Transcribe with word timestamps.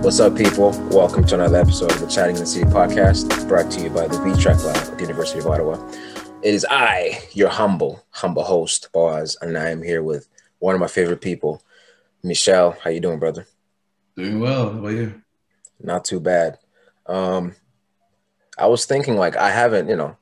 What's 0.00 0.20
up, 0.20 0.36
people? 0.36 0.70
Welcome 0.90 1.26
to 1.26 1.34
another 1.34 1.58
episode 1.58 1.90
of 1.90 2.00
the 2.00 2.06
Chatting 2.06 2.36
in 2.36 2.40
the 2.40 2.46
City 2.46 2.64
podcast, 2.70 3.46
brought 3.48 3.70
to 3.72 3.80
you 3.80 3.90
by 3.90 4.06
the 4.06 4.18
V 4.22 4.40
Track 4.40 4.62
Lab 4.64 4.76
at 4.76 4.96
the 4.96 5.02
University 5.02 5.40
of 5.40 5.46
Ottawa. 5.48 5.76
It 6.40 6.54
is 6.54 6.64
I, 6.70 7.20
your 7.32 7.48
humble, 7.48 8.06
humble 8.10 8.44
host, 8.44 8.90
Boaz, 8.92 9.36
and 9.42 9.58
I 9.58 9.70
am 9.70 9.82
here 9.82 10.04
with 10.04 10.28
one 10.60 10.74
of 10.74 10.80
my 10.80 10.86
favorite 10.86 11.20
people, 11.20 11.62
Michelle. 12.22 12.76
How 12.82 12.90
you 12.90 13.00
doing, 13.00 13.18
brother? 13.18 13.46
Doing 14.16 14.38
well. 14.38 14.70
How 14.70 14.78
about 14.78 14.88
you? 14.88 15.20
Not 15.82 16.04
too 16.04 16.20
bad. 16.20 16.58
Um, 17.06 17.56
I 18.56 18.68
was 18.68 18.86
thinking, 18.86 19.16
like, 19.16 19.36
I 19.36 19.50
haven't, 19.50 19.88
you 19.88 19.96
know, 19.96 20.16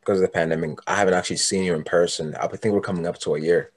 because 0.00 0.20
of 0.20 0.22
the 0.22 0.32
pandemic, 0.32 0.78
I 0.86 0.94
haven't 0.94 1.14
actually 1.14 1.36
seen 1.38 1.64
you 1.64 1.74
in 1.74 1.82
person. 1.82 2.36
I 2.36 2.46
think 2.46 2.72
we're 2.72 2.80
coming 2.80 3.06
up 3.06 3.18
to 3.18 3.34
a 3.34 3.40
year. 3.40 3.72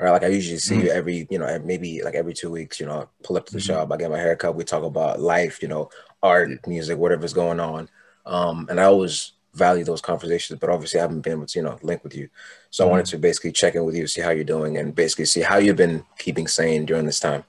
Right, 0.00 0.12
like 0.12 0.24
I 0.24 0.28
usually 0.28 0.58
see 0.58 0.76
mm-hmm. 0.76 0.86
you 0.86 0.92
every, 0.92 1.26
you 1.28 1.38
know, 1.38 1.60
maybe 1.62 2.02
like 2.02 2.14
every 2.14 2.32
two 2.32 2.50
weeks. 2.50 2.80
You 2.80 2.86
know, 2.86 3.08
pull 3.22 3.36
up 3.36 3.44
to 3.46 3.52
the 3.52 3.58
mm-hmm. 3.58 3.66
shop, 3.66 3.92
I 3.92 3.96
get 3.98 4.10
my 4.10 4.18
haircut. 4.18 4.54
We 4.54 4.64
talk 4.64 4.82
about 4.82 5.20
life, 5.20 5.60
you 5.60 5.68
know, 5.68 5.90
art, 6.22 6.66
music, 6.66 6.96
whatever's 6.96 7.34
going 7.34 7.60
on. 7.60 7.88
Um, 8.24 8.66
and 8.70 8.80
I 8.80 8.84
always 8.84 9.32
value 9.52 9.84
those 9.84 10.00
conversations, 10.00 10.58
but 10.58 10.70
obviously 10.70 11.00
I 11.00 11.02
haven't 11.02 11.20
been 11.20 11.32
able 11.32 11.46
to, 11.46 11.58
you 11.58 11.64
know, 11.64 11.78
link 11.82 12.02
with 12.02 12.14
you. 12.16 12.30
So 12.70 12.84
mm-hmm. 12.84 12.88
I 12.88 12.90
wanted 12.90 13.06
mm-hmm. 13.06 13.16
to 13.16 13.18
basically 13.18 13.52
check 13.52 13.74
in 13.74 13.84
with 13.84 13.94
you, 13.94 14.06
see 14.06 14.22
how 14.22 14.30
you're 14.30 14.44
doing, 14.44 14.78
and 14.78 14.94
basically 14.94 15.26
see 15.26 15.42
how 15.42 15.58
you've 15.58 15.76
been 15.76 16.04
keeping 16.18 16.46
sane 16.46 16.86
during 16.86 17.04
this 17.04 17.20
time. 17.20 17.44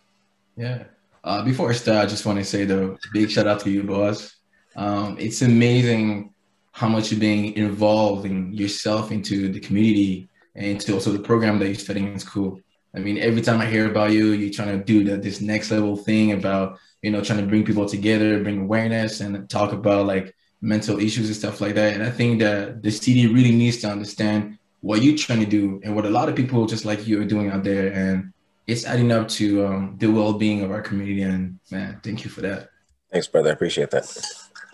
Yeah. 0.57 0.83
Uh, 1.23 1.43
before 1.43 1.69
I 1.69 1.73
start, 1.73 2.05
I 2.05 2.09
just 2.09 2.25
want 2.25 2.39
to 2.39 2.43
say 2.43 2.65
the 2.65 2.97
big 3.13 3.29
shout 3.29 3.47
out 3.47 3.61
to 3.61 3.69
you, 3.69 3.83
boss. 3.83 4.35
Um, 4.75 5.15
it's 5.19 5.41
amazing 5.41 6.33
how 6.71 6.89
much 6.89 7.11
you're 7.11 7.19
being 7.19 7.53
involving 7.55 8.51
yourself 8.51 9.11
into 9.11 9.51
the 9.51 9.59
community 9.59 10.27
and 10.55 10.79
to 10.81 10.93
also 10.93 11.11
the 11.11 11.19
program 11.19 11.59
that 11.59 11.67
you're 11.67 11.75
studying 11.75 12.11
in 12.11 12.19
school. 12.19 12.59
I 12.93 12.99
mean, 12.99 13.17
every 13.17 13.41
time 13.41 13.61
I 13.61 13.65
hear 13.65 13.89
about 13.89 14.11
you, 14.11 14.31
you're 14.31 14.51
trying 14.51 14.77
to 14.77 14.83
do 14.83 15.03
that 15.05 15.23
this 15.23 15.39
next 15.39 15.71
level 15.71 15.95
thing 15.95 16.33
about, 16.33 16.77
you 17.01 17.09
know, 17.11 17.21
trying 17.23 17.39
to 17.39 17.47
bring 17.47 17.63
people 17.63 17.87
together, 17.87 18.43
bring 18.43 18.61
awareness 18.61 19.21
and 19.21 19.49
talk 19.49 19.71
about 19.71 20.07
like 20.07 20.35
mental 20.61 20.99
issues 20.99 21.27
and 21.27 21.35
stuff 21.35 21.61
like 21.61 21.75
that. 21.75 21.93
And 21.93 22.03
I 22.03 22.09
think 22.11 22.39
that 22.39 22.83
the 22.83 22.91
city 22.91 23.27
really 23.27 23.53
needs 23.53 23.77
to 23.77 23.89
understand 23.89 24.57
what 24.81 25.01
you're 25.01 25.17
trying 25.17 25.39
to 25.39 25.45
do 25.45 25.79
and 25.83 25.95
what 25.95 26.05
a 26.05 26.09
lot 26.09 26.27
of 26.27 26.35
people 26.35 26.65
just 26.65 26.85
like 26.85 27.07
you 27.07 27.21
are 27.21 27.25
doing 27.25 27.49
out 27.49 27.63
there. 27.63 27.93
And 27.93 28.33
it's 28.67 28.85
adding 28.85 29.11
up 29.11 29.27
to 29.29 29.65
um, 29.65 29.95
the 29.97 30.07
well-being 30.07 30.61
of 30.61 30.71
our 30.71 30.81
community. 30.81 31.21
And 31.21 31.59
man, 31.71 31.99
thank 32.03 32.23
you 32.25 32.29
for 32.29 32.41
that. 32.41 32.69
Thanks, 33.11 33.27
brother. 33.27 33.49
I 33.49 33.53
appreciate 33.53 33.91
that. 33.91 34.05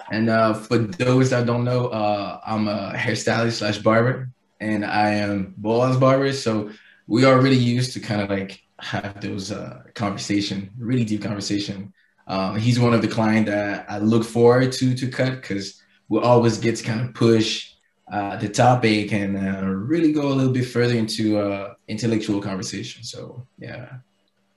And 0.09 0.30
uh, 0.30 0.53
for 0.53 0.77
those 0.77 1.30
that 1.31 1.45
don't 1.45 1.63
know, 1.63 1.87
uh, 1.87 2.39
I'm 2.45 2.67
a 2.67 2.93
hairstylist 2.95 3.53
slash 3.59 3.77
barber, 3.80 4.30
and 4.59 4.86
I 4.86 5.11
am 5.11 5.53
Boaz 5.58 5.97
barber. 5.97 6.33
So 6.33 6.72
we 7.08 7.25
are 7.25 7.39
really 7.39 7.58
used 7.58 7.94
to 7.94 8.00
kind 8.00 8.22
of 8.22 8.30
like 8.30 8.61
have 8.80 9.19
those 9.22 9.52
uh, 9.52 9.83
conversation, 9.94 10.69
really 10.77 11.03
deep 11.03 11.23
conversation. 11.23 11.94
Um, 12.27 12.58
he's 12.58 12.80
one 12.80 12.94
of 12.94 13.02
the 13.02 13.08
client 13.08 13.47
that 13.47 13.86
I 13.89 13.99
look 13.99 14.23
forward 14.23 14.72
to 14.73 14.94
to 14.94 15.08
cut 15.08 15.41
because 15.41 15.81
we 16.09 16.19
always 16.19 16.58
get 16.58 16.75
to 16.77 16.83
kind 16.83 17.02
of 17.02 17.14
push 17.14 17.72
uh, 18.11 18.38
the 18.38 18.49
topic 18.49 19.11
and 19.14 19.38
uh, 19.38 19.66
really 19.66 20.11
go 20.11 20.27
a 20.30 20.33
little 20.33 20.53
bit 20.53 20.66
further 20.66 20.95
into 20.95 21.39
uh, 21.39 21.73
intellectual 21.88 22.42
conversation. 22.42 23.03
So 23.03 23.45
yeah. 23.58 23.88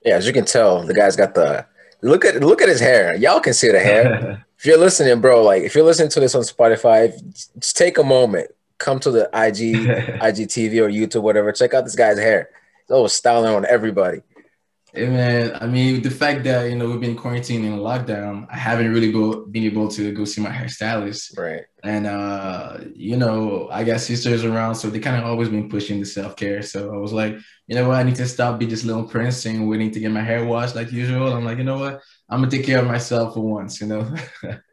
Yeah, 0.05 0.17
as 0.17 0.27
you 0.27 0.33
can 0.33 0.45
tell, 0.45 0.83
the 0.83 0.95
guy's 0.95 1.17
got 1.17 1.35
the 1.35 1.67
look 2.03 2.25
at 2.25 2.41
look 2.41 2.63
at 2.63 2.69
his 2.69 2.81
hair. 2.81 3.15
Y'all 3.17 3.41
can 3.41 3.53
see 3.53 3.71
the 3.71 3.81
hair. 3.81 4.45
if 4.59 4.67
you're 4.67 4.79
listening, 4.79 5.21
bro, 5.21 5.43
like 5.43 5.63
if 5.63 5.75
you're 5.75 5.85
listening 5.85 6.11
to 6.11 6.21
this 6.21 6.35
on 6.35 6.43
Spotify, 6.43 7.13
just 7.59 7.77
take 7.77 7.99
a 7.99 8.05
moment, 8.05 8.51
come 8.81 8.99
to 8.99 9.11
the 9.13 9.25
IG, 9.27 9.77
IGTV 10.21 10.81
or 10.81 10.89
YouTube, 10.89 11.23
whatever. 11.23 11.53
Check 11.53 11.75
out 11.75 11.85
this 11.85 11.95
guy's 11.95 12.19
hair. 12.19 12.51
He's 12.89 12.95
always 12.95 13.13
styling 13.13 13.55
on 13.55 13.65
everybody. 13.65 14.23
Hey 14.93 15.07
man, 15.07 15.57
I 15.61 15.69
mean 15.69 16.03
the 16.03 16.11
fact 16.11 16.43
that 16.43 16.69
you 16.69 16.75
know 16.75 16.91
we've 16.91 17.01
been 17.01 17.15
quarantined 17.15 17.65
in 17.65 17.79
lockdown, 17.79 18.49
I 18.51 18.57
haven't 18.57 18.93
really 18.93 19.13
go, 19.13 19.47
been 19.47 19.63
able 19.63 19.87
to 19.91 20.13
go 20.13 20.25
see 20.25 20.41
my 20.41 20.51
hairstylist. 20.51 21.39
Right. 21.39 21.63
And 21.85 22.09
uh, 22.09 22.79
you 22.93 23.17
know, 23.17 23.69
I 23.71 23.85
got 23.85 24.01
sisters 24.01 24.45
around, 24.45 24.75
so 24.75 24.91
they 24.91 24.99
kind 24.99 25.17
of 25.17 25.31
always 25.31 25.49
been 25.49 25.69
pushing 25.69 26.01
the 26.01 26.07
self 26.07 26.35
care. 26.35 26.61
So 26.63 26.93
I 26.93 26.97
was 26.97 27.13
like, 27.13 27.39
you 27.69 27.77
know 27.77 27.87
what, 27.87 27.99
I 27.99 28.03
need 28.03 28.17
to 28.17 28.27
stop 28.27 28.59
being 28.59 28.69
this 28.69 28.83
little 28.83 29.05
prince 29.05 29.47
and 29.47 29.69
waiting 29.69 29.93
to 29.93 30.01
get 30.01 30.11
my 30.11 30.23
hair 30.23 30.45
washed 30.45 30.75
like 30.75 30.91
usual. 30.91 31.33
I'm 31.33 31.45
like, 31.45 31.59
you 31.59 31.65
know 31.65 31.79
what, 31.79 32.01
I'm 32.29 32.41
gonna 32.41 32.51
take 32.51 32.67
care 32.67 32.81
of 32.81 32.89
myself 32.89 33.35
for 33.35 33.43
once. 33.43 33.81
You 33.81 33.87
know. 33.87 34.13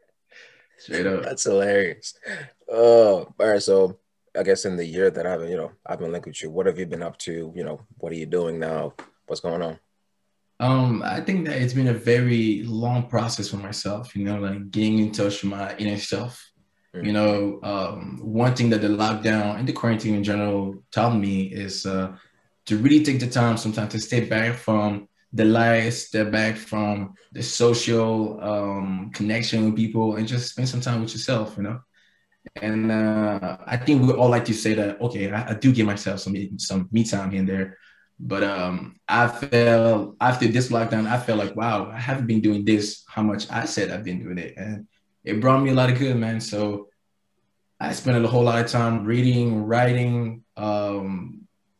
Straight 0.78 1.06
up. 1.06 1.22
That's 1.22 1.44
hilarious. 1.44 2.14
Oh, 2.68 3.32
all 3.38 3.46
right. 3.46 3.62
So 3.62 3.98
I 4.38 4.42
guess 4.42 4.64
in 4.64 4.76
the 4.76 4.84
year 4.84 5.10
that 5.10 5.26
I've 5.26 5.40
been, 5.40 5.50
you 5.50 5.56
know, 5.56 5.72
I've 5.84 5.98
been 5.98 6.12
linked 6.12 6.26
with 6.26 6.42
you, 6.42 6.50
what 6.50 6.66
have 6.66 6.78
you 6.78 6.86
been 6.86 7.02
up 7.02 7.18
to? 7.18 7.52
You 7.54 7.64
know, 7.64 7.80
what 7.98 8.12
are 8.12 8.16
you 8.16 8.26
doing 8.26 8.58
now? 8.58 8.94
What's 9.26 9.40
going 9.40 9.62
on? 9.62 9.78
Um, 10.60 11.02
I 11.04 11.20
think 11.20 11.46
that 11.46 11.60
it's 11.60 11.74
been 11.74 11.88
a 11.88 11.94
very 11.94 12.62
long 12.64 13.08
process 13.08 13.48
for 13.48 13.56
myself, 13.56 14.16
you 14.16 14.24
know, 14.24 14.40
like 14.40 14.70
getting 14.70 14.98
in 14.98 15.12
touch 15.12 15.42
with 15.42 15.50
my 15.52 15.76
inner 15.76 15.98
self. 15.98 16.44
Mm-hmm. 16.94 17.06
You 17.06 17.12
know, 17.12 17.60
um, 17.62 18.20
one 18.22 18.54
thing 18.54 18.70
that 18.70 18.80
the 18.80 18.88
lockdown 18.88 19.58
and 19.58 19.68
the 19.68 19.72
quarantine 19.72 20.14
in 20.14 20.24
general 20.24 20.82
taught 20.90 21.16
me 21.16 21.42
is 21.42 21.86
uh, 21.86 22.16
to 22.66 22.76
really 22.78 23.04
take 23.04 23.20
the 23.20 23.28
time 23.28 23.56
sometimes 23.56 23.92
to 23.92 24.00
step 24.00 24.28
back 24.28 24.54
from 24.54 25.07
the 25.32 25.44
lies, 25.44 26.06
step 26.06 26.30
back 26.30 26.56
from 26.56 27.14
the 27.32 27.42
social 27.42 28.42
um, 28.42 29.10
connection 29.12 29.66
with 29.66 29.76
people, 29.76 30.16
and 30.16 30.26
just 30.26 30.50
spend 30.50 30.68
some 30.68 30.80
time 30.80 31.02
with 31.02 31.12
yourself, 31.12 31.56
you 31.56 31.64
know. 31.64 31.80
And 32.56 32.90
uh, 32.90 33.58
I 33.66 33.76
think 33.76 34.02
we 34.02 34.12
all 34.12 34.30
like 34.30 34.46
to 34.46 34.54
say 34.54 34.74
that, 34.74 35.00
okay, 35.00 35.30
I, 35.30 35.50
I 35.50 35.54
do 35.54 35.72
give 35.72 35.86
myself 35.86 36.20
some 36.20 36.34
some 36.58 36.88
me 36.90 37.04
time 37.04 37.30
here 37.30 37.40
and 37.40 37.48
there 37.48 37.78
but 38.20 38.42
um, 38.42 38.96
I 39.06 39.28
felt 39.28 40.16
after 40.20 40.48
this 40.48 40.70
lockdown, 40.70 41.06
I 41.06 41.18
felt 41.18 41.38
like, 41.38 41.54
wow, 41.54 41.90
I 41.90 42.00
haven't 42.00 42.26
been 42.26 42.40
doing 42.40 42.64
this 42.64 43.04
how 43.06 43.22
much 43.22 43.48
I 43.50 43.64
said 43.64 43.90
I've 43.90 44.04
been 44.04 44.22
doing 44.22 44.38
it. 44.38 44.54
And 44.56 44.88
it 45.24 45.40
brought 45.40 45.62
me 45.62 45.70
a 45.70 45.74
lot 45.74 45.90
of 45.90 45.98
good, 45.98 46.16
man. 46.16 46.40
So 46.40 46.88
I 47.78 47.92
spent 47.92 48.24
a 48.24 48.28
whole 48.28 48.42
lot 48.42 48.64
of 48.64 48.70
time 48.70 49.04
reading, 49.04 49.64
writing, 49.64 50.42
um, 50.56 51.37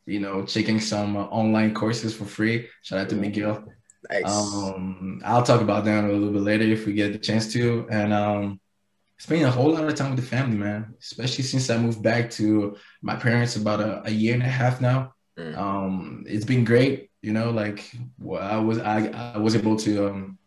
you 0.09 0.21
know, 0.21 0.43
checking 0.45 0.81
some 0.81 1.17
uh, 1.17 1.25
online 1.25 1.75
courses 1.75 2.17
for 2.17 2.25
free. 2.25 2.69
Shout 2.83 2.99
out 2.99 3.09
to 3.11 3.15
Miguel. 3.15 3.63
Nice. 4.11 4.25
Um, 4.25 5.21
I'll 5.25 5.43
talk 5.43 5.61
about 5.61 5.85
that 5.85 6.05
a 6.05 6.07
little 6.09 6.33
bit 6.33 6.43
later 6.43 6.65
if 6.65 6.87
we 6.87 6.95
get 6.95 7.13
the 7.13 7.19
chance 7.19 7.53
to. 7.53 7.87
And 7.91 8.13
um, 8.13 8.61
spending 9.19 9.47
a 9.47 9.51
whole 9.51 9.73
lot 9.73 9.85
of 9.85 9.95
time 9.95 10.13
with 10.13 10.21
the 10.21 10.27
family, 10.27 10.57
man, 10.57 10.95
especially 11.01 11.45
since 11.45 11.69
I 11.69 11.77
moved 11.77 12.03
back 12.03 12.31
to 12.33 12.77
my 13.03 13.17
parents 13.17 13.57
about 13.57 13.81
a, 13.81 14.03
a 14.07 14.11
year 14.11 14.33
and 14.33 14.43
a 14.43 14.47
half 14.47 14.81
now. 14.81 15.13
Mm. 15.39 15.57
Um, 15.57 16.25
it's 16.27 16.47
been 16.47 16.65
great, 16.65 17.11
you 17.21 17.33
know. 17.33 17.51
Like 17.51 17.91
well, 18.19 18.43
I 18.43 18.57
was, 18.59 18.79
I, 18.79 19.09
I 19.35 19.39
was 19.39 19.55
able 19.55 19.77
to 19.77 20.09
um, 20.09 20.39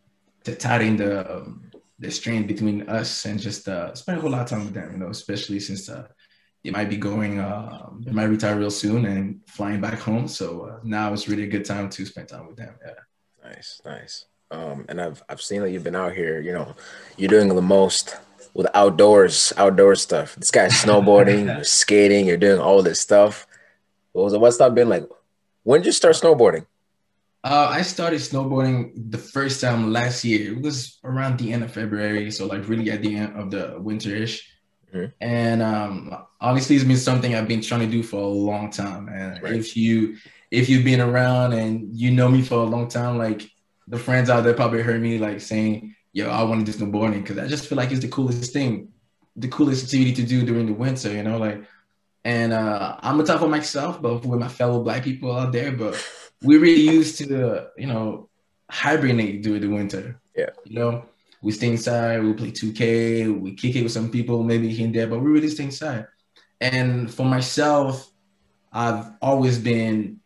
to 0.44 0.56
tighten 0.56 0.96
the 0.96 1.36
um, 1.36 1.70
the 2.00 2.10
strain 2.10 2.46
between 2.46 2.88
us 2.88 3.24
and 3.26 3.38
just 3.38 3.68
uh, 3.68 3.94
spend 3.94 4.18
a 4.18 4.20
whole 4.20 4.30
lot 4.30 4.42
of 4.42 4.48
time 4.48 4.64
with 4.64 4.74
them, 4.74 4.92
you 4.92 4.98
know. 4.98 5.08
Especially 5.08 5.60
since 5.60 5.88
uh, 5.88 6.08
they 6.64 6.70
might 6.70 6.88
be 6.88 6.96
going, 6.96 7.40
uh, 7.40 7.90
they 8.00 8.12
might 8.12 8.24
retire 8.24 8.56
real 8.58 8.70
soon 8.70 9.04
and 9.06 9.40
flying 9.46 9.80
back 9.80 9.98
home. 9.98 10.28
So 10.28 10.66
uh, 10.66 10.80
now 10.84 11.12
it's 11.12 11.28
really 11.28 11.44
a 11.44 11.48
good 11.48 11.64
time 11.64 11.90
to 11.90 12.06
spend 12.06 12.28
time 12.28 12.46
with 12.46 12.56
them. 12.56 12.74
Yeah. 12.84 12.92
Nice, 13.44 13.80
nice. 13.84 14.24
Um, 14.50 14.84
and 14.88 15.00
I've 15.00 15.22
I've 15.28 15.40
seen 15.40 15.62
that 15.62 15.70
you've 15.70 15.82
been 15.82 15.96
out 15.96 16.12
here. 16.12 16.40
You 16.40 16.52
know, 16.52 16.74
you're 17.16 17.28
doing 17.28 17.48
the 17.48 17.62
most 17.62 18.16
with 18.54 18.66
outdoors, 18.74 19.52
outdoor 19.56 19.94
stuff. 19.94 20.36
This 20.36 20.50
guy's 20.50 20.72
snowboarding, 20.72 21.46
you're 21.56 21.64
skating, 21.64 22.26
you're 22.26 22.36
doing 22.36 22.60
all 22.60 22.82
this 22.82 23.00
stuff. 23.00 23.46
What 24.12 24.24
was 24.24 24.34
it? 24.34 24.40
What's 24.40 24.58
that 24.58 24.74
been 24.74 24.88
like? 24.88 25.08
When 25.62 25.80
did 25.80 25.86
you 25.86 25.92
start 25.92 26.16
snowboarding? 26.16 26.66
Uh, 27.44 27.68
I 27.70 27.82
started 27.82 28.20
snowboarding 28.20 29.10
the 29.10 29.18
first 29.18 29.60
time 29.60 29.92
last 29.92 30.24
year. 30.24 30.52
It 30.52 30.62
was 30.62 31.00
around 31.02 31.38
the 31.38 31.52
end 31.52 31.64
of 31.64 31.72
February, 31.72 32.30
so 32.30 32.46
like 32.46 32.68
really 32.68 32.90
at 32.90 33.02
the 33.02 33.16
end 33.16 33.36
of 33.36 33.50
the 33.50 33.78
winterish. 33.80 34.42
Mm-hmm. 34.92 35.06
And 35.20 35.62
um, 35.62 36.16
obviously, 36.40 36.76
it's 36.76 36.84
been 36.84 36.96
something 36.96 37.34
I've 37.34 37.48
been 37.48 37.62
trying 37.62 37.80
to 37.80 37.86
do 37.86 38.02
for 38.02 38.20
a 38.20 38.26
long 38.26 38.70
time. 38.70 39.08
And 39.08 39.42
right. 39.42 39.54
if 39.54 39.76
you 39.76 40.16
if 40.50 40.68
you've 40.68 40.84
been 40.84 41.00
around 41.00 41.54
and 41.54 41.96
you 41.96 42.10
know 42.10 42.28
me 42.28 42.42
for 42.42 42.56
a 42.56 42.64
long 42.64 42.88
time, 42.88 43.18
like 43.18 43.48
the 43.88 43.98
friends 43.98 44.28
out 44.30 44.44
there 44.44 44.54
probably 44.54 44.82
heard 44.82 45.00
me 45.00 45.18
like 45.18 45.40
saying, 45.40 45.94
"Yo, 46.12 46.28
I 46.28 46.42
want 46.42 46.66
to 46.66 46.72
do 46.72 46.78
snowboarding," 46.78 47.22
because 47.22 47.38
I 47.38 47.46
just 47.46 47.66
feel 47.66 47.76
like 47.76 47.90
it's 47.90 48.02
the 48.02 48.08
coolest 48.08 48.52
thing, 48.52 48.88
the 49.36 49.48
coolest 49.48 49.84
activity 49.84 50.12
to 50.14 50.22
do 50.22 50.44
during 50.44 50.66
the 50.66 50.74
winter. 50.74 51.10
You 51.10 51.22
know, 51.22 51.38
like 51.38 51.64
and 52.24 52.52
uh, 52.52 52.96
I'm 53.00 53.16
gonna 53.16 53.26
talk 53.26 53.40
for 53.40 53.48
myself, 53.48 54.00
but 54.00 54.24
with 54.24 54.38
my 54.38 54.48
fellow 54.48 54.82
black 54.82 55.04
people 55.04 55.34
out 55.36 55.52
there, 55.52 55.72
but 55.72 55.94
we're 56.42 56.60
really 56.60 56.82
used 56.82 57.18
to, 57.18 57.68
you 57.76 57.86
know, 57.86 58.28
hibernate 58.70 59.42
during 59.42 59.62
the 59.62 59.68
winter. 59.68 60.20
Yeah. 60.36 60.50
You 60.64 60.78
know, 60.78 61.04
we 61.42 61.52
stay 61.52 61.68
inside, 61.68 62.22
we 62.22 62.32
play 62.32 62.50
2K, 62.50 63.40
we 63.40 63.54
kick 63.54 63.76
it 63.76 63.82
with 63.82 63.92
some 63.92 64.10
people, 64.10 64.42
maybe 64.42 64.72
here 64.72 64.86
and 64.86 64.94
there, 64.94 65.08
but 65.08 65.18
we 65.18 65.30
really 65.30 65.48
stay 65.48 65.64
inside. 65.64 66.06
And 66.60 67.12
for 67.12 67.26
myself, 67.26 68.10
I've 68.72 69.10
always 69.20 69.58
been 69.58 70.20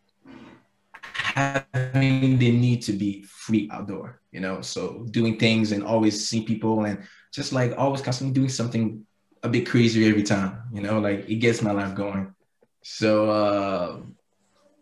having 1.02 2.38
the 2.38 2.50
need 2.50 2.82
to 2.82 2.92
be 2.92 3.22
free 3.22 3.68
outdoor, 3.72 4.20
you 4.30 4.40
know, 4.40 4.60
so 4.60 5.06
doing 5.10 5.38
things 5.38 5.72
and 5.72 5.82
always 5.82 6.28
see 6.28 6.42
people 6.42 6.84
and 6.84 7.02
just 7.32 7.52
like 7.52 7.72
always 7.76 8.02
constantly 8.02 8.34
doing 8.34 8.48
something 8.48 9.04
a 9.42 9.48
bit 9.48 9.68
crazier 9.68 10.08
every 10.10 10.22
time. 10.22 10.62
You 10.72 10.82
know, 10.82 10.98
like 10.98 11.28
it 11.28 11.36
gets 11.36 11.62
my 11.62 11.72
life 11.72 11.94
going. 11.94 12.34
So 12.82 13.30
uh, 13.30 14.00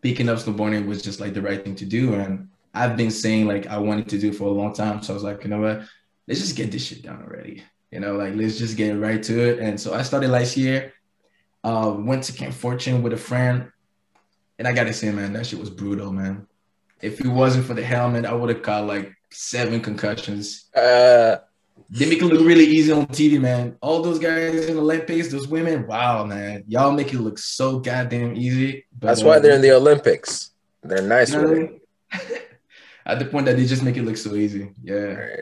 picking 0.03 0.29
up 0.29 0.39
snowboarding 0.39 0.87
was 0.87 1.03
just 1.03 1.21
like 1.21 1.35
the 1.35 1.43
right 1.43 1.63
thing 1.63 1.77
to 1.77 1.87
do, 1.87 2.15
and 2.15 2.49
I've 2.75 2.97
been 2.97 3.11
saying 3.11 3.47
like 3.47 3.67
I 3.67 3.79
wanted 3.79 4.09
to 4.11 4.19
do 4.19 4.33
for 4.33 4.49
a 4.49 4.53
long 4.53 4.75
time. 4.75 5.03
So 5.03 5.13
I 5.13 5.15
was 5.15 5.23
like, 5.25 5.45
you 5.45 5.51
know 5.51 5.61
what? 5.61 5.83
Let's 6.27 6.41
just 6.41 6.57
get 6.57 6.71
this 6.71 6.87
shit 6.87 7.03
done 7.03 7.23
already. 7.23 7.63
You 7.91 8.01
know, 8.01 8.17
like 8.17 8.35
let's 8.35 8.59
just 8.59 8.77
get 8.77 8.93
right 8.93 9.23
to 9.23 9.51
it. 9.51 9.59
And 9.61 9.81
so 9.81 9.95
I 9.95 10.03
started 10.03 10.31
last 10.31 10.57
year. 10.57 10.93
Uh, 11.63 11.95
went 11.97 12.23
to 12.25 12.33
Camp 12.33 12.53
Fortune 12.53 13.03
with 13.03 13.15
a 13.15 13.17
friend, 13.17 13.73
and 14.59 14.69
I 14.69 14.73
gotta 14.73 14.93
say, 14.93 15.11
man, 15.11 15.33
that 15.33 15.47
shit 15.47 15.59
was 15.59 15.71
brutal, 15.71 16.13
man. 16.13 16.47
If 17.01 17.21
it 17.21 17.29
wasn't 17.29 17.65
for 17.65 17.73
the 17.73 17.83
helmet, 17.83 18.27
I 18.27 18.35
would 18.35 18.51
have 18.51 18.63
caught 18.63 18.87
like 18.87 19.15
seven 19.31 19.81
concussions. 19.81 20.71
Uh, 20.75 21.37
they 21.91 22.07
make 22.07 22.21
it 22.21 22.27
look 22.27 22.45
really 22.47 22.65
easy 22.65 22.93
on 22.93 23.07
TV, 23.07 23.41
man. 23.41 23.77
All 23.81 24.03
those 24.03 24.19
guys 24.19 24.67
in 24.67 24.75
the 24.75 24.81
Olympics, 24.81 25.31
those 25.31 25.49
women, 25.49 25.87
wow, 25.87 26.25
man, 26.25 26.65
y'all 26.67 26.93
make 26.93 27.13
it 27.13 27.21
look 27.21 27.39
so 27.39 27.79
goddamn 27.79 28.37
easy. 28.37 28.85
But, 28.99 29.09
That's 29.09 29.23
why 29.23 29.37
uh, 29.37 29.41
they're 29.41 29.57
in 29.57 29.63
the 29.63 29.73
Olympics. 29.73 30.51
They're 30.83 31.03
nice 31.03 31.33
you 31.33 31.41
know 31.41 31.49
with 31.49 31.71
it. 32.13 32.51
At 33.07 33.19
the 33.19 33.27
point 33.27 33.47
that 33.47 33.57
they 33.57 33.67
just 33.67 33.83
make 33.83 33.97
it 33.97 34.03
look 34.03 34.17
so 34.17 34.35
easy. 34.35 34.73
Yeah. 34.83 34.95
Right. 34.95 35.41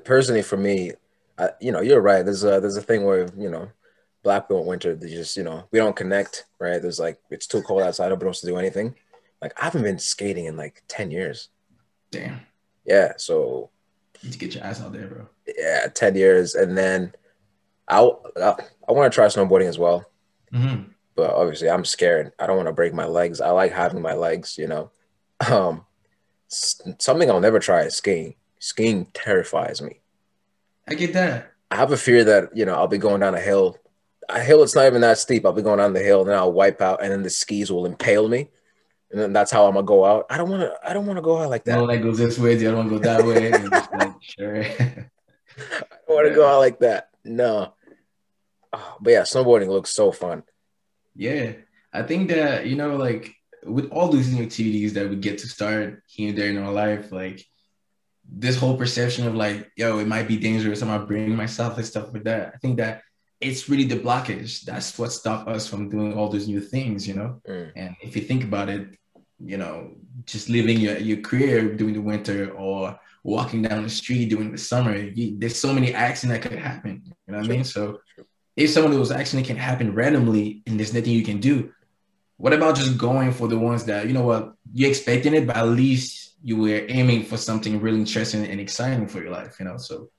Personally, 0.00 0.42
for 0.42 0.56
me, 0.56 0.92
I, 1.38 1.50
you 1.60 1.72
know, 1.72 1.80
you're 1.80 2.00
right. 2.00 2.24
There's 2.24 2.44
a 2.44 2.60
there's 2.60 2.76
a 2.76 2.82
thing 2.82 3.04
where 3.04 3.28
you 3.36 3.50
know, 3.50 3.70
black 4.22 4.44
people 4.44 4.60
in 4.60 4.66
winter, 4.66 4.94
they 4.94 5.08
just 5.08 5.36
you 5.36 5.42
know 5.42 5.66
we 5.70 5.78
don't 5.78 5.96
connect. 5.96 6.46
Right? 6.58 6.80
There's 6.80 7.00
like 7.00 7.18
it's 7.30 7.46
too 7.46 7.62
cold 7.62 7.82
outside. 7.82 8.08
Nobody 8.08 8.26
wants 8.26 8.40
to 8.40 8.46
do 8.46 8.56
anything. 8.56 8.94
Like 9.42 9.52
I 9.60 9.64
haven't 9.64 9.82
been 9.82 9.98
skating 9.98 10.46
in 10.46 10.56
like 10.56 10.82
ten 10.88 11.10
years. 11.10 11.48
Damn. 12.10 12.40
Yeah. 12.84 13.12
So 13.16 13.70
need 14.22 14.32
to 14.32 14.38
get 14.38 14.54
your 14.54 14.64
ass 14.64 14.80
out 14.80 14.92
there, 14.92 15.06
bro. 15.06 15.26
Yeah, 15.46 15.88
ten 15.88 16.14
years, 16.14 16.54
and 16.54 16.76
then 16.76 17.12
I 17.88 18.00
I, 18.36 18.54
I 18.88 18.92
want 18.92 19.12
to 19.12 19.14
try 19.14 19.26
snowboarding 19.26 19.68
as 19.68 19.78
well. 19.78 20.04
Mm-hmm. 20.52 20.90
But 21.14 21.30
obviously, 21.30 21.70
I'm 21.70 21.84
scared. 21.84 22.32
I 22.38 22.46
don't 22.46 22.56
want 22.56 22.68
to 22.68 22.72
break 22.72 22.92
my 22.92 23.06
legs. 23.06 23.40
I 23.40 23.50
like 23.50 23.72
having 23.72 24.02
my 24.02 24.14
legs, 24.14 24.58
you 24.58 24.66
know. 24.66 24.90
Um, 25.50 25.84
something 26.48 27.30
I'll 27.30 27.40
never 27.40 27.58
try 27.58 27.82
is 27.82 27.96
skiing. 27.96 28.34
Skiing 28.64 29.08
terrifies 29.12 29.82
me. 29.82 30.00
I 30.88 30.94
get 30.94 31.12
that. 31.12 31.52
I 31.70 31.76
have 31.76 31.92
a 31.92 31.98
fear 31.98 32.24
that 32.24 32.56
you 32.56 32.64
know 32.64 32.72
I'll 32.72 32.88
be 32.88 32.96
going 32.96 33.20
down 33.20 33.34
a 33.34 33.40
hill, 33.40 33.78
a 34.26 34.40
hill 34.40 34.62
it's 34.62 34.74
not 34.74 34.86
even 34.86 35.02
that 35.02 35.18
steep. 35.18 35.44
I'll 35.44 35.52
be 35.52 35.60
going 35.60 35.80
down 35.80 35.92
the 35.92 36.00
hill, 36.00 36.22
and 36.22 36.30
then 36.30 36.38
I'll 36.38 36.50
wipe 36.50 36.80
out, 36.80 37.02
and 37.02 37.12
then 37.12 37.22
the 37.22 37.28
skis 37.28 37.70
will 37.70 37.84
impale 37.84 38.26
me, 38.26 38.48
and 39.10 39.20
then 39.20 39.34
that's 39.34 39.50
how 39.50 39.66
I'm 39.66 39.74
gonna 39.74 39.84
go 39.84 40.06
out. 40.06 40.24
I 40.30 40.38
don't 40.38 40.48
want 40.48 40.62
to. 40.62 40.74
I 40.82 40.94
don't 40.94 41.04
want 41.04 41.18
to 41.18 41.22
go 41.22 41.36
out 41.42 41.50
like 41.50 41.64
that. 41.64 41.76
One 41.78 41.88
leg 41.88 42.02
goes 42.02 42.16
this 42.16 42.38
way, 42.38 42.54
the 42.54 42.68
other 42.68 42.78
one 42.78 42.88
goes 42.88 43.02
that 43.02 43.22
way. 43.26 43.50
like, 43.50 44.14
sure. 44.22 44.64
I 44.64 45.08
don't 46.06 46.08
want 46.08 46.24
to 46.24 46.30
yeah. 46.30 46.34
go 46.34 46.48
out 46.48 46.60
like 46.60 46.78
that. 46.78 47.10
No. 47.22 47.74
Oh, 48.72 48.96
but 48.98 49.10
yeah, 49.10 49.22
snowboarding 49.24 49.68
looks 49.68 49.90
so 49.90 50.10
fun. 50.10 50.42
Yeah, 51.14 51.52
I 51.92 52.02
think 52.02 52.30
that 52.30 52.64
you 52.64 52.76
know, 52.76 52.96
like 52.96 53.34
with 53.62 53.90
all 53.90 54.08
these 54.08 54.32
new 54.32 54.42
activities 54.42 54.94
that 54.94 55.10
we 55.10 55.16
get 55.16 55.36
to 55.40 55.48
start 55.48 56.02
here 56.06 56.30
and 56.30 56.38
there 56.38 56.48
in 56.48 56.56
our 56.56 56.72
life, 56.72 57.12
like 57.12 57.46
this 58.28 58.56
whole 58.56 58.76
perception 58.76 59.26
of 59.26 59.34
like, 59.34 59.70
yo, 59.76 59.98
it 59.98 60.06
might 60.06 60.28
be 60.28 60.36
dangerous. 60.36 60.82
I'm 60.82 60.88
not 60.88 61.06
bringing 61.06 61.36
myself 61.36 61.76
and 61.76 61.86
stuff 61.86 62.12
like 62.12 62.24
that. 62.24 62.52
I 62.54 62.58
think 62.58 62.78
that 62.78 63.02
it's 63.40 63.68
really 63.68 63.84
the 63.84 63.98
blockage. 63.98 64.62
That's 64.62 64.98
what 64.98 65.12
stopped 65.12 65.48
us 65.48 65.68
from 65.68 65.90
doing 65.90 66.14
all 66.14 66.28
those 66.28 66.48
new 66.48 66.60
things, 66.60 67.06
you 67.06 67.14
know. 67.14 67.40
Mm. 67.46 67.72
And 67.76 67.96
if 68.00 68.16
you 68.16 68.22
think 68.22 68.44
about 68.44 68.68
it, 68.68 68.96
you 69.38 69.56
know, 69.56 69.92
just 70.24 70.48
living 70.48 70.78
your, 70.80 70.96
your 70.98 71.18
career 71.18 71.74
during 71.74 71.94
the 71.94 72.00
winter 72.00 72.50
or 72.52 72.98
walking 73.22 73.62
down 73.62 73.82
the 73.82 73.90
street 73.90 74.30
during 74.30 74.52
the 74.52 74.58
summer, 74.58 74.96
you, 74.96 75.38
there's 75.38 75.58
so 75.58 75.72
many 75.74 75.92
accidents 75.92 76.42
that 76.42 76.48
could 76.48 76.58
happen. 76.58 77.02
You 77.04 77.32
know 77.32 77.38
what 77.38 77.44
True. 77.44 77.54
I 77.54 77.56
mean? 77.56 77.64
So 77.64 78.00
if 78.56 78.70
some 78.70 78.84
of 78.84 78.92
those 78.92 79.10
accidents 79.10 79.48
can 79.48 79.56
happen 79.56 79.94
randomly 79.94 80.62
and 80.66 80.78
there's 80.78 80.94
nothing 80.94 81.12
you 81.12 81.24
can 81.24 81.40
do, 81.40 81.72
what 82.36 82.52
about 82.52 82.76
just 82.76 82.96
going 82.96 83.32
for 83.32 83.48
the 83.48 83.58
ones 83.58 83.84
that, 83.84 84.06
you 84.06 84.12
know 84.12 84.24
what, 84.24 84.54
you're 84.72 84.88
expecting 84.88 85.34
it, 85.34 85.46
but 85.46 85.56
at 85.56 85.68
least 85.68 86.23
you 86.44 86.58
were 86.58 86.84
aiming 86.88 87.24
for 87.24 87.38
something 87.38 87.80
really 87.80 87.98
interesting 87.98 88.44
and 88.44 88.60
exciting 88.60 89.08
for 89.08 89.22
your 89.22 89.30
life, 89.30 89.56
you 89.58 89.64
know? 89.64 89.78
So 89.78 90.10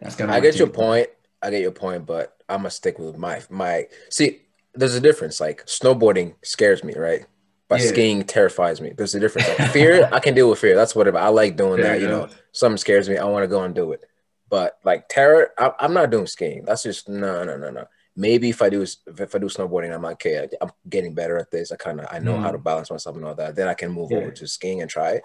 that's 0.00 0.16
kind 0.16 0.28
of 0.28 0.36
I 0.36 0.40
get 0.40 0.56
your 0.56 0.66
point. 0.66 1.08
I 1.40 1.50
get 1.50 1.62
your 1.62 1.70
point, 1.70 2.04
but 2.04 2.36
I'm 2.48 2.58
gonna 2.58 2.70
stick 2.70 2.98
with 2.98 3.16
my 3.16 3.40
my 3.48 3.86
see, 4.10 4.40
there's 4.74 4.96
a 4.96 5.00
difference. 5.00 5.40
Like 5.40 5.64
snowboarding 5.66 6.34
scares 6.42 6.82
me, 6.82 6.94
right? 6.94 7.24
But 7.68 7.80
yeah. 7.80 7.86
skiing 7.86 8.24
terrifies 8.24 8.80
me. 8.80 8.92
There's 8.96 9.14
a 9.14 9.20
difference. 9.20 9.48
Like, 9.48 9.70
fear, 9.70 10.08
I 10.12 10.18
can 10.18 10.34
deal 10.34 10.50
with 10.50 10.58
fear. 10.58 10.74
That's 10.74 10.96
whatever. 10.96 11.18
I 11.18 11.28
like 11.28 11.56
doing 11.56 11.80
there 11.80 11.92
that. 11.92 12.00
You 12.00 12.08
know, 12.08 12.28
something 12.50 12.76
scares 12.76 13.08
me. 13.08 13.16
I 13.16 13.24
want 13.26 13.44
to 13.44 13.48
go 13.48 13.62
and 13.62 13.72
do 13.72 13.92
it. 13.92 14.04
But 14.48 14.78
like 14.84 15.08
terror, 15.08 15.52
I, 15.56 15.72
am 15.78 15.94
not 15.94 16.10
doing 16.10 16.26
skiing. 16.26 16.64
That's 16.64 16.82
just 16.82 17.08
no, 17.08 17.44
no, 17.44 17.56
no, 17.56 17.70
no. 17.70 17.86
Maybe 18.16 18.50
if 18.50 18.60
I 18.60 18.70
do 18.70 18.82
if 18.82 19.34
I 19.34 19.38
do 19.38 19.46
snowboarding, 19.46 19.94
I'm 19.94 20.02
like, 20.02 20.14
okay, 20.14 20.48
I'm 20.60 20.72
getting 20.88 21.14
better 21.14 21.38
at 21.38 21.52
this. 21.52 21.70
I 21.70 21.76
kind 21.76 22.00
of 22.00 22.08
I 22.10 22.18
know 22.18 22.34
mm. 22.34 22.42
how 22.42 22.50
to 22.50 22.58
balance 22.58 22.90
myself 22.90 23.14
and 23.14 23.24
all 23.24 23.36
that. 23.36 23.54
Then 23.54 23.68
I 23.68 23.74
can 23.74 23.92
move 23.92 24.10
yeah. 24.10 24.18
over 24.18 24.32
to 24.32 24.48
skiing 24.48 24.82
and 24.82 24.90
try 24.90 25.12
it. 25.12 25.22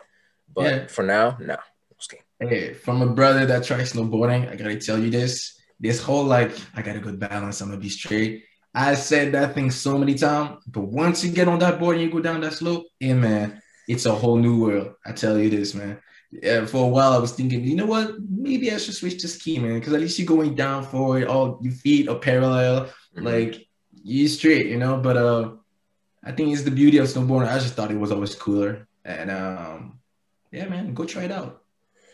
But 0.53 0.63
yeah. 0.63 0.87
for 0.87 1.03
now, 1.03 1.37
no. 1.39 1.57
Hey, 2.39 2.73
from 2.73 3.01
a 3.01 3.07
brother 3.07 3.45
that 3.45 3.63
tries 3.63 3.93
snowboarding, 3.93 4.51
I 4.51 4.55
gotta 4.55 4.77
tell 4.77 4.99
you 4.99 5.09
this. 5.09 5.59
This 5.79 6.01
whole 6.01 6.23
like, 6.23 6.51
I 6.75 6.81
got 6.81 6.95
a 6.95 6.99
good 6.99 7.19
balance. 7.19 7.61
I'm 7.61 7.69
gonna 7.69 7.81
be 7.81 7.89
straight 7.89 8.43
I 8.75 8.93
said 8.95 9.31
that 9.31 9.55
thing 9.55 9.71
so 9.71 9.97
many 9.97 10.15
times, 10.15 10.61
but 10.67 10.81
once 10.81 11.23
you 11.23 11.31
get 11.31 11.47
on 11.47 11.59
that 11.59 11.79
board 11.79 11.95
and 11.95 12.03
you 12.03 12.11
go 12.11 12.19
down 12.19 12.41
that 12.41 12.53
slope, 12.53 12.85
yeah, 12.99 13.13
man, 13.13 13.61
it's 13.87 14.05
a 14.05 14.13
whole 14.13 14.35
new 14.35 14.59
world. 14.59 14.95
I 15.05 15.13
tell 15.13 15.39
you 15.39 15.49
this, 15.49 15.73
man. 15.73 15.97
Yeah, 16.29 16.65
for 16.65 16.83
a 16.83 16.87
while 16.87 17.13
I 17.13 17.17
was 17.17 17.31
thinking, 17.31 17.63
you 17.63 17.77
know 17.77 17.85
what? 17.85 18.15
Maybe 18.29 18.69
I 18.69 18.77
should 18.77 18.95
switch 18.95 19.21
to 19.21 19.29
ski, 19.29 19.59
man, 19.59 19.79
because 19.79 19.93
at 19.93 20.01
least 20.01 20.19
you're 20.19 20.27
going 20.27 20.55
down 20.55 20.83
for 20.83 21.17
it. 21.17 21.29
all 21.29 21.59
your 21.61 21.71
feet 21.71 22.09
are 22.09 22.19
parallel, 22.19 22.87
mm-hmm. 22.87 23.23
like 23.23 23.65
you 24.03 24.27
straight, 24.27 24.65
you 24.65 24.77
know. 24.77 24.97
But 24.97 25.15
uh, 25.15 25.53
I 26.21 26.33
think 26.33 26.51
it's 26.51 26.63
the 26.63 26.71
beauty 26.71 26.97
of 26.97 27.07
snowboarding. 27.07 27.47
I 27.47 27.59
just 27.59 27.75
thought 27.75 27.91
it 27.91 27.97
was 27.97 28.11
always 28.11 28.35
cooler, 28.35 28.89
and 29.05 29.31
um, 29.31 29.99
yeah, 30.55 30.67
man, 30.69 30.93
go 30.93 31.03
try 31.03 31.23
it 31.23 31.31
out. 31.31 31.63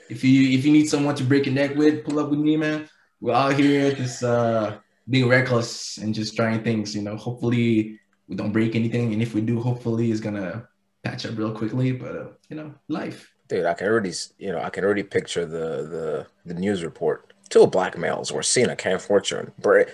If 0.09 0.23
you 0.23 0.57
if 0.57 0.65
you 0.65 0.71
need 0.71 0.89
someone 0.89 1.15
to 1.15 1.23
break 1.23 1.47
a 1.47 1.51
neck 1.51 1.75
with, 1.75 2.03
pull 2.03 2.19
up 2.19 2.29
with 2.29 2.39
me, 2.39 2.57
man. 2.57 2.89
We're 3.21 3.33
out 3.33 3.53
here 3.53 3.93
just 3.93 4.23
uh 4.23 4.77
being 5.09 5.29
reckless 5.29 5.97
and 5.97 6.13
just 6.13 6.35
trying 6.35 6.63
things. 6.63 6.95
You 6.95 7.03
know, 7.03 7.15
hopefully 7.15 7.99
we 8.27 8.35
don't 8.35 8.51
break 8.51 8.75
anything, 8.75 9.13
and 9.13 9.21
if 9.21 9.33
we 9.33 9.41
do, 9.41 9.61
hopefully 9.61 10.11
it's 10.11 10.19
gonna 10.19 10.67
patch 11.03 11.25
up 11.25 11.38
real 11.38 11.51
quickly. 11.51 11.91
But 11.91 12.15
uh, 12.15 12.27
you 12.49 12.55
know, 12.55 12.73
life. 12.88 13.31
Dude, 13.47 13.65
I 13.65 13.73
can 13.73 13.88
already, 13.88 14.13
you 14.39 14.51
know, 14.51 14.59
I 14.59 14.69
can 14.69 14.83
already 14.83 15.03
picture 15.03 15.45
the 15.45 15.88
the 15.95 16.27
the 16.45 16.59
news 16.59 16.83
report. 16.83 17.33
Two 17.49 17.67
black 17.67 17.97
males 17.97 18.31
were 18.31 18.43
seen 18.43 18.69
at 18.69 18.77
Camp 18.77 19.01
Fortune. 19.01 19.51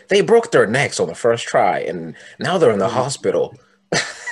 They 0.07 0.21
broke 0.21 0.51
their 0.51 0.67
necks 0.67 0.99
on 0.99 1.07
the 1.07 1.15
first 1.15 1.45
try, 1.45 1.79
and 1.79 2.15
now 2.39 2.57
they're 2.57 2.71
in 2.71 2.79
the 2.79 2.89
hospital. 2.89 3.55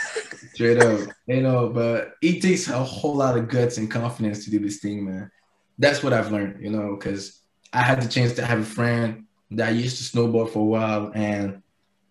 Straight 0.56 0.82
up, 0.82 1.10
you 1.28 1.42
know, 1.42 1.70
but 1.70 2.14
it 2.22 2.42
takes 2.42 2.70
a 2.70 2.82
whole 2.82 3.16
lot 3.16 3.38
of 3.38 3.50
guts 3.50 3.78
and 3.78 3.92
confidence 3.92 4.46
to 4.46 4.52
do 4.52 4.60
this 4.60 4.80
thing, 4.80 5.06
man. 5.06 5.30
That's 5.78 6.02
what 6.02 6.14
I've 6.14 6.32
learned, 6.32 6.64
you 6.64 6.70
know, 6.70 6.96
because 6.96 7.42
I 7.74 7.82
had 7.82 8.02
the 8.02 8.08
chance 8.08 8.34
to 8.36 8.46
have 8.46 8.60
a 8.60 8.64
friend 8.64 9.26
that 9.52 9.76
used 9.76 9.98
to 9.98 10.18
snowboard 10.18 10.50
for 10.52 10.60
a 10.60 10.64
while 10.64 11.12
and 11.14 11.62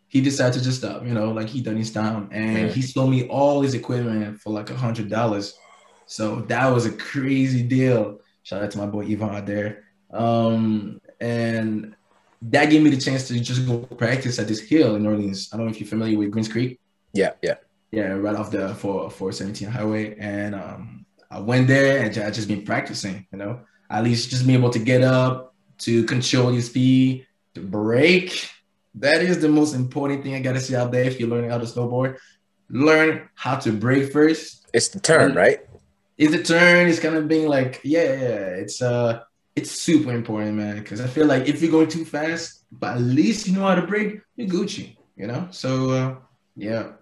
he 0.09 0.21
decided 0.21 0.59
to 0.59 0.63
just 0.63 0.79
stop, 0.79 1.07
you 1.07 1.15
know, 1.15 1.33
like 1.33 1.49
he 1.49 1.63
done 1.63 1.77
his 1.77 1.91
time. 1.91 2.29
And 2.33 2.71
he 2.71 2.83
sold 2.83 3.11
me 3.11 3.27
all 3.29 3.63
his 3.63 3.73
equipment 3.73 4.39
for 4.41 4.51
like 4.51 4.69
a 4.69 4.77
hundred 4.77 5.09
dollars. 5.09 5.59
So 6.07 6.43
that 6.43 6.67
was 6.69 6.85
a 6.85 6.93
crazy 6.93 7.63
deal. 7.63 8.21
Shout 8.43 8.63
out 8.63 8.71
to 8.73 8.79
my 8.79 8.87
boy 8.87 9.07
Yvonne 9.07 9.35
out 9.35 9.47
there. 9.47 9.85
Um, 10.13 11.01
and 11.19 11.97
that 12.43 12.67
gave 12.67 12.83
me 12.83 12.91
the 12.91 13.01
chance 13.01 13.27
to 13.29 13.41
just 13.41 13.67
go 13.67 13.79
practice 13.79 14.39
at 14.39 14.49
this 14.49 14.61
hill 14.61 14.97
in 14.97 15.07
Orleans. 15.07 15.49
I 15.53 15.57
don't 15.57 15.67
know 15.67 15.73
if 15.73 15.81
you're 15.81 15.89
familiar 15.89 16.19
with 16.19 16.31
Greens 16.31 16.49
Creek. 16.49 16.79
Yeah, 17.15 17.33
yeah. 17.43 17.55
Yeah, 17.95 18.13
right 18.15 18.35
off 18.35 18.51
the 18.51 18.75
4 18.75 19.11
417 19.11 19.69
highway. 19.69 20.17
And 20.19 20.55
um, 20.55 21.07
I 21.31 21.39
went 21.39 21.69
there 21.69 22.05
and 22.05 22.19
I 22.19 22.31
just 22.31 22.49
been 22.49 22.65
practicing, 22.65 23.27
you 23.31 23.39
know, 23.39 23.61
at 23.89 24.03
least 24.03 24.31
just 24.31 24.47
being 24.47 24.59
able 24.59 24.71
to 24.71 24.79
get 24.79 25.03
up, 25.03 25.55
to 25.79 26.05
control 26.05 26.53
your 26.53 26.63
speed, 26.63 27.27
to 27.55 27.61
brake. 27.61 28.51
That 28.97 29.23
is 29.23 29.41
the 29.41 29.49
most 29.49 29.75
important 29.75 30.23
thing 30.23 30.35
I 30.35 30.41
gotta 30.41 30.61
say 30.61 30.77
out 30.77 30.93
there 30.93 31.05
if 31.05 31.19
you're 31.19 31.29
learning 31.29 31.51
how 31.51 31.59
to 31.59 31.67
snowboard. 31.67 32.19
Learn 32.69 33.29
how 33.35 33.57
to 33.57 33.73
brake 33.73 34.13
first. 34.13 34.67
It's 34.73 34.89
the 34.89 35.01
turn, 35.01 35.31
and 35.31 35.37
right? 35.37 35.61
It's 36.17 36.33
the 36.33 36.43
turn. 36.43 36.89
It's 36.89 37.01
kind 37.01 37.17
of 37.17 37.29
being 37.29 37.49
like, 37.49 37.81
yeah, 37.85 38.03
yeah. 38.03 38.63
It's 38.63 38.83
uh 38.83 39.23
it's 39.55 39.71
super 39.71 40.13
important, 40.13 40.57
man. 40.57 40.79
Because 40.79 41.01
I 41.01 41.07
feel 41.07 41.27
like 41.27 41.49
if 41.49 41.63
you're 41.63 41.71
going 41.71 41.89
too 41.89 42.05
fast, 42.05 42.65
but 42.73 42.97
at 42.97 43.03
least 43.03 43.47
you 43.47 43.55
know 43.55 43.67
how 43.67 43.75
to 43.75 43.87
brake, 43.87 44.21
you're 44.37 44.49
Gucci, 44.49 44.97
you 45.17 45.27
know? 45.27 45.49
So 45.51 45.91
uh 45.91 46.15
yeah. 46.57 46.93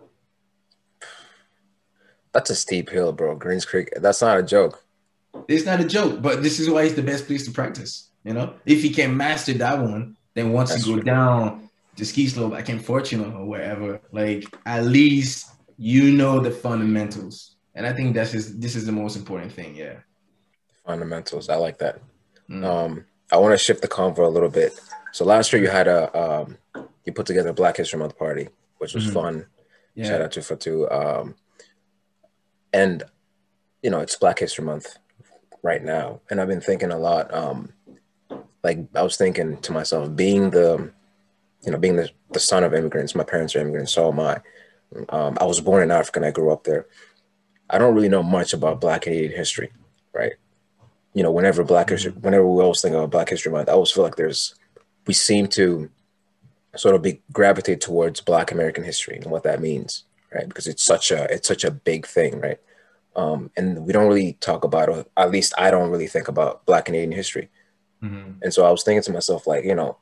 That's 2.32 2.50
a 2.50 2.54
steep 2.54 2.88
hill, 2.90 3.12
bro. 3.12 3.34
Greens 3.34 3.64
Creek. 3.64 3.90
That's 3.96 4.22
not 4.22 4.38
a 4.38 4.42
joke. 4.42 4.82
It's 5.48 5.66
not 5.66 5.80
a 5.80 5.84
joke, 5.84 6.22
but 6.22 6.42
this 6.42 6.60
is 6.60 6.68
why 6.68 6.82
it's 6.82 6.94
the 6.94 7.02
best 7.02 7.26
place 7.26 7.44
to 7.46 7.52
practice. 7.52 8.10
You 8.24 8.34
know, 8.34 8.54
if 8.64 8.84
you 8.84 8.94
can 8.94 9.16
master 9.16 9.52
that 9.54 9.80
one, 9.80 10.16
then 10.34 10.52
once 10.52 10.70
That's 10.70 10.86
you 10.86 10.94
go 10.94 11.00
true. 11.00 11.04
down 11.04 11.70
the 11.96 12.04
ski 12.04 12.26
slope, 12.28 12.52
I 12.52 12.62
can 12.62 12.78
fortune 12.78 13.24
or 13.34 13.44
wherever, 13.44 14.00
like 14.12 14.44
at 14.64 14.84
least 14.84 15.50
you 15.76 16.12
know 16.12 16.40
the 16.40 16.50
fundamentals. 16.50 17.56
And 17.74 17.86
I 17.86 17.92
think 17.92 18.14
that's 18.14 18.32
just 18.32 18.60
this 18.60 18.76
is 18.76 18.86
the 18.86 18.92
most 18.92 19.16
important 19.16 19.52
thing. 19.52 19.74
Yeah. 19.74 19.96
Fundamentals. 20.86 21.48
I 21.48 21.56
like 21.56 21.78
that. 21.78 22.00
Mm. 22.48 22.64
Um, 22.64 23.04
I 23.30 23.36
want 23.36 23.52
to 23.52 23.58
shift 23.58 23.82
the 23.82 23.88
convo 23.88 24.26
a 24.26 24.28
little 24.28 24.50
bit. 24.50 24.78
So 25.12 25.24
last 25.24 25.52
year 25.52 25.62
you 25.62 25.68
had 25.68 25.88
a 25.88 26.16
um, 26.16 26.58
you 27.04 27.12
put 27.12 27.26
together 27.26 27.50
a 27.50 27.54
Black 27.54 27.76
History 27.76 27.98
Month 27.98 28.18
party, 28.18 28.48
which 28.78 28.94
was 28.94 29.04
mm-hmm. 29.04 29.14
fun. 29.14 29.46
Yeah. 29.94 30.06
Shout 30.06 30.22
out 30.22 30.32
to 30.32 30.42
Fatu. 30.42 30.90
Um, 30.90 31.34
and 32.72 33.02
you 33.82 33.90
know, 33.90 34.00
it's 34.00 34.16
Black 34.16 34.38
History 34.38 34.64
Month 34.64 34.96
right 35.62 35.82
now, 35.82 36.20
and 36.30 36.40
I've 36.40 36.48
been 36.48 36.60
thinking 36.60 36.90
a 36.90 36.98
lot. 36.98 37.32
Um, 37.34 37.72
like 38.62 38.78
I 38.94 39.02
was 39.02 39.16
thinking 39.16 39.58
to 39.58 39.72
myself, 39.72 40.14
being 40.14 40.50
the, 40.50 40.92
you 41.62 41.72
know, 41.72 41.78
being 41.78 41.96
the, 41.96 42.10
the 42.30 42.40
son 42.40 42.64
of 42.64 42.74
immigrants, 42.74 43.14
my 43.14 43.24
parents 43.24 43.56
are 43.56 43.60
immigrants, 43.60 43.92
so 43.92 44.08
am 44.10 44.20
I. 44.20 44.40
Um, 45.08 45.36
I 45.40 45.44
was 45.44 45.60
born 45.60 45.82
in 45.82 45.90
Africa 45.90 46.18
and 46.18 46.26
I 46.26 46.30
grew 46.30 46.52
up 46.52 46.64
there. 46.64 46.86
I 47.70 47.78
don't 47.78 47.94
really 47.94 48.08
know 48.08 48.22
much 48.22 48.52
about 48.52 48.80
Black 48.80 49.02
Canadian 49.02 49.32
history, 49.32 49.72
right? 50.12 50.34
You 51.14 51.22
know, 51.22 51.32
whenever 51.32 51.64
Black 51.64 51.88
history, 51.88 52.12
whenever 52.12 52.46
we 52.46 52.62
always 52.62 52.82
think 52.82 52.94
about 52.94 53.10
Black 53.10 53.30
History 53.30 53.50
Month, 53.50 53.68
I 53.68 53.72
always 53.72 53.90
feel 53.90 54.04
like 54.04 54.16
there's, 54.16 54.54
we 55.06 55.14
seem 55.14 55.46
to 55.48 55.90
sort 56.76 56.94
of 56.94 57.02
be 57.02 57.22
gravitate 57.32 57.80
towards 57.80 58.20
Black 58.20 58.52
American 58.52 58.84
history 58.84 59.16
and 59.16 59.26
what 59.26 59.42
that 59.42 59.60
means, 59.60 60.04
right? 60.34 60.48
Because 60.48 60.66
it's 60.66 60.84
such 60.84 61.10
a 61.10 61.32
it's 61.32 61.48
such 61.48 61.64
a 61.64 61.70
big 61.70 62.06
thing, 62.06 62.40
right? 62.40 62.60
Um, 63.14 63.50
and 63.56 63.84
we 63.86 63.92
don't 63.92 64.08
really 64.08 64.34
talk 64.40 64.64
about, 64.64 64.88
or 64.88 65.04
at 65.16 65.30
least 65.30 65.52
I 65.58 65.70
don't 65.70 65.90
really 65.90 66.06
think 66.06 66.28
about 66.28 66.64
Black 66.64 66.86
Canadian 66.86 67.12
history. 67.12 67.50
Mm-hmm. 68.02 68.40
And 68.42 68.54
so 68.54 68.64
I 68.64 68.70
was 68.70 68.82
thinking 68.82 69.02
to 69.02 69.12
myself, 69.12 69.46
like, 69.46 69.64
you 69.64 69.74
know, 69.74 69.98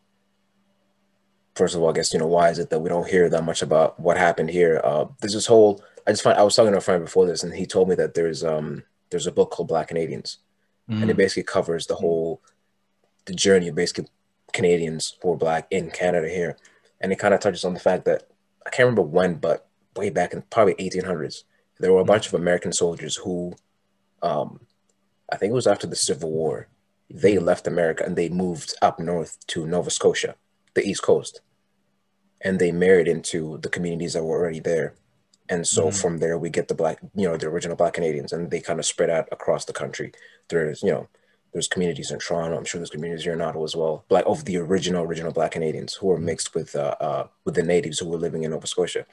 first 1.56 1.74
of 1.74 1.82
all, 1.82 1.90
I 1.90 1.92
guess, 1.92 2.12
you 2.12 2.20
know, 2.20 2.28
why 2.28 2.50
is 2.50 2.58
it 2.58 2.70
that 2.70 2.78
we 2.78 2.88
don't 2.88 3.08
hear 3.08 3.28
that 3.28 3.44
much 3.44 3.62
about 3.62 3.98
what 3.98 4.16
happened 4.16 4.50
here? 4.50 4.80
Uh, 4.84 5.06
there's 5.20 5.34
this 5.34 5.46
whole, 5.46 5.82
I 6.06 6.12
just 6.12 6.22
find, 6.22 6.38
I 6.38 6.42
was 6.44 6.54
talking 6.54 6.72
to 6.72 6.78
a 6.78 6.80
friend 6.80 7.04
before 7.04 7.26
this, 7.26 7.42
and 7.42 7.52
he 7.52 7.66
told 7.66 7.88
me 7.88 7.96
that 7.96 8.14
there's, 8.14 8.44
um, 8.44 8.84
there's 9.10 9.26
a 9.26 9.32
book 9.32 9.50
called 9.50 9.68
Black 9.68 9.88
Canadians, 9.88 10.38
mm-hmm. 10.88 11.02
and 11.02 11.10
it 11.10 11.14
mm. 11.14 11.18
basically 11.18 11.42
covers 11.42 11.88
the 11.88 11.96
whole, 11.96 12.40
the 13.26 13.34
journey 13.34 13.68
of 13.68 13.74
basically 13.74 14.06
Canadians 14.52 15.16
who 15.20 15.32
are 15.32 15.36
Black 15.36 15.66
in 15.70 15.90
Canada 15.90 16.28
here. 16.28 16.56
And 17.00 17.12
it 17.12 17.18
kind 17.18 17.34
of 17.34 17.40
touches 17.40 17.64
on 17.64 17.74
the 17.74 17.80
fact 17.80 18.04
that, 18.04 18.28
I 18.64 18.70
can't 18.70 18.86
remember 18.86 19.02
when, 19.02 19.34
but 19.34 19.66
way 19.96 20.10
back 20.10 20.32
in 20.32 20.42
probably 20.42 20.74
1800s, 20.74 21.44
there 21.78 21.92
were 21.92 22.00
a 22.00 22.04
bunch 22.04 22.26
of 22.26 22.34
American 22.34 22.72
soldiers 22.72 23.16
who, 23.16 23.54
um, 24.22 24.60
I 25.32 25.36
think 25.36 25.50
it 25.50 25.54
was 25.54 25.66
after 25.66 25.86
the 25.86 25.96
Civil 25.96 26.30
War, 26.30 26.68
they 27.08 27.38
left 27.38 27.66
America 27.66 28.04
and 28.04 28.16
they 28.16 28.28
moved 28.28 28.74
up 28.82 29.00
north 29.00 29.38
to 29.48 29.66
Nova 29.66 29.90
Scotia, 29.90 30.36
the 30.74 30.86
East 30.86 31.02
Coast, 31.02 31.40
and 32.40 32.58
they 32.58 32.72
married 32.72 33.08
into 33.08 33.58
the 33.58 33.68
communities 33.68 34.12
that 34.12 34.24
were 34.24 34.38
already 34.38 34.60
there. 34.60 34.94
And 35.48 35.66
so 35.66 35.86
mm-hmm. 35.86 35.96
from 35.96 36.18
there, 36.18 36.38
we 36.38 36.48
get 36.48 36.68
the 36.68 36.74
black, 36.74 37.00
you 37.14 37.26
know, 37.26 37.36
the 37.36 37.48
original 37.48 37.76
Black 37.76 37.94
Canadians, 37.94 38.32
and 38.32 38.50
they 38.50 38.60
kind 38.60 38.78
of 38.78 38.86
spread 38.86 39.10
out 39.10 39.28
across 39.32 39.64
the 39.64 39.72
country. 39.72 40.12
There's, 40.48 40.80
you 40.82 40.92
know, 40.92 41.08
there's 41.52 41.66
communities 41.66 42.12
in 42.12 42.20
Toronto. 42.20 42.56
I'm 42.56 42.64
sure 42.64 42.78
there's 42.78 42.90
communities 42.90 43.24
here 43.24 43.32
in 43.32 43.40
Ottawa 43.40 43.64
as 43.64 43.74
well. 43.74 44.04
Black 44.08 44.24
of 44.26 44.44
the 44.44 44.58
original 44.58 45.04
original 45.04 45.32
Black 45.32 45.52
Canadians 45.52 45.94
who 45.94 46.10
are 46.12 46.18
mixed 46.18 46.54
with 46.54 46.76
uh, 46.76 46.94
uh 47.00 47.26
with 47.44 47.56
the 47.56 47.62
natives 47.62 47.98
who 47.98 48.08
were 48.08 48.18
living 48.18 48.44
in 48.44 48.52
Nova 48.52 48.68
Scotia. 48.68 49.04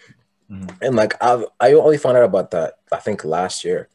Mm-hmm. 0.51 0.83
And 0.83 0.95
like 0.95 1.15
I 1.21 1.43
I 1.59 1.73
only 1.73 1.97
found 1.97 2.17
out 2.17 2.23
about 2.23 2.51
that 2.51 2.75
I 2.91 2.97
think 2.97 3.23
last 3.25 3.63
year. 3.63 3.89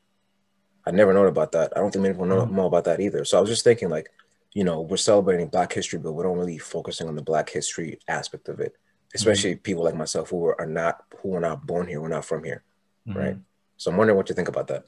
I 0.84 0.90
never 0.90 1.14
known 1.14 1.28
about 1.28 1.52
that. 1.52 1.72
I 1.76 1.80
don't 1.80 1.92
think 1.92 2.02
many 2.02 2.14
people 2.14 2.26
know 2.26 2.42
mm-hmm. 2.42 2.54
more 2.54 2.66
about 2.66 2.84
that 2.84 3.00
either. 3.00 3.24
So 3.24 3.38
I 3.38 3.40
was 3.40 3.48
just 3.48 3.62
thinking 3.62 3.88
like, 3.88 4.10
you 4.52 4.64
know, 4.64 4.80
we're 4.80 4.96
celebrating 4.96 5.46
Black 5.46 5.72
History, 5.72 5.98
but 5.98 6.12
we 6.12 6.24
don't 6.24 6.36
really 6.36 6.58
focusing 6.58 7.06
on 7.06 7.14
the 7.14 7.22
Black 7.22 7.48
History 7.48 8.00
aspect 8.08 8.48
of 8.48 8.58
it, 8.58 8.74
especially 9.14 9.52
mm-hmm. 9.52 9.62
people 9.62 9.84
like 9.84 9.94
myself 9.94 10.30
who 10.30 10.46
are, 10.46 10.66
not 10.66 11.04
who 11.20 11.28
were 11.30 11.40
not 11.40 11.64
born 11.66 11.86
here, 11.86 12.00
we're 12.00 12.08
not 12.08 12.24
from 12.24 12.42
here, 12.42 12.64
mm-hmm. 13.08 13.16
right? 13.16 13.36
So 13.76 13.92
I'm 13.92 13.96
wondering 13.96 14.16
what 14.16 14.28
you 14.28 14.34
think 14.34 14.48
about 14.48 14.66
that. 14.68 14.84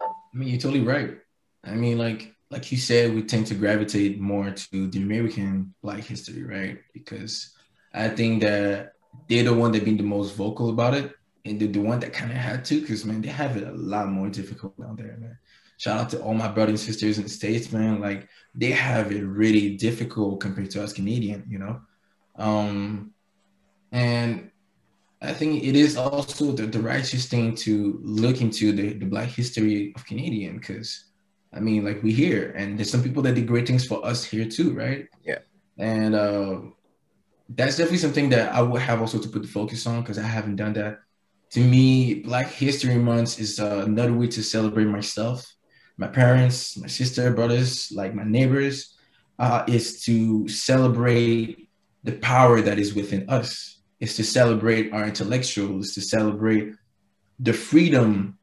I 0.00 0.36
mean, 0.36 0.48
you're 0.48 0.60
totally 0.60 0.80
right. 0.80 1.18
I 1.64 1.72
mean, 1.72 1.98
like 1.98 2.34
like 2.50 2.70
you 2.70 2.78
said, 2.78 3.14
we 3.14 3.22
tend 3.22 3.46
to 3.46 3.54
gravitate 3.54 4.20
more 4.20 4.50
to 4.50 4.86
the 4.88 5.02
American 5.02 5.74
Black 5.82 6.04
history, 6.04 6.44
right? 6.44 6.78
Because 6.92 7.54
I 7.94 8.08
think 8.08 8.42
that 8.42 8.94
they're 9.28 9.44
the 9.44 9.54
one 9.54 9.72
that 9.72 9.84
been 9.84 9.96
the 9.96 10.02
most 10.02 10.34
vocal 10.34 10.70
about 10.70 10.94
it, 10.94 11.14
and 11.44 11.60
they're 11.60 11.68
the 11.68 11.80
one 11.80 12.00
that 12.00 12.12
kind 12.12 12.30
of 12.30 12.36
had 12.36 12.64
to, 12.66 12.80
because 12.80 13.04
man, 13.04 13.20
they 13.20 13.28
have 13.28 13.56
it 13.56 13.66
a 13.66 13.72
lot 13.72 14.08
more 14.08 14.28
difficult 14.28 14.78
down 14.78 14.96
there, 14.96 15.16
man. 15.18 15.38
Shout 15.78 15.98
out 15.98 16.10
to 16.10 16.22
all 16.22 16.34
my 16.34 16.48
brothers 16.48 16.80
and 16.80 16.94
sisters 16.94 17.18
in 17.18 17.24
the 17.24 17.28
states, 17.28 17.72
man. 17.72 18.00
Like 18.00 18.28
they 18.54 18.70
have 18.70 19.10
it 19.10 19.24
really 19.24 19.76
difficult 19.76 20.40
compared 20.40 20.70
to 20.72 20.82
us 20.82 20.92
Canadian, 20.92 21.44
you 21.48 21.58
know. 21.58 21.80
Um, 22.36 23.12
and 23.90 24.50
I 25.20 25.32
think 25.32 25.64
it 25.64 25.76
is 25.76 25.96
also 25.96 26.52
the, 26.52 26.66
the 26.66 26.80
righteous 26.80 27.26
thing 27.26 27.54
to 27.56 27.98
look 28.02 28.40
into 28.40 28.72
the, 28.72 28.92
the 28.92 29.06
Black 29.06 29.28
history 29.28 29.92
of 29.96 30.06
Canadian, 30.06 30.58
because 30.58 31.04
I 31.52 31.60
mean, 31.60 31.84
like 31.84 32.02
we 32.02 32.12
hear, 32.12 32.52
and 32.52 32.78
there's 32.78 32.90
some 32.90 33.02
people 33.02 33.22
that 33.24 33.34
did 33.34 33.46
great 33.46 33.66
things 33.66 33.84
for 33.84 34.04
us 34.06 34.24
here 34.24 34.48
too, 34.48 34.72
right? 34.72 35.08
Yeah. 35.24 35.38
And 35.78 36.14
uh, 36.14 36.60
that's 37.54 37.76
definitely 37.76 37.98
something 37.98 38.28
that 38.30 38.52
I 38.52 38.62
would 38.62 38.82
have 38.82 39.00
also 39.00 39.18
to 39.18 39.28
put 39.28 39.42
the 39.42 39.48
focus 39.48 39.86
on 39.86 40.02
because 40.02 40.18
I 40.18 40.22
haven't 40.22 40.56
done 40.56 40.72
that. 40.74 41.00
To 41.50 41.60
me, 41.60 42.14
Black 42.14 42.48
History 42.48 42.96
Month 42.96 43.38
is 43.38 43.60
uh, 43.60 43.82
another 43.84 44.14
way 44.14 44.26
to 44.28 44.42
celebrate 44.42 44.86
myself, 44.86 45.44
my 45.98 46.06
parents, 46.06 46.78
my 46.78 46.86
sister, 46.86 47.30
brothers, 47.32 47.92
like 47.92 48.14
my 48.14 48.24
neighbors, 48.24 48.96
uh, 49.38 49.64
is 49.68 50.02
to 50.04 50.48
celebrate 50.48 51.68
the 52.04 52.12
power 52.12 52.60
that 52.60 52.78
is 52.78 52.94
within 52.94 53.28
us. 53.28 53.80
Is 54.00 54.16
to 54.16 54.24
celebrate 54.24 54.92
our 54.92 55.04
intellectuals, 55.04 55.94
to 55.94 56.00
celebrate 56.00 56.72
the 57.38 57.52
freedom 57.52 58.38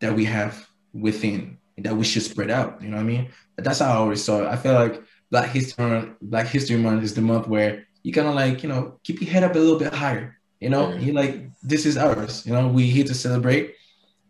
that 0.00 0.14
we 0.14 0.24
have 0.26 0.68
within 0.92 1.58
that 1.78 1.96
we 1.96 2.04
should 2.04 2.22
spread 2.22 2.50
out. 2.50 2.82
You 2.82 2.88
know 2.88 2.96
what 2.96 3.04
I 3.04 3.06
mean? 3.06 3.30
That's 3.56 3.78
how 3.78 3.92
I 3.92 3.96
always 3.96 4.22
saw 4.22 4.42
it. 4.42 4.48
I 4.48 4.56
feel 4.56 4.74
like 4.74 5.02
Black 5.30 5.50
History 5.50 6.12
Black 6.20 6.46
History 6.48 6.76
Month 6.76 7.04
is 7.04 7.14
the 7.14 7.22
month 7.22 7.46
where 7.46 7.87
you 8.08 8.14
kind 8.14 8.26
of 8.26 8.34
like, 8.34 8.62
you 8.62 8.70
know, 8.70 8.98
keep 9.04 9.20
your 9.20 9.30
head 9.30 9.44
up 9.44 9.54
a 9.54 9.58
little 9.58 9.78
bit 9.78 9.92
higher. 9.92 10.40
You 10.60 10.70
know, 10.70 10.86
mm-hmm. 10.86 11.04
you 11.04 11.12
like 11.12 11.34
this 11.62 11.84
is 11.84 11.98
ours. 11.98 12.46
You 12.46 12.54
know, 12.54 12.66
we 12.66 12.88
here 12.88 13.04
to 13.04 13.12
celebrate, 13.12 13.74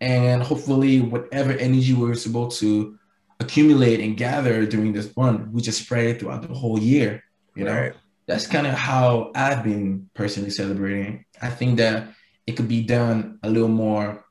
and 0.01 0.43
hopefully, 0.43 1.01
whatever 1.01 1.53
energy 1.53 1.95
we're 1.95 2.15
supposed 2.15 2.59
to 2.59 2.99
accumulate 3.39 4.01
and 4.01 4.17
gather 4.17 4.67
during 4.67 4.93
this 4.93 5.17
month, 5.17 5.53
we 5.53 5.63
just 5.63 5.83
spread 5.85 6.07
it 6.07 6.19
throughout 6.19 6.43
the 6.43 6.53
whole 6.53 6.77
year. 6.77 7.23
You 7.55 7.67
know, 7.67 7.75
right. 7.83 7.95
that's 8.27 8.49
kind 8.49 8.67
of 8.67 8.75
how 8.75 9.31
I've 9.37 9.63
been 9.63 10.11
personally 10.13 10.51
celebrating. 10.51 11.25
I 11.41 11.49
think 11.49 11.79
that 11.79 12.09
it 12.49 12.57
could 12.57 12.67
be 12.67 12.83
done 12.83 13.39
a 13.45 13.49
little 13.49 13.69
more, 13.69 14.25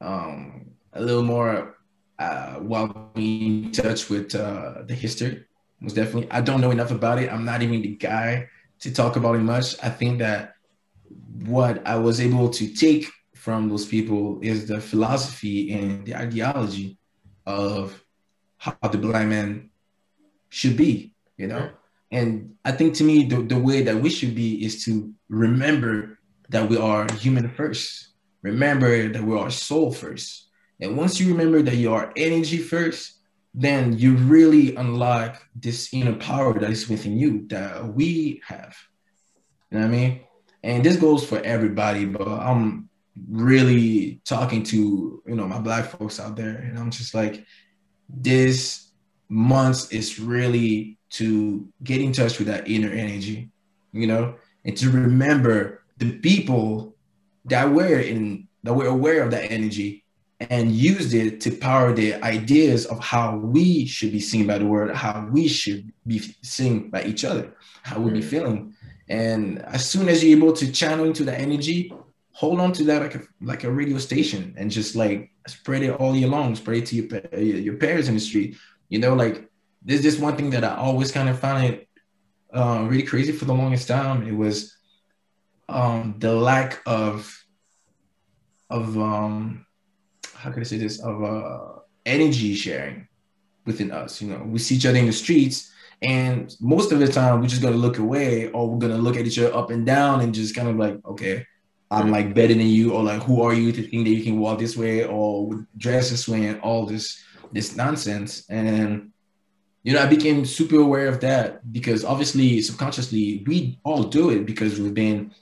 um, 0.00 0.70
a 0.92 1.02
little 1.02 1.24
more 1.24 1.78
uh, 2.20 2.54
while 2.62 3.10
being 3.12 3.64
in 3.64 3.72
touch 3.72 4.08
with 4.08 4.36
uh, 4.36 4.82
the 4.86 4.94
history. 4.94 5.46
Most 5.80 5.94
definitely, 5.94 6.30
I 6.30 6.40
don't 6.40 6.60
know 6.60 6.70
enough 6.70 6.90
about 6.90 7.18
it. 7.18 7.32
I'm 7.32 7.44
not 7.44 7.62
even 7.62 7.82
the 7.82 7.96
guy 7.96 8.48
to 8.80 8.92
talk 8.92 9.16
about 9.16 9.36
it 9.36 9.40
much. 9.40 9.82
I 9.82 9.88
think 9.88 10.18
that 10.18 10.54
what 11.44 11.86
I 11.86 11.96
was 11.96 12.20
able 12.20 12.50
to 12.50 12.74
take 12.74 13.06
from 13.34 13.68
those 13.68 13.86
people 13.86 14.38
is 14.42 14.68
the 14.68 14.80
philosophy 14.80 15.72
and 15.72 16.04
the 16.04 16.14
ideology 16.14 16.98
of 17.46 18.02
how 18.58 18.76
the 18.90 18.98
black 18.98 19.26
man 19.26 19.70
should 20.50 20.76
be, 20.76 21.14
you 21.38 21.46
know? 21.46 21.70
And 22.10 22.56
I 22.64 22.72
think 22.72 22.94
to 22.96 23.04
me, 23.04 23.24
the, 23.24 23.42
the 23.42 23.58
way 23.58 23.82
that 23.82 23.96
we 23.96 24.10
should 24.10 24.34
be 24.34 24.62
is 24.64 24.84
to 24.84 25.12
remember 25.28 26.18
that 26.50 26.68
we 26.68 26.76
are 26.76 27.10
human 27.14 27.48
first. 27.48 28.08
Remember 28.42 29.08
that 29.08 29.22
we 29.22 29.38
are 29.38 29.50
soul 29.50 29.92
first. 29.92 30.48
And 30.80 30.96
once 30.96 31.20
you 31.20 31.32
remember 31.32 31.62
that 31.62 31.76
you 31.76 31.92
are 31.94 32.12
energy 32.16 32.58
first, 32.58 33.19
then 33.54 33.98
you 33.98 34.14
really 34.14 34.76
unlock 34.76 35.44
this 35.54 35.92
inner 35.92 36.14
power 36.14 36.58
that 36.58 36.70
is 36.70 36.88
within 36.88 37.18
you 37.18 37.46
that 37.48 37.94
we 37.94 38.40
have. 38.46 38.76
You 39.70 39.78
know 39.78 39.86
what 39.86 39.94
I 39.94 39.96
mean? 39.96 40.20
And 40.62 40.84
this 40.84 40.96
goes 40.96 41.24
for 41.26 41.40
everybody, 41.40 42.04
but 42.04 42.28
I'm 42.28 42.88
really 43.28 44.20
talking 44.24 44.62
to 44.64 45.22
you 45.26 45.34
know 45.34 45.46
my 45.46 45.58
black 45.58 45.86
folks 45.86 46.20
out 46.20 46.36
there, 46.36 46.56
and 46.56 46.78
I'm 46.78 46.90
just 46.90 47.14
like, 47.14 47.44
this 48.08 48.92
month 49.28 49.92
is 49.92 50.18
really 50.18 50.98
to 51.10 51.68
get 51.82 52.00
in 52.00 52.12
touch 52.12 52.38
with 52.38 52.48
that 52.48 52.68
inner 52.68 52.90
energy, 52.90 53.50
you 53.92 54.06
know, 54.06 54.36
and 54.64 54.76
to 54.76 54.90
remember 54.90 55.82
the 55.98 56.18
people 56.18 56.94
that 57.46 57.70
were 57.70 57.98
in 57.98 58.48
that 58.62 58.74
were 58.74 58.86
aware 58.86 59.22
of 59.22 59.30
that 59.30 59.50
energy 59.50 59.99
and 60.48 60.72
used 60.72 61.12
it 61.12 61.40
to 61.42 61.50
power 61.50 61.92
the 61.92 62.14
ideas 62.24 62.86
of 62.86 62.98
how 62.98 63.36
we 63.36 63.84
should 63.84 64.10
be 64.10 64.20
seen 64.20 64.46
by 64.46 64.58
the 64.58 64.66
world, 64.66 64.96
how 64.96 65.28
we 65.30 65.46
should 65.46 65.92
be 66.06 66.18
seen 66.42 66.88
by 66.88 67.04
each 67.04 67.24
other, 67.24 67.52
how 67.82 68.00
we 68.00 68.10
be 68.10 68.20
mm. 68.20 68.24
feeling. 68.24 68.74
And 69.08 69.60
as 69.62 69.88
soon 69.88 70.08
as 70.08 70.24
you're 70.24 70.38
able 70.38 70.54
to 70.54 70.72
channel 70.72 71.04
into 71.04 71.24
that 71.24 71.40
energy, 71.40 71.92
hold 72.32 72.60
on 72.60 72.72
to 72.72 72.84
that 72.84 73.02
like 73.02 73.14
a, 73.16 73.22
like 73.42 73.64
a 73.64 73.70
radio 73.70 73.98
station 73.98 74.54
and 74.56 74.70
just 74.70 74.96
like 74.96 75.30
spread 75.46 75.82
it 75.82 75.90
all 75.90 76.16
year 76.16 76.28
long, 76.28 76.54
spread 76.54 76.78
it 76.78 76.86
to 76.86 76.96
your, 76.96 77.40
your 77.40 77.76
parents 77.76 78.08
in 78.08 78.14
the 78.14 78.20
street. 78.20 78.56
You 78.88 78.98
know, 78.98 79.14
like 79.14 79.50
there's 79.82 80.02
this 80.02 80.18
one 80.18 80.36
thing 80.36 80.50
that 80.50 80.64
I 80.64 80.74
always 80.76 81.12
kind 81.12 81.28
of 81.28 81.38
found 81.38 81.64
it 81.64 81.88
uh, 82.54 82.86
really 82.88 83.02
crazy 83.02 83.32
for 83.32 83.44
the 83.44 83.54
longest 83.54 83.88
time. 83.88 84.26
It 84.26 84.34
was 84.34 84.74
um, 85.68 86.14
the 86.18 86.34
lack 86.34 86.80
of 86.86 87.36
of 88.70 88.96
um, 88.96 89.66
how 90.40 90.50
can 90.50 90.60
I 90.60 90.64
say 90.64 90.78
this 90.78 91.00
of 91.00 91.22
uh, 91.22 91.80
energy 92.06 92.54
sharing 92.54 93.06
within 93.66 93.90
us. 93.90 94.20
You 94.22 94.28
know, 94.30 94.42
we 94.44 94.58
see 94.58 94.76
each 94.76 94.86
other 94.86 94.98
in 94.98 95.06
the 95.06 95.12
streets, 95.12 95.70
and 96.02 96.54
most 96.60 96.92
of 96.92 96.98
the 96.98 97.08
time 97.08 97.40
we're 97.40 97.46
just 97.48 97.62
gonna 97.62 97.76
look 97.76 97.98
away, 97.98 98.50
or 98.50 98.68
we're 98.70 98.78
gonna 98.78 98.98
look 98.98 99.16
at 99.16 99.26
each 99.26 99.38
other 99.38 99.54
up 99.54 99.70
and 99.70 99.84
down, 99.84 100.20
and 100.20 100.34
just 100.34 100.54
kind 100.54 100.68
of 100.68 100.76
like, 100.76 100.96
okay, 101.04 101.44
I'm 101.90 102.10
like 102.10 102.34
better 102.34 102.54
than 102.54 102.66
you, 102.66 102.92
or 102.92 103.02
like 103.02 103.22
who 103.22 103.42
are 103.42 103.52
you 103.52 103.72
to 103.72 103.82
think 103.82 104.04
that 104.04 104.10
you 104.10 104.24
can 104.24 104.38
walk 104.38 104.58
this 104.58 104.76
way 104.76 105.04
or 105.04 105.66
dress 105.76 106.10
this 106.10 106.26
way 106.28 106.46
and 106.46 106.60
all 106.60 106.86
this 106.86 107.22
this 107.52 107.76
nonsense. 107.76 108.48
And 108.48 109.10
you 109.82 109.94
know, 109.94 110.00
I 110.00 110.06
became 110.06 110.44
super 110.44 110.76
aware 110.76 111.08
of 111.08 111.20
that 111.20 111.72
because 111.72 112.04
obviously 112.04 112.60
subconsciously 112.62 113.44
we 113.46 113.78
all 113.82 114.04
do 114.04 114.30
it 114.30 114.46
because 114.46 114.78
we've 114.78 114.94
been 114.94 115.32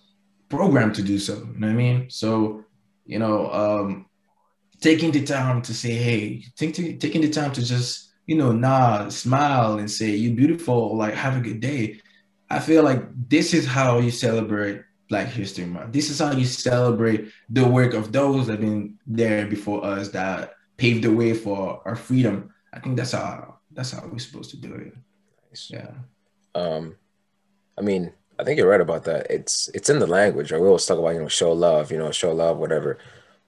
programmed 0.48 0.94
to 0.94 1.02
do 1.02 1.18
so. 1.18 1.34
You 1.34 1.58
know 1.58 1.66
what 1.66 1.72
I 1.72 1.76
mean? 1.76 2.10
So, 2.10 2.64
you 3.04 3.18
know, 3.18 3.50
um, 3.52 4.07
taking 4.80 5.10
the 5.10 5.24
time 5.24 5.62
to 5.62 5.74
say, 5.74 5.92
hey, 5.92 6.44
take, 6.56 6.74
taking 7.00 7.22
the 7.22 7.30
time 7.30 7.52
to 7.52 7.64
just, 7.64 8.12
you 8.26 8.36
know, 8.36 8.52
nod, 8.52 9.12
smile, 9.12 9.78
and 9.78 9.90
say, 9.90 10.10
you're 10.10 10.36
beautiful, 10.36 10.96
like, 10.96 11.14
have 11.14 11.36
a 11.36 11.40
good 11.40 11.60
day. 11.60 12.00
I 12.50 12.60
feel 12.60 12.82
like 12.82 13.02
this 13.28 13.54
is 13.54 13.66
how 13.66 13.98
you 13.98 14.10
celebrate 14.10 14.82
Black 15.08 15.28
History 15.28 15.64
Month. 15.64 15.92
This 15.92 16.10
is 16.10 16.18
how 16.18 16.32
you 16.32 16.44
celebrate 16.44 17.30
the 17.48 17.66
work 17.66 17.94
of 17.94 18.12
those 18.12 18.46
that 18.46 18.54
have 18.54 18.60
been 18.60 18.98
there 19.06 19.46
before 19.46 19.84
us 19.84 20.08
that 20.10 20.54
paved 20.76 21.04
the 21.04 21.12
way 21.12 21.34
for 21.34 21.82
our 21.84 21.96
freedom. 21.96 22.52
I 22.72 22.80
think 22.80 22.96
that's 22.96 23.12
how 23.12 23.56
that's 23.72 23.92
how 23.92 24.06
we're 24.06 24.18
supposed 24.18 24.50
to 24.50 24.56
do 24.56 24.74
it. 24.74 24.94
Nice. 25.50 25.70
Yeah. 25.70 25.90
Um, 26.54 26.96
I 27.78 27.82
mean, 27.82 28.12
I 28.38 28.44
think 28.44 28.58
you're 28.58 28.68
right 28.68 28.80
about 28.80 29.04
that. 29.04 29.30
It's 29.30 29.68
it's 29.74 29.90
in 29.90 29.98
the 29.98 30.06
language, 30.06 30.52
right? 30.52 30.60
We 30.60 30.66
always 30.66 30.86
talk 30.86 30.98
about 30.98 31.14
you 31.14 31.20
know 31.20 31.28
show 31.28 31.52
love, 31.52 31.90
you 31.90 31.98
know, 31.98 32.10
show 32.10 32.32
love, 32.32 32.58
whatever. 32.58 32.98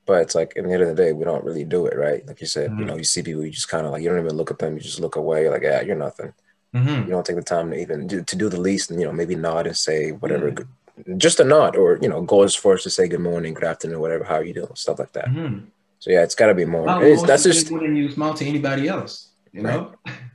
But 0.07 0.23
it's 0.23 0.35
like 0.35 0.55
in 0.57 0.67
the 0.67 0.73
end 0.73 0.83
of 0.83 0.89
the 0.89 0.95
day, 0.95 1.13
we 1.13 1.25
don't 1.25 1.45
really 1.45 1.65
do 1.65 1.87
it, 1.87 1.97
right? 1.97 2.27
Like 2.27 2.41
you 2.41 2.47
said, 2.47 2.71
mm-hmm. 2.71 2.81
you 2.81 2.85
know, 2.87 2.97
you 2.97 3.05
see 3.05 3.23
people, 3.23 3.45
you 3.45 3.51
just 3.51 3.69
kind 3.69 3.87
of 3.87 3.93
like 3.93 4.03
you 4.03 4.09
don't 4.09 4.19
even 4.19 4.37
look 4.37 4.51
at 4.51 4.59
them, 4.59 4.75
you 4.75 4.81
just 4.81 5.01
look 5.01 5.17
away, 5.17 5.49
like 5.49 5.63
yeah, 5.63 5.83
you're 5.83 5.97
nothing. 5.97 6.33
Mm-hmm. 6.75 7.05
You 7.05 7.11
don't 7.11 7.27
take 7.27 7.37
the 7.37 7.43
time 7.43 7.71
to 7.71 7.81
even 7.81 8.07
do, 8.07 8.23
to 8.23 8.37
do 8.37 8.49
the 8.49 8.61
least, 8.61 8.91
and 8.91 9.01
you 9.01 9.07
know, 9.07 9.13
maybe 9.13 9.35
nod 9.35 9.67
and 9.67 9.77
say 9.77 10.11
whatever, 10.13 10.53
mm-hmm. 10.53 11.19
just 11.19 11.41
a 11.41 11.45
nod, 11.45 11.77
or 11.77 11.99
you 12.01 12.09
know, 12.09 12.23
go 12.23 12.43
as 12.43 12.55
far 12.55 12.75
as 12.75 12.83
to 12.85 12.91
say 12.91 13.09
good 13.09 13.21
morning, 13.21 13.55
good 13.55 13.65
afternoon, 13.65 14.01
whatever, 14.01 14.25
how 14.25 14.37
are 14.37 14.45
you 14.45 14.55
doing, 14.55 14.75
stuff 14.75 14.99
like 14.99 15.13
that. 15.13 15.27
Mm-hmm. 15.27 15.67
So 15.99 16.11
yeah, 16.11 16.23
it's 16.23 16.35
got 16.35 16.47
to 16.47 16.55
be 16.55 16.65
more. 16.65 16.87
that's 17.27 17.45
just 17.45 17.71
when 17.71 17.95
you 17.95 18.11
smile 18.11 18.35
to 18.35 18.47
anybody 18.47 18.89
else, 18.89 19.29
you 19.53 19.63
know. 19.63 19.93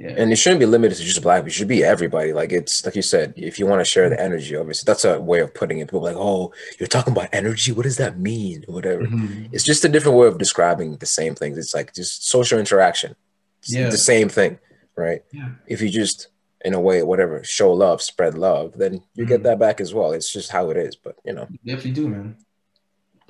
Yeah. 0.00 0.14
And 0.16 0.32
it 0.32 0.36
shouldn't 0.36 0.60
be 0.60 0.66
limited 0.66 0.96
to 0.96 1.04
just 1.04 1.20
black. 1.20 1.46
It 1.46 1.50
should 1.50 1.68
be 1.68 1.84
everybody. 1.84 2.32
Like 2.32 2.52
it's 2.52 2.86
like 2.86 2.96
you 2.96 3.02
said, 3.02 3.34
if 3.36 3.58
you 3.58 3.66
want 3.66 3.82
to 3.82 3.84
share 3.84 4.08
the 4.08 4.18
energy, 4.18 4.56
obviously 4.56 4.90
that's 4.90 5.04
a 5.04 5.20
way 5.20 5.40
of 5.40 5.52
putting 5.52 5.78
it. 5.78 5.88
People 5.88 6.00
like, 6.00 6.16
oh, 6.16 6.54
you're 6.78 6.86
talking 6.86 7.12
about 7.12 7.28
energy. 7.34 7.70
What 7.70 7.82
does 7.82 7.98
that 7.98 8.18
mean? 8.18 8.64
whatever. 8.66 9.02
Mm-hmm. 9.02 9.52
It's 9.52 9.62
just 9.62 9.84
a 9.84 9.90
different 9.90 10.16
way 10.16 10.26
of 10.26 10.38
describing 10.38 10.96
the 10.96 11.06
same 11.06 11.34
things. 11.34 11.58
It's 11.58 11.74
like 11.74 11.92
just 11.94 12.26
social 12.26 12.58
interaction. 12.58 13.14
It's 13.58 13.74
yeah. 13.74 13.90
the 13.90 13.98
same 13.98 14.30
thing, 14.30 14.58
right? 14.96 15.22
Yeah. 15.32 15.50
If 15.66 15.82
you 15.82 15.90
just 15.90 16.28
in 16.64 16.72
a 16.72 16.80
way, 16.80 17.02
whatever, 17.02 17.44
show 17.44 17.70
love, 17.70 18.00
spread 18.00 18.38
love, 18.38 18.72
then 18.78 18.94
you 18.94 19.00
mm-hmm. 19.00 19.24
get 19.26 19.42
that 19.42 19.58
back 19.58 19.82
as 19.82 19.92
well. 19.92 20.12
It's 20.12 20.32
just 20.32 20.50
how 20.50 20.70
it 20.70 20.78
is. 20.78 20.96
But 20.96 21.16
you 21.26 21.34
know, 21.34 21.46
you 21.50 21.58
definitely 21.66 21.92
do, 21.92 22.08
man. 22.08 22.36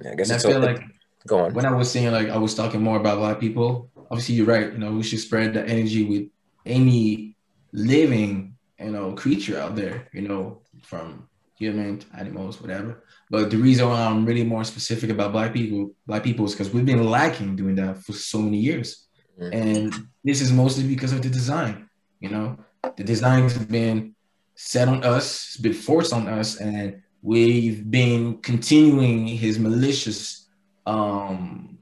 Yeah, 0.00 0.12
I 0.12 0.14
guess 0.14 0.30
and 0.30 0.36
it's 0.36 0.44
I 0.44 0.50
feel 0.50 0.60
like 0.60 0.84
go 1.26 1.46
on. 1.46 1.52
When 1.52 1.66
I 1.66 1.72
was 1.72 1.90
saying 1.90 2.12
like 2.12 2.28
I 2.28 2.38
was 2.38 2.54
talking 2.54 2.80
more 2.80 2.96
about 2.96 3.18
black 3.18 3.40
people, 3.40 3.90
obviously 4.08 4.36
you're 4.36 4.46
right. 4.46 4.72
You 4.72 4.78
know, 4.78 4.92
we 4.92 5.02
should 5.02 5.18
spread 5.18 5.54
the 5.54 5.66
energy 5.66 6.04
with 6.04 6.28
any 6.70 7.36
living, 7.72 8.56
you 8.78 8.90
know, 8.90 9.12
creature 9.12 9.58
out 9.58 9.76
there, 9.76 10.08
you 10.12 10.22
know, 10.22 10.62
from 10.82 11.28
human, 11.60 12.02
animals, 12.16 12.60
whatever. 12.60 13.04
But 13.28 13.50
the 13.50 13.58
reason 13.58 13.88
why 13.88 14.02
I'm 14.02 14.24
really 14.24 14.44
more 14.44 14.64
specific 14.64 15.10
about 15.10 15.32
black 15.32 15.52
people, 15.52 15.92
black 16.06 16.24
people 16.24 16.46
is 16.46 16.52
because 16.52 16.70
we've 16.72 16.86
been 16.86 17.04
lacking 17.04 17.56
doing 17.56 17.76
that 17.76 18.02
for 18.04 18.12
so 18.12 18.38
many 18.38 18.56
years. 18.56 19.08
Mm-hmm. 19.38 19.52
And 19.52 19.94
this 20.24 20.40
is 20.40 20.52
mostly 20.52 20.86
because 20.88 21.12
of 21.12 21.22
the 21.22 21.28
design. 21.28 21.88
You 22.20 22.30
know, 22.30 22.58
the 22.96 23.04
design 23.04 23.42
has 23.42 23.58
been 23.58 24.14
set 24.54 24.88
on 24.88 25.04
us, 25.04 25.26
it's 25.46 25.56
been 25.56 25.74
forced 25.74 26.12
on 26.12 26.28
us, 26.28 26.56
and 26.60 27.02
we've 27.22 27.90
been 27.90 28.38
continuing 28.38 29.26
his 29.26 29.58
malicious 29.58 30.48
um 30.86 31.78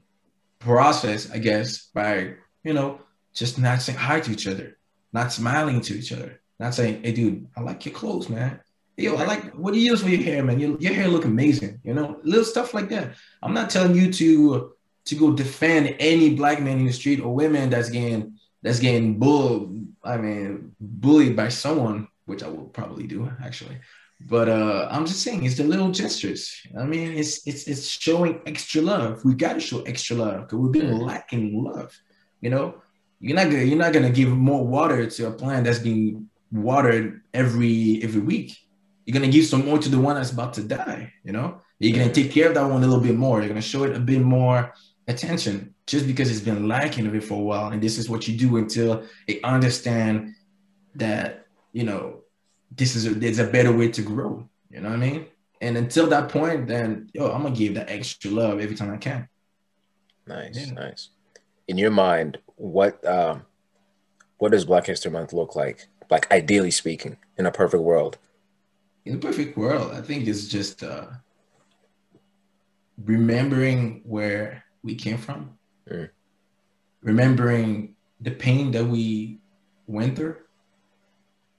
process, 0.59 1.31
I 1.31 1.39
guess, 1.39 1.89
by 1.93 2.35
you 2.63 2.73
know, 2.73 2.99
just 3.33 3.57
not 3.57 3.81
saying 3.81 3.97
hi 3.97 4.19
to 4.19 4.31
each 4.31 4.47
other, 4.47 4.77
not 5.13 5.33
smiling 5.33 5.81
to 5.81 5.97
each 5.97 6.11
other, 6.11 6.41
not 6.59 6.73
saying, 6.73 7.03
"Hey, 7.03 7.11
dude, 7.11 7.47
I 7.55 7.61
like 7.61 7.85
your 7.85 7.95
clothes, 7.95 8.29
man. 8.29 8.59
Yo, 8.97 9.15
I 9.15 9.25
like 9.25 9.53
what 9.53 9.73
do 9.73 9.79
you 9.79 9.91
use 9.91 10.01
for 10.03 10.09
your 10.09 10.21
hair, 10.21 10.43
man? 10.43 10.59
Your, 10.59 10.77
your 10.79 10.93
hair 10.93 11.07
look 11.07 11.25
amazing. 11.25 11.79
You 11.83 11.93
know, 11.93 12.19
little 12.23 12.43
stuff 12.43 12.73
like 12.73 12.89
that. 12.89 13.15
I'm 13.41 13.53
not 13.53 13.69
telling 13.69 13.95
you 13.95 14.11
to 14.13 14.73
to 15.05 15.15
go 15.15 15.31
defend 15.31 15.95
any 15.99 16.35
black 16.35 16.61
man 16.61 16.79
in 16.79 16.85
the 16.85 16.91
street 16.91 17.21
or 17.21 17.33
women 17.33 17.69
that's 17.69 17.89
getting 17.89 18.37
that's 18.61 18.79
getting 18.79 19.17
bull. 19.17 19.73
I 20.03 20.17
mean, 20.17 20.75
bullied 20.79 21.35
by 21.35 21.49
someone, 21.49 22.07
which 22.25 22.43
I 22.43 22.49
will 22.49 22.65
probably 22.65 23.07
do 23.07 23.31
actually. 23.43 23.77
But 24.21 24.49
uh, 24.49 24.89
I'm 24.91 25.05
just 25.05 25.23
saying, 25.23 25.45
it's 25.45 25.55
the 25.55 25.63
little 25.63 25.91
gestures. 25.91 26.61
I 26.77 26.83
mean, 26.83 27.13
it's 27.13 27.47
it's 27.47 27.67
it's 27.67 27.87
showing 27.87 28.41
extra 28.45 28.81
love. 28.81 29.23
We 29.23 29.33
got 29.33 29.53
to 29.53 29.59
show 29.61 29.81
extra 29.83 30.17
love 30.17 30.41
because 30.41 30.59
we've 30.59 30.73
been 30.73 30.99
lacking 30.99 31.63
love. 31.63 31.97
You 32.41 32.49
know, 32.49 32.81
you're 33.19 33.35
not 33.35 33.49
gonna 33.49 33.63
you're 33.63 33.77
not 33.77 33.93
gonna 33.93 34.09
give 34.09 34.29
more 34.29 34.65
water 34.65 35.09
to 35.09 35.27
a 35.27 35.31
plant 35.31 35.65
that's 35.65 35.79
being 35.79 36.29
watered 36.51 37.21
every 37.33 38.01
every 38.03 38.21
week. 38.21 38.57
You're 39.05 39.13
gonna 39.13 39.31
give 39.31 39.45
some 39.45 39.65
more 39.65 39.77
to 39.79 39.89
the 39.89 39.99
one 39.99 40.15
that's 40.15 40.31
about 40.31 40.53
to 40.53 40.63
die. 40.63 41.13
You 41.23 41.33
know, 41.33 41.61
you're 41.79 41.97
gonna 41.97 42.13
take 42.13 42.31
care 42.31 42.47
of 42.47 42.53
that 42.55 42.63
one 42.63 42.83
a 42.83 42.87
little 42.87 43.03
bit 43.03 43.15
more. 43.15 43.39
You're 43.39 43.49
gonna 43.49 43.61
show 43.61 43.83
it 43.83 43.95
a 43.95 43.99
bit 43.99 44.21
more 44.21 44.73
attention 45.07 45.73
just 45.85 46.05
because 46.05 46.29
it's 46.29 46.39
been 46.39 46.67
lacking 46.67 47.07
of 47.07 47.15
it 47.15 47.23
for 47.23 47.33
a 47.33 47.43
while. 47.43 47.71
And 47.71 47.81
this 47.81 47.97
is 47.97 48.09
what 48.09 48.27
you 48.27 48.37
do 48.37 48.57
until 48.57 49.03
they 49.27 49.41
understand 49.41 50.35
that 50.95 51.47
you 51.73 51.83
know 51.83 52.21
this 52.75 52.95
is 52.95 53.05
a, 53.05 53.09
there's 53.11 53.39
a 53.39 53.47
better 53.47 53.75
way 53.75 53.89
to 53.89 54.01
grow. 54.01 54.47
You 54.69 54.81
know 54.81 54.89
what 54.89 54.99
I 54.99 55.09
mean? 55.09 55.25
And 55.61 55.75
until 55.75 56.07
that 56.07 56.29
point, 56.29 56.67
then 56.67 57.09
yo, 57.13 57.31
I'm 57.31 57.43
gonna 57.43 57.55
give 57.55 57.73
that 57.75 57.89
extra 57.89 58.31
love 58.31 58.59
every 58.59 58.75
time 58.75 58.93
I 58.93 58.97
can. 58.97 59.27
Nice, 60.25 60.67
yeah. 60.67 60.73
nice. 60.73 61.09
In 61.67 61.77
your 61.77 61.91
mind, 61.91 62.37
what 62.59 63.05
um, 63.07 63.43
what 64.37 64.51
does 64.51 64.65
Black 64.65 64.85
History 64.85 65.11
Month 65.11 65.33
look 65.33 65.55
like? 65.55 65.87
Like 66.09 66.31
ideally 66.31 66.71
speaking, 66.71 67.17
in 67.37 67.45
a 67.45 67.51
perfect 67.51 67.83
world. 67.83 68.17
In 69.05 69.15
a 69.15 69.17
perfect 69.17 69.57
world, 69.57 69.93
I 69.93 70.01
think 70.01 70.27
it's 70.27 70.47
just 70.47 70.83
uh, 70.83 71.07
remembering 73.03 74.01
where 74.05 74.63
we 74.83 74.95
came 74.95 75.17
from, 75.17 75.57
mm. 75.89 76.09
remembering 77.01 77.95
the 78.21 78.31
pain 78.31 78.71
that 78.71 78.85
we 78.85 79.39
went 79.87 80.17
through, 80.17 80.35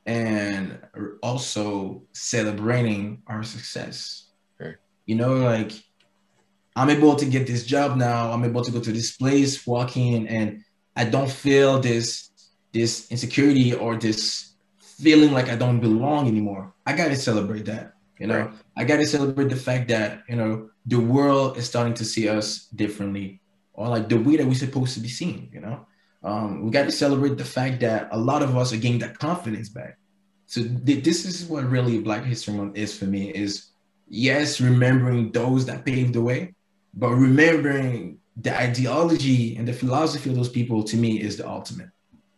and 0.06 0.78
also 1.22 2.02
celebrating 2.12 3.22
our 3.26 3.42
success. 3.42 4.30
Mm. 4.60 4.74
You 5.06 5.14
know, 5.14 5.34
like 5.36 5.72
I'm 6.76 6.90
able 6.90 7.16
to 7.16 7.24
get 7.24 7.46
this 7.46 7.64
job 7.64 7.96
now. 7.96 8.32
I'm 8.32 8.44
able 8.44 8.62
to 8.62 8.70
go 8.70 8.80
to 8.80 8.92
this 8.92 9.16
place, 9.16 9.66
walk 9.66 9.96
in, 9.96 10.26
and 10.28 10.62
I 10.96 11.04
don't 11.04 11.30
feel 11.30 11.80
this 11.80 12.30
this 12.72 13.10
insecurity 13.10 13.74
or 13.74 13.96
this 13.96 14.54
feeling 14.80 15.32
like 15.32 15.48
I 15.48 15.56
don't 15.56 15.80
belong 15.80 16.28
anymore. 16.28 16.72
I 16.86 16.92
got 16.94 17.08
to 17.08 17.16
celebrate 17.16 17.64
that. 17.66 17.94
You 18.18 18.26
know, 18.26 18.40
right. 18.40 18.50
I 18.76 18.84
got 18.84 18.98
to 18.98 19.06
celebrate 19.06 19.48
the 19.48 19.56
fact 19.56 19.88
that 19.88 20.22
you 20.28 20.36
know 20.36 20.70
the 20.86 21.00
world 21.00 21.56
is 21.56 21.66
starting 21.66 21.94
to 21.94 22.04
see 22.04 22.28
us 22.28 22.66
differently, 22.66 23.40
or 23.72 23.88
like 23.88 24.08
the 24.08 24.18
way 24.18 24.36
that 24.36 24.46
we're 24.46 24.54
supposed 24.54 24.94
to 24.94 25.00
be 25.00 25.08
seen. 25.08 25.48
You 25.52 25.60
know, 25.60 25.86
um, 26.22 26.64
we 26.64 26.70
got 26.70 26.84
to 26.84 26.92
celebrate 26.92 27.38
the 27.38 27.44
fact 27.44 27.80
that 27.80 28.08
a 28.12 28.18
lot 28.18 28.42
of 28.42 28.56
us 28.56 28.72
are 28.72 28.76
getting 28.76 28.98
that 29.00 29.18
confidence 29.18 29.70
back. 29.70 29.96
So 30.46 30.62
th- 30.62 31.02
this 31.02 31.24
is 31.24 31.46
what 31.46 31.64
really 31.64 31.98
Black 32.00 32.24
History 32.24 32.54
Month 32.54 32.76
is 32.76 32.96
for 32.96 33.06
me. 33.06 33.30
Is 33.30 33.70
yes, 34.08 34.60
remembering 34.60 35.32
those 35.32 35.64
that 35.66 35.86
paved 35.86 36.14
the 36.14 36.20
way, 36.20 36.54
but 36.92 37.10
remembering 37.10 38.19
the 38.36 38.56
ideology 38.56 39.56
and 39.56 39.66
the 39.66 39.72
philosophy 39.72 40.30
of 40.30 40.36
those 40.36 40.48
people 40.48 40.82
to 40.84 40.96
me 40.96 41.20
is 41.20 41.36
the 41.36 41.48
ultimate. 41.48 41.90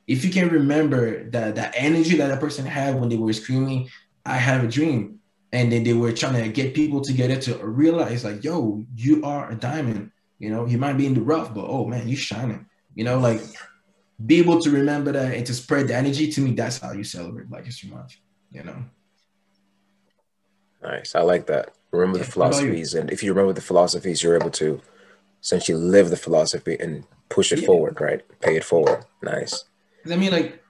If 0.06 0.24
you 0.24 0.30
can 0.30 0.48
remember 0.48 1.30
that 1.30 1.54
that 1.54 1.74
energy 1.76 2.16
that 2.16 2.30
a 2.30 2.36
person 2.36 2.66
had 2.66 2.98
when 2.98 3.08
they 3.08 3.16
were 3.16 3.32
screaming, 3.32 3.88
"I 4.26 4.36
have 4.36 4.64
a 4.64 4.68
dream," 4.68 5.20
and 5.52 5.70
then 5.70 5.84
they 5.84 5.92
were 5.92 6.12
trying 6.12 6.42
to 6.42 6.48
get 6.48 6.74
people 6.74 7.00
together 7.00 7.36
to 7.36 7.64
realize, 7.64 8.24
like, 8.24 8.42
"Yo, 8.42 8.84
you 8.96 9.22
are 9.24 9.50
a 9.50 9.54
diamond." 9.54 10.10
You 10.38 10.50
know, 10.50 10.66
you 10.66 10.76
might 10.76 10.94
be 10.94 11.06
in 11.06 11.14
the 11.14 11.22
rough, 11.22 11.54
but 11.54 11.66
oh 11.68 11.86
man, 11.86 12.08
you 12.08 12.16
shining. 12.16 12.66
You 12.94 13.04
know, 13.04 13.18
like 13.18 13.40
be 14.26 14.38
able 14.38 14.60
to 14.60 14.70
remember 14.70 15.12
that 15.12 15.34
and 15.34 15.46
to 15.46 15.54
spread 15.54 15.88
the 15.88 15.94
energy. 15.94 16.30
To 16.32 16.40
me, 16.40 16.52
that's 16.52 16.78
how 16.78 16.92
you 16.92 17.04
celebrate 17.04 17.48
Black 17.48 17.64
History 17.64 17.90
Month. 17.90 18.16
You 18.50 18.64
know. 18.64 18.84
Nice. 20.82 21.14
I 21.14 21.20
like 21.20 21.46
that. 21.46 21.74
Remember 21.92 22.18
yeah, 22.18 22.24
the 22.24 22.30
philosophies, 22.30 22.94
and 22.94 23.10
if 23.10 23.22
you 23.22 23.32
remember 23.32 23.52
the 23.52 23.60
philosophies, 23.60 24.22
you're 24.22 24.34
able 24.34 24.50
to 24.50 24.80
essentially 25.42 25.78
live 25.78 26.10
the 26.10 26.16
philosophy 26.16 26.76
and 26.78 27.04
push 27.28 27.52
it 27.52 27.60
yeah. 27.60 27.66
forward, 27.66 28.00
right? 28.00 28.22
Pay 28.40 28.56
it 28.56 28.64
forward. 28.64 29.04
Nice. 29.22 29.64
I 30.10 30.16
mean, 30.16 30.32
like, 30.32 30.62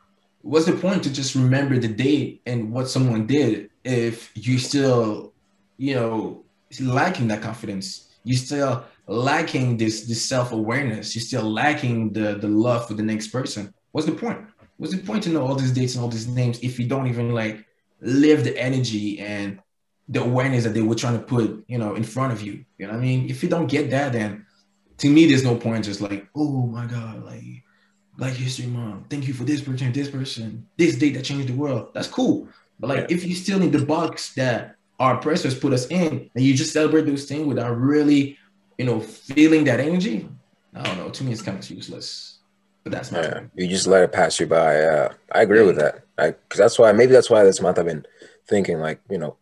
what's 0.43 0.67
the 0.67 0.73
point 0.73 1.03
to 1.05 1.13
just 1.13 1.35
remember 1.35 1.79
the 1.79 1.89
date 1.89 2.43
and 2.47 2.73
what 2.73 2.89
someone 2.89 3.27
did 3.27 3.71
if 3.85 4.31
you 4.35 4.59
still, 4.59 5.33
you 5.77 5.95
know, 5.95 6.45
lacking 6.81 7.29
that 7.29 7.43
confidence? 7.43 8.09
You 8.25 8.37
still 8.37 8.85
lacking 9.07 9.77
this 9.77 10.07
this 10.07 10.25
self 10.25 10.53
awareness. 10.53 11.15
You're 11.15 11.23
still 11.23 11.51
lacking 11.51 12.13
the 12.13 12.35
the 12.35 12.49
love 12.49 12.87
for 12.87 12.95
the 12.95 13.03
next 13.03 13.29
person. 13.29 13.75
What's 13.93 14.07
the 14.07 14.15
point? 14.15 14.41
What's 14.77 14.95
the 14.95 15.03
point 15.03 15.23
to 15.25 15.31
know 15.31 15.47
all 15.47 15.55
these 15.55 15.73
dates 15.73 15.95
and 15.95 16.03
all 16.03 16.11
these 16.11 16.29
names 16.29 16.59
if 16.61 16.79
you 16.79 16.87
don't 16.87 17.07
even 17.07 17.33
like 17.33 17.65
live 18.01 18.45
the 18.45 18.57
energy 18.59 19.21
and 19.21 19.61
the 20.09 20.23
awareness 20.23 20.65
that 20.65 20.75
they 20.75 20.83
were 20.83 20.95
trying 20.95 21.19
to 21.19 21.25
put, 21.25 21.65
you 21.69 21.79
know, 21.79 21.95
in 21.95 22.03
front 22.03 22.33
of 22.33 22.43
you. 22.43 22.65
You 22.79 22.87
know 22.87 22.93
what 22.93 22.99
I 22.99 23.03
mean? 23.03 23.31
If 23.31 23.43
you 23.43 23.49
don't 23.49 23.67
get 23.67 23.91
that, 23.91 24.13
then 24.13 24.47
to 24.99 25.09
me, 25.09 25.27
there's 25.27 25.45
no 25.45 25.57
point 25.57 25.85
just 25.85 26.01
like, 26.01 26.29
oh 26.35 26.67
my 26.67 26.87
God, 26.87 27.25
like 27.25 27.63
Black 28.17 28.35
History 28.35 28.67
Month, 28.67 29.07
thank 29.11 29.27
you 29.27 29.35
for 29.35 29.45
this 29.45 29.61
person, 29.61 29.93
this 29.93 30.11
person, 30.11 30.67
this 30.77 30.97
date 30.97 31.15
that 31.15 31.25
changed 31.25 31.49
the 31.49 31.55
world. 31.55 31.89
That's 31.95 32.09
cool. 32.09 32.49
But 32.79 32.89
like 32.89 33.11
yeah. 33.11 33.17
if 33.17 33.25
you 33.25 33.35
still 33.35 33.59
need 33.59 33.73
the 33.73 33.85
box 33.85 34.35
that 34.35 34.77
our 34.99 35.17
oppressors 35.17 35.59
put 35.59 35.73
us 35.73 35.87
in, 35.87 36.31
and 36.35 36.45
you 36.45 36.55
just 36.55 36.73
celebrate 36.73 37.07
those 37.07 37.25
things 37.25 37.47
without 37.47 37.77
really, 37.79 38.39
you 38.79 38.85
know, 38.85 39.01
feeling 39.01 39.65
that 39.65 39.81
energy, 39.81 40.29
I 40.75 40.83
don't 40.83 40.99
know. 40.99 41.09
To 41.11 41.25
me, 41.25 41.33
it's 41.33 41.43
kind 41.43 41.59
of 41.59 41.69
useless. 41.71 42.39
But 42.85 42.93
that's 42.93 43.13
my 43.13 43.21
yeah. 43.21 43.41
You 43.55 43.69
just 43.69 43.87
let 43.87 44.03
it 44.03 44.13
pass 44.13 44.41
you 44.41 44.47
by. 44.47 44.77
Yeah, 44.77 45.09
I 45.33 45.43
agree 45.43 45.61
yeah. 45.61 45.67
with 45.67 45.77
that. 45.77 46.05
Because 46.17 46.59
that's 46.59 46.79
why 46.79 46.93
maybe 46.93 47.13
that's 47.13 47.31
why 47.31 47.45
this 47.45 47.61
month 47.61 47.79
I've 47.79 47.87
been 47.87 48.07
thinking 48.47 48.79
like, 48.79 49.01
you 49.09 49.19
know, 49.19 49.37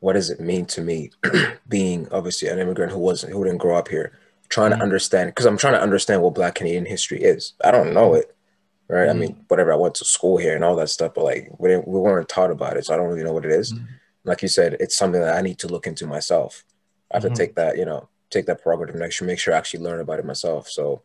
what 0.00 0.12
does 0.14 0.30
it 0.30 0.40
mean 0.40 0.66
to 0.66 0.80
me 0.80 1.10
being 1.68 2.08
obviously 2.10 2.48
an 2.48 2.58
immigrant 2.58 2.92
who 2.92 2.98
wasn't 2.98 3.32
who 3.32 3.44
didn't 3.44 3.58
grow 3.58 3.76
up 3.76 3.88
here, 3.88 4.18
trying 4.48 4.70
mm-hmm. 4.70 4.78
to 4.78 4.84
understand 4.84 5.30
because 5.30 5.46
I'm 5.46 5.56
trying 5.56 5.74
to 5.74 5.82
understand 5.82 6.22
what 6.22 6.34
Black 6.34 6.54
Canadian 6.54 6.86
history 6.86 7.22
is. 7.22 7.54
I 7.64 7.70
don't 7.70 7.94
know 7.94 8.14
it, 8.14 8.34
right? 8.88 9.08
Mm-hmm. 9.08 9.16
I 9.16 9.20
mean, 9.20 9.44
whatever. 9.48 9.72
I 9.72 9.76
went 9.76 9.94
to 9.96 10.04
school 10.04 10.36
here 10.36 10.54
and 10.54 10.64
all 10.64 10.76
that 10.76 10.90
stuff, 10.90 11.14
but 11.14 11.24
like 11.24 11.50
we 11.58 11.68
didn't, 11.68 11.88
we 11.88 11.98
weren't 11.98 12.28
taught 12.28 12.50
about 12.50 12.76
it, 12.76 12.86
so 12.86 12.94
I 12.94 12.96
don't 12.96 13.08
really 13.08 13.24
know 13.24 13.32
what 13.32 13.44
it 13.44 13.52
is. 13.52 13.72
Mm-hmm. 13.72 13.84
Like 14.24 14.42
you 14.42 14.48
said, 14.48 14.76
it's 14.80 14.96
something 14.96 15.20
that 15.20 15.36
I 15.36 15.42
need 15.42 15.58
to 15.60 15.68
look 15.68 15.86
into 15.86 16.06
myself. 16.06 16.64
I 17.12 17.16
have 17.16 17.22
to 17.22 17.28
mm-hmm. 17.28 17.36
take 17.36 17.54
that, 17.56 17.76
you 17.76 17.84
know, 17.84 18.08
take 18.30 18.46
that 18.46 18.62
prerogative 18.62 18.94
and 18.94 19.04
actually 19.04 19.26
make 19.26 19.38
sure 19.38 19.54
I 19.54 19.58
actually 19.58 19.84
learn 19.84 20.00
about 20.00 20.18
it 20.18 20.24
myself. 20.24 20.68
So 20.68 21.02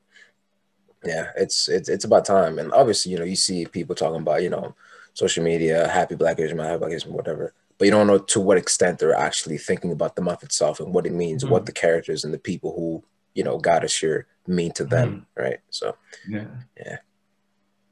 yeah, 1.06 1.32
it's 1.38 1.69
it's 1.69 1.89
it's 1.89 2.06
about 2.06 2.25
time. 2.25 2.60
And 2.60 2.71
obviously, 2.73 3.12
you 3.12 3.19
know, 3.19 3.25
you 3.25 3.36
see 3.36 3.65
people 3.65 3.95
talking 3.95 4.21
about, 4.21 4.43
you 4.43 4.49
know, 4.49 4.75
social 5.13 5.43
media, 5.43 5.88
happy 5.88 6.15
Black 6.15 6.38
History 6.38 6.58
Month, 6.58 6.69
happy 6.69 6.80
Black 6.80 6.91
History, 6.91 7.12
whatever. 7.12 7.54
But 7.78 7.86
you 7.86 7.91
don't 7.91 8.08
know 8.08 8.17
to 8.17 8.39
what 8.41 8.58
extent 8.58 8.99
they're 8.99 9.15
actually 9.15 9.58
thinking 9.58 9.91
about 9.91 10.15
the 10.15 10.21
month 10.21 10.43
itself 10.43 10.80
and 10.80 10.93
what 10.93 11.06
it 11.06 11.13
means, 11.13 11.43
mm-hmm. 11.43 11.54
what 11.54 11.65
the 11.65 11.71
characters 11.71 12.25
and 12.25 12.34
the 12.34 12.39
people 12.39 12.73
who, 12.75 13.04
you 13.39 13.45
know, 13.45 13.58
got 13.58 13.86
us 13.86 13.95
here 13.97 14.28
mean 14.47 14.71
to 14.73 14.84
them. 14.84 15.10
Mm-hmm. 15.10 15.41
Right. 15.43 15.60
So 15.69 15.95
yeah. 16.28 16.47
Yeah. 16.75 16.97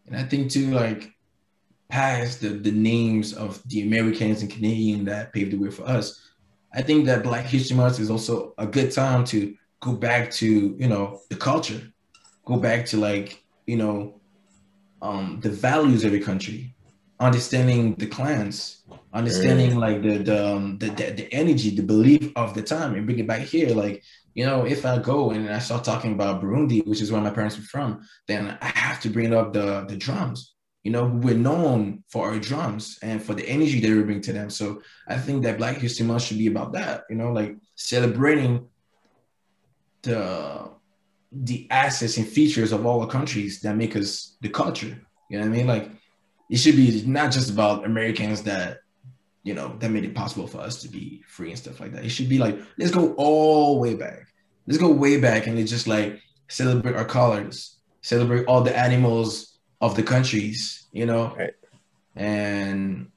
And 0.07 0.15
I 0.17 0.23
think 0.23 0.51
too, 0.51 0.71
like 0.71 1.01
past 1.87 2.41
the, 2.41 2.49
the 2.49 2.75
names 2.93 3.33
of 3.33 3.61
the 3.69 3.79
Americans 3.87 4.41
and 4.41 4.51
Canadian 4.51 5.05
that 5.05 5.31
paved 5.31 5.53
the 5.53 5.57
way 5.57 5.71
for 5.71 5.85
us, 5.87 6.05
I 6.73 6.81
think 6.81 7.05
that 7.05 7.23
Black 7.23 7.45
History 7.45 7.77
Month 7.77 8.01
is 8.01 8.11
also 8.11 8.53
a 8.57 8.67
good 8.67 8.91
time 8.91 9.23
to 9.31 9.55
go 9.79 9.93
back 9.93 10.31
to, 10.39 10.75
you 10.77 10.89
know, 10.89 11.21
the 11.29 11.37
culture, 11.37 11.81
go 12.43 12.57
back 12.57 12.85
to 12.87 12.97
like, 12.97 13.41
you 13.65 13.77
know, 13.77 14.19
um, 15.01 15.39
the 15.41 15.49
values 15.49 16.03
of 16.03 16.11
your 16.11 16.25
country, 16.31 16.75
understanding 17.21 17.95
the 17.95 18.07
clans, 18.07 18.83
understanding 19.13 19.71
mm. 19.71 19.79
like 19.85 20.01
the 20.01 20.17
the, 20.29 20.37
um, 20.51 20.77
the, 20.81 20.87
the 20.99 21.05
the 21.19 21.27
energy, 21.31 21.69
the 21.69 21.87
belief 21.95 22.23
of 22.35 22.53
the 22.53 22.61
time, 22.61 22.95
and 22.95 23.05
bring 23.05 23.19
it 23.19 23.27
back 23.27 23.43
here. 23.55 23.69
Like 23.83 24.03
you 24.37 24.45
know, 24.45 24.65
if 24.65 24.85
I 24.85 24.99
go 24.99 25.31
and 25.31 25.49
I 25.49 25.57
start 25.57 25.83
talking 25.83 26.13
about 26.13 26.43
Burundi, 26.43 26.85
which 26.85 27.01
is 27.01 27.11
where 27.11 27.19
my 27.19 27.31
parents 27.31 27.57
were 27.57 27.63
from, 27.63 28.07
then 28.27 28.55
I 28.61 28.67
have 28.67 28.99
to 29.01 29.09
bring 29.09 29.33
up 29.33 29.51
the 29.51 29.83
the 29.89 29.97
drums. 29.97 30.53
You 30.83 30.91
know, 30.91 31.05
we're 31.05 31.43
known 31.49 32.03
for 32.07 32.29
our 32.29 32.37
drums 32.37 32.99
and 33.01 33.21
for 33.21 33.33
the 33.33 33.49
energy 33.49 33.79
that 33.79 33.89
we 33.89 34.03
bring 34.03 34.21
to 34.21 34.33
them. 34.33 34.51
So 34.51 34.83
I 35.07 35.17
think 35.17 35.41
that 35.41 35.57
Black 35.57 35.77
History 35.77 36.05
Month 36.05 36.21
should 36.21 36.37
be 36.37 36.45
about 36.45 36.73
that. 36.73 37.05
You 37.09 37.15
know, 37.15 37.31
like 37.31 37.57
celebrating 37.73 38.67
the 40.03 40.69
the 41.31 41.67
assets 41.71 42.17
and 42.17 42.27
features 42.27 42.71
of 42.71 42.85
all 42.85 42.99
the 43.01 43.07
countries 43.07 43.61
that 43.61 43.75
make 43.75 43.95
us 43.95 44.37
the 44.41 44.49
culture. 44.49 45.01
You 45.31 45.39
know 45.39 45.47
what 45.47 45.53
I 45.53 45.57
mean? 45.57 45.67
Like 45.67 45.89
it 46.51 46.57
should 46.57 46.75
be 46.75 47.03
not 47.07 47.31
just 47.31 47.49
about 47.49 47.85
Americans 47.85 48.43
that 48.43 48.81
you 49.43 49.55
know 49.55 49.75
that 49.79 49.89
made 49.89 50.03
it 50.03 50.13
possible 50.13 50.45
for 50.45 50.59
us 50.59 50.79
to 50.83 50.89
be 50.89 51.23
free 51.27 51.49
and 51.49 51.57
stuff 51.57 51.79
like 51.79 51.93
that. 51.93 52.05
It 52.05 52.09
should 52.09 52.29
be 52.29 52.37
like 52.37 52.59
let's 52.77 52.91
go 52.91 53.13
all 53.15 53.75
the 53.75 53.81
way 53.81 53.95
back. 53.95 54.26
Let's 54.67 54.77
go 54.77 54.91
way 54.91 55.19
back 55.19 55.47
and 55.47 55.57
let's 55.57 55.71
just 55.71 55.87
like 55.87 56.21
celebrate 56.49 56.95
our 56.95 57.05
colors, 57.05 57.77
celebrate 58.01 58.45
all 58.45 58.61
the 58.61 58.77
animals 58.77 59.57
of 59.81 59.95
the 59.95 60.03
countries, 60.03 60.87
you 60.91 61.05
know. 61.05 61.33
Right. 61.37 61.53
And 62.15 63.11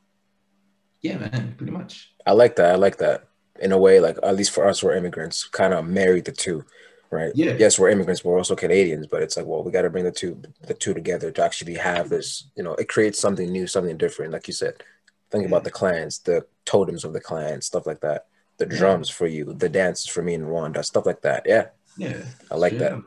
yeah, 1.02 1.18
man, 1.18 1.54
pretty 1.56 1.72
much. 1.72 2.12
I 2.26 2.32
like 2.32 2.56
that. 2.56 2.72
I 2.72 2.76
like 2.76 2.98
that. 2.98 3.26
In 3.60 3.72
a 3.72 3.78
way, 3.78 4.00
like 4.00 4.16
at 4.22 4.36
least 4.36 4.52
for 4.52 4.66
us, 4.66 4.82
we're 4.82 4.94
immigrants, 4.94 5.44
kind 5.44 5.74
of 5.74 5.84
married 5.84 6.24
the 6.24 6.32
two 6.32 6.64
right? 7.10 7.32
Yeah. 7.34 7.56
Yes, 7.58 7.78
we're 7.78 7.90
immigrants, 7.90 8.22
but 8.22 8.30
we're 8.30 8.38
also 8.38 8.56
Canadians. 8.56 9.06
But 9.06 9.22
it's 9.22 9.36
like, 9.36 9.46
well, 9.46 9.62
we 9.62 9.72
got 9.72 9.82
to 9.82 9.90
bring 9.90 10.04
the 10.04 10.12
two 10.12 10.40
the 10.62 10.74
two 10.74 10.94
together 10.94 11.30
to 11.30 11.44
actually 11.44 11.74
have 11.74 12.08
this. 12.08 12.44
You 12.56 12.62
know, 12.62 12.74
it 12.74 12.88
creates 12.88 13.18
something 13.18 13.50
new, 13.50 13.66
something 13.66 13.96
different. 13.96 14.32
Like 14.32 14.46
you 14.46 14.54
said, 14.54 14.82
think 15.30 15.42
yeah. 15.42 15.48
about 15.48 15.64
the 15.64 15.70
clans, 15.70 16.20
the 16.20 16.46
totems 16.64 17.04
of 17.04 17.12
the 17.12 17.20
clans, 17.20 17.66
stuff 17.66 17.86
like 17.86 18.00
that. 18.00 18.26
The 18.60 18.66
drums 18.66 19.08
for 19.08 19.26
you, 19.26 19.54
the 19.54 19.70
dances 19.70 20.06
for 20.06 20.22
me 20.22 20.34
in 20.34 20.42
Rwanda, 20.42 20.84
stuff 20.84 21.06
like 21.06 21.22
that. 21.22 21.44
Yeah. 21.46 21.68
Yeah. 21.96 22.22
I 22.50 22.56
like 22.56 22.76
that. 22.76 23.02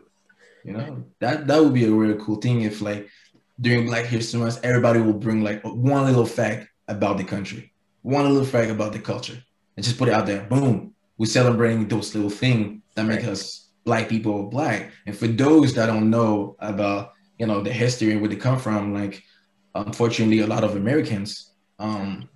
You 0.65 0.73
know, 0.73 1.05
that 1.19 1.45
that 1.45 1.61
would 1.61 1.75
be 1.75 1.85
a 1.85 1.91
really 1.91 2.19
cool 2.19 2.37
thing 2.37 2.61
if 2.61 2.81
like 2.81 3.07
during 3.61 3.85
Black 3.85 4.05
History 4.05 4.39
Month, 4.39 4.61
everybody 4.63 4.99
will 4.99 5.13
bring 5.13 5.43
like 5.43 5.61
one 5.63 6.05
little 6.05 6.25
fact 6.25 6.69
about 6.87 7.19
the 7.19 7.23
country, 7.23 7.71
one 8.01 8.27
little 8.27 8.47
fact 8.47 8.71
about 8.71 8.93
the 8.93 8.99
culture, 8.99 9.37
and 9.77 9.85
just 9.85 9.99
put 9.99 10.07
it 10.07 10.15
out 10.15 10.25
there. 10.25 10.41
Boom. 10.43 10.95
We're 11.19 11.27
celebrating 11.27 11.87
those 11.87 12.15
little 12.15 12.31
things 12.31 12.81
that 12.95 13.03
make 13.03 13.19
right. 13.19 13.29
us 13.29 13.69
black 13.85 14.09
people 14.09 14.49
black. 14.49 14.89
And 15.05 15.15
for 15.15 15.27
those 15.27 15.75
that 15.75 15.85
don't 15.85 16.09
know 16.09 16.55
about, 16.57 17.13
you 17.37 17.45
know, 17.45 17.61
the 17.61 17.71
history 17.71 18.11
and 18.11 18.21
where 18.21 18.29
they 18.31 18.37
come 18.37 18.57
from, 18.57 18.91
like 18.95 19.21
unfortunately 19.75 20.39
a 20.39 20.47
lot 20.47 20.63
of 20.63 20.75
Americans 20.75 21.51
um 21.77 22.27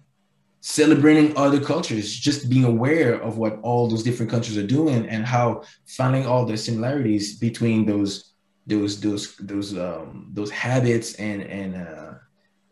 celebrating 0.67 1.35
other 1.37 1.61
cultures, 1.61 2.13
just 2.13 2.49
being 2.49 2.65
aware 2.65 3.13
of 3.21 3.37
what 3.37 3.57
all 3.61 3.87
those 3.87 4.03
different 4.03 4.29
countries 4.29 4.57
are 4.57 4.67
doing 4.67 5.07
and 5.07 5.25
how 5.25 5.63
finding 5.85 6.25
all 6.25 6.45
the 6.45 6.57
similarities 6.57 7.37
between 7.37 7.85
those 7.85 8.33
those 8.67 8.99
those 8.99 9.37
those 9.37 9.77
um 9.77 10.29
those 10.33 10.51
habits 10.51 11.13
and 11.15 11.41
and 11.43 11.73
uh 11.73 12.15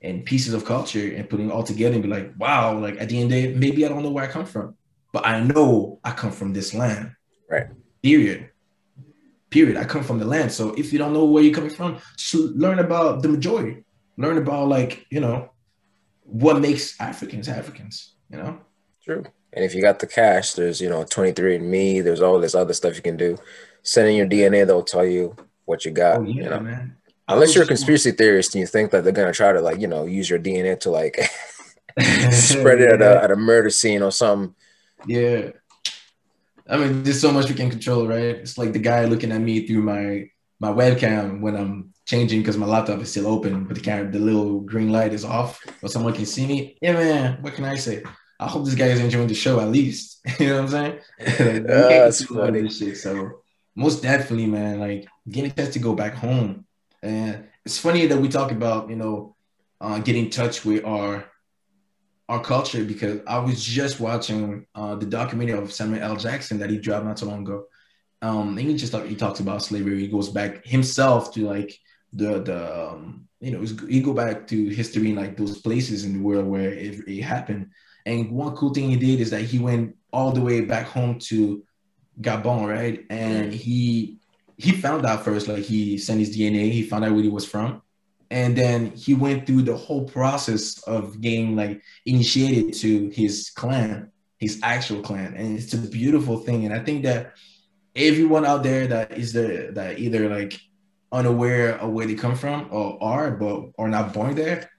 and 0.01 0.25
pieces 0.25 0.53
of 0.53 0.65
culture 0.65 1.15
and 1.15 1.29
putting 1.29 1.49
all 1.49 1.63
together 1.63 1.93
and 1.93 2.03
be 2.03 2.09
like, 2.09 2.33
wow, 2.37 2.77
like 2.77 2.99
at 2.99 3.07
the 3.07 3.15
end 3.15 3.31
of 3.31 3.31
the 3.31 3.47
day, 3.47 3.53
maybe 3.55 3.85
I 3.85 3.87
don't 3.87 4.03
know 4.03 4.11
where 4.11 4.25
I 4.25 4.27
come 4.27 4.45
from, 4.45 4.75
but 5.13 5.25
I 5.25 5.39
know 5.39 6.01
I 6.03 6.11
come 6.11 6.33
from 6.33 6.51
this 6.51 6.73
land. 6.73 7.15
Right. 7.49 7.67
Period 8.03 8.49
period. 9.51 9.77
I 9.77 9.85
come 9.85 10.03
from 10.03 10.19
the 10.19 10.25
land. 10.25 10.51
So 10.51 10.73
if 10.73 10.91
you 10.91 10.99
don't 10.99 11.13
know 11.13 11.23
where 11.23 11.41
you're 11.41 11.53
coming 11.53 11.69
from, 11.69 11.99
learn 12.33 12.79
about 12.79 13.21
the 13.21 13.29
majority. 13.29 13.85
Learn 14.17 14.37
about 14.37 14.67
like, 14.67 15.05
you 15.09 15.21
know, 15.21 15.49
what 16.25 16.59
makes 16.59 16.99
Africans 16.99 17.47
Africans, 17.47 18.13
you 18.29 18.37
know? 18.37 18.59
True. 19.03 19.23
And 19.53 19.63
if 19.63 19.73
you 19.73 19.81
got 19.81 19.99
the 19.99 20.07
cash, 20.07 20.53
there's, 20.53 20.81
you 20.81 20.89
know, 20.89 21.03
23andMe, 21.03 22.03
there's 22.03 22.21
all 22.21 22.39
this 22.39 22.55
other 22.55 22.73
stuff 22.73 22.95
you 22.95 23.01
can 23.01 23.15
do. 23.15 23.37
Send 23.83 24.09
in 24.09 24.15
your 24.15 24.27
DNA, 24.27 24.67
they'll 24.67 24.83
tell 24.83 25.05
you 25.05 25.35
what 25.65 25.85
you 25.85 25.91
got. 25.91 26.19
Oh, 26.19 26.23
yeah, 26.23 26.43
you 26.43 26.49
know? 26.49 26.59
man. 26.59 26.97
Unless 27.27 27.55
you're 27.55 27.63
a 27.63 27.67
conspiracy 27.67 28.11
theorist 28.11 28.53
and 28.53 28.59
you 28.61 28.67
think 28.67 28.91
that 28.91 29.03
they're 29.03 29.13
gonna 29.13 29.33
try 29.33 29.51
to 29.51 29.61
like, 29.61 29.79
you 29.79 29.87
know, 29.87 30.05
use 30.05 30.29
your 30.29 30.37
DNA 30.37 30.79
to 30.81 30.91
like 30.91 31.19
spread 32.31 32.81
it 32.81 32.91
at 32.91 33.01
a, 33.01 33.23
at 33.23 33.31
a 33.31 33.35
murder 33.35 33.69
scene 33.69 34.03
or 34.03 34.11
something. 34.11 34.53
Yeah. 35.07 35.51
I 36.67 36.77
mean, 36.77 37.03
there's 37.03 37.21
so 37.21 37.31
much 37.31 37.47
we 37.47 37.55
can 37.55 37.69
control, 37.69 38.07
right? 38.07 38.19
It's 38.19 38.57
like 38.57 38.73
the 38.73 38.79
guy 38.79 39.05
looking 39.05 39.31
at 39.31 39.41
me 39.41 39.65
through 39.65 39.83
my 39.83 40.29
my 40.59 40.69
webcam 40.69 41.41
when 41.41 41.55
I'm 41.55 41.93
changing 42.05 42.39
because 42.41 42.57
my 42.57 42.65
laptop 42.65 42.99
is 42.99 43.11
still 43.11 43.27
open, 43.27 43.65
but 43.65 43.75
the 43.75 43.81
camera, 43.81 44.11
the 44.11 44.19
little 44.19 44.61
green 44.61 44.91
light 44.91 45.13
is 45.13 45.25
off, 45.25 45.59
but 45.81 45.91
someone 45.91 46.13
can 46.13 46.25
see 46.25 46.45
me. 46.45 46.77
Yeah, 46.81 46.93
man. 46.93 47.41
What 47.41 47.53
can 47.53 47.65
I 47.65 47.75
say? 47.75 48.03
I 48.39 48.47
hope 48.47 48.65
this 48.65 48.75
guy 48.75 48.87
is 48.87 48.99
enjoying 48.99 49.27
the 49.27 49.33
show 49.33 49.59
at 49.59 49.69
least. 49.69 50.21
you 50.39 50.47
know 50.47 50.63
what 50.63 50.75
I'm 50.75 50.99
saying? 51.19 51.63
that's 51.67 52.23
funny. 52.25 52.61
This 52.61 52.79
shit, 52.79 52.97
so 52.97 53.41
most 53.75 54.01
definitely, 54.01 54.47
man. 54.47 54.79
Like 54.79 55.07
getting 55.29 55.51
a 55.51 55.53
chance 55.53 55.73
to 55.73 55.79
go 55.79 55.95
back 55.95 56.13
home, 56.15 56.65
and 57.01 57.47
it's 57.65 57.79
funny 57.79 58.05
that 58.07 58.17
we 58.17 58.29
talk 58.29 58.51
about 58.51 58.89
you 58.89 58.95
know 58.95 59.35
uh, 59.81 59.99
getting 59.99 60.25
in 60.25 60.31
touch 60.31 60.65
with 60.65 60.85
our 60.85 61.25
our 62.27 62.41
culture 62.41 62.83
because 62.83 63.21
I 63.27 63.37
was 63.37 63.63
just 63.63 63.99
watching 63.99 64.65
uh, 64.73 64.95
the 64.95 65.05
documentary 65.05 65.57
of 65.57 65.71
Samuel 65.71 66.03
L. 66.03 66.15
Jackson 66.15 66.57
that 66.59 66.69
he 66.69 66.77
dropped 66.77 67.05
not 67.05 67.19
so 67.19 67.27
long 67.27 67.41
ago. 67.41 67.65
Um, 68.21 68.57
just 68.77 68.95
he 68.95 69.15
talks 69.15 69.39
about 69.39 69.63
slavery. 69.63 69.99
He 69.99 70.07
goes 70.07 70.29
back 70.29 70.65
himself 70.65 71.33
to 71.33 71.45
like 71.45 71.77
the 72.13 72.41
the 72.41 72.89
um, 72.89 73.27
you 73.39 73.51
know 73.51 73.61
he 73.87 74.01
go 74.01 74.13
back 74.13 74.47
to 74.47 74.69
history 74.69 75.09
and 75.09 75.17
like 75.17 75.37
those 75.37 75.59
places 75.59 76.05
in 76.05 76.13
the 76.13 76.19
world 76.19 76.45
where 76.45 76.71
it, 76.71 77.07
it 77.07 77.21
happened. 77.21 77.71
And 78.05 78.31
one 78.31 78.55
cool 78.55 78.73
thing 78.73 78.89
he 78.89 78.95
did 78.95 79.19
is 79.19 79.31
that 79.31 79.41
he 79.41 79.59
went 79.59 79.95
all 80.13 80.31
the 80.31 80.41
way 80.41 80.61
back 80.61 80.87
home 80.87 81.19
to 81.19 81.63
Gabon, 82.21 82.67
right? 82.67 83.05
And 83.09 83.53
he 83.53 84.17
he 84.57 84.71
found 84.71 85.05
out 85.05 85.25
first, 85.25 85.47
like 85.47 85.63
he 85.63 85.97
sent 85.97 86.19
his 86.19 86.35
DNA, 86.35 86.71
he 86.71 86.83
found 86.83 87.03
out 87.03 87.11
where 87.11 87.23
he 87.23 87.29
was 87.29 87.45
from, 87.45 87.81
and 88.31 88.57
then 88.57 88.91
he 88.91 89.13
went 89.13 89.45
through 89.45 89.63
the 89.63 89.75
whole 89.75 90.05
process 90.05 90.81
of 90.83 91.21
getting 91.21 91.55
like 91.55 91.81
initiated 92.05 92.73
to 92.73 93.09
his 93.09 93.51
clan 93.51 94.11
his 94.39 94.59
actual 94.63 95.01
clan 95.01 95.33
and 95.35 95.57
it's 95.57 95.73
a 95.73 95.77
beautiful 95.77 96.37
thing 96.37 96.65
and 96.65 96.73
i 96.73 96.79
think 96.79 97.03
that 97.03 97.33
everyone 97.95 98.45
out 98.45 98.63
there 98.63 98.87
that 98.87 99.17
is 99.17 99.33
the 99.33 99.69
that 99.73 99.99
either 99.99 100.29
like 100.29 100.59
unaware 101.11 101.77
of 101.79 101.91
where 101.91 102.05
they 102.05 102.15
come 102.15 102.35
from 102.35 102.67
or 102.71 103.01
are 103.01 103.31
but 103.31 103.71
are 103.77 103.87
not 103.87 104.13
born 104.13 104.35
there 104.35 104.69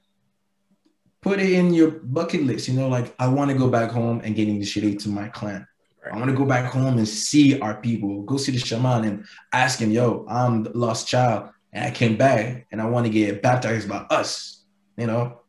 put 1.27 1.41
it 1.41 1.51
in 1.51 1.75
your 1.75 1.91
bucket 1.91 2.45
list. 2.45 2.69
You 2.69 2.75
know, 2.75 2.89
like 2.89 3.13
I 3.19 3.27
want 3.27 3.51
to 3.51 3.57
go 3.59 3.69
back 3.69 3.91
home 3.91 4.21
and 4.23 4.35
get 4.35 4.49
initiated 4.49 5.01
to 5.01 5.09
my 5.09 5.29
clan. 5.29 5.67
Right. 6.05 6.15
I 6.15 6.17
want 6.17 6.31
to 6.31 6.37
go 6.37 6.45
back 6.45 6.73
home 6.73 6.99
and 6.99 7.09
see 7.09 7.59
our 7.59 7.75
people. 7.75 8.23
Go 8.23 8.37
see 8.37 8.53
the 8.53 8.59
shaman 8.59 9.05
and 9.05 9.25
ask 9.53 9.81
him, 9.81 9.91
"Yo, 9.91 10.25
I'm 10.29 10.63
the 10.63 10.71
lost 10.71 11.09
child, 11.09 11.51
and 11.73 11.85
I 11.85 11.91
came 11.91 12.17
back, 12.17 12.67
and 12.71 12.81
I 12.81 12.87
want 12.87 13.07
to 13.07 13.13
get 13.13 13.43
baptized 13.43 13.89
by 13.89 14.07
us." 14.09 14.63
You 14.97 15.09
know, 15.09 15.41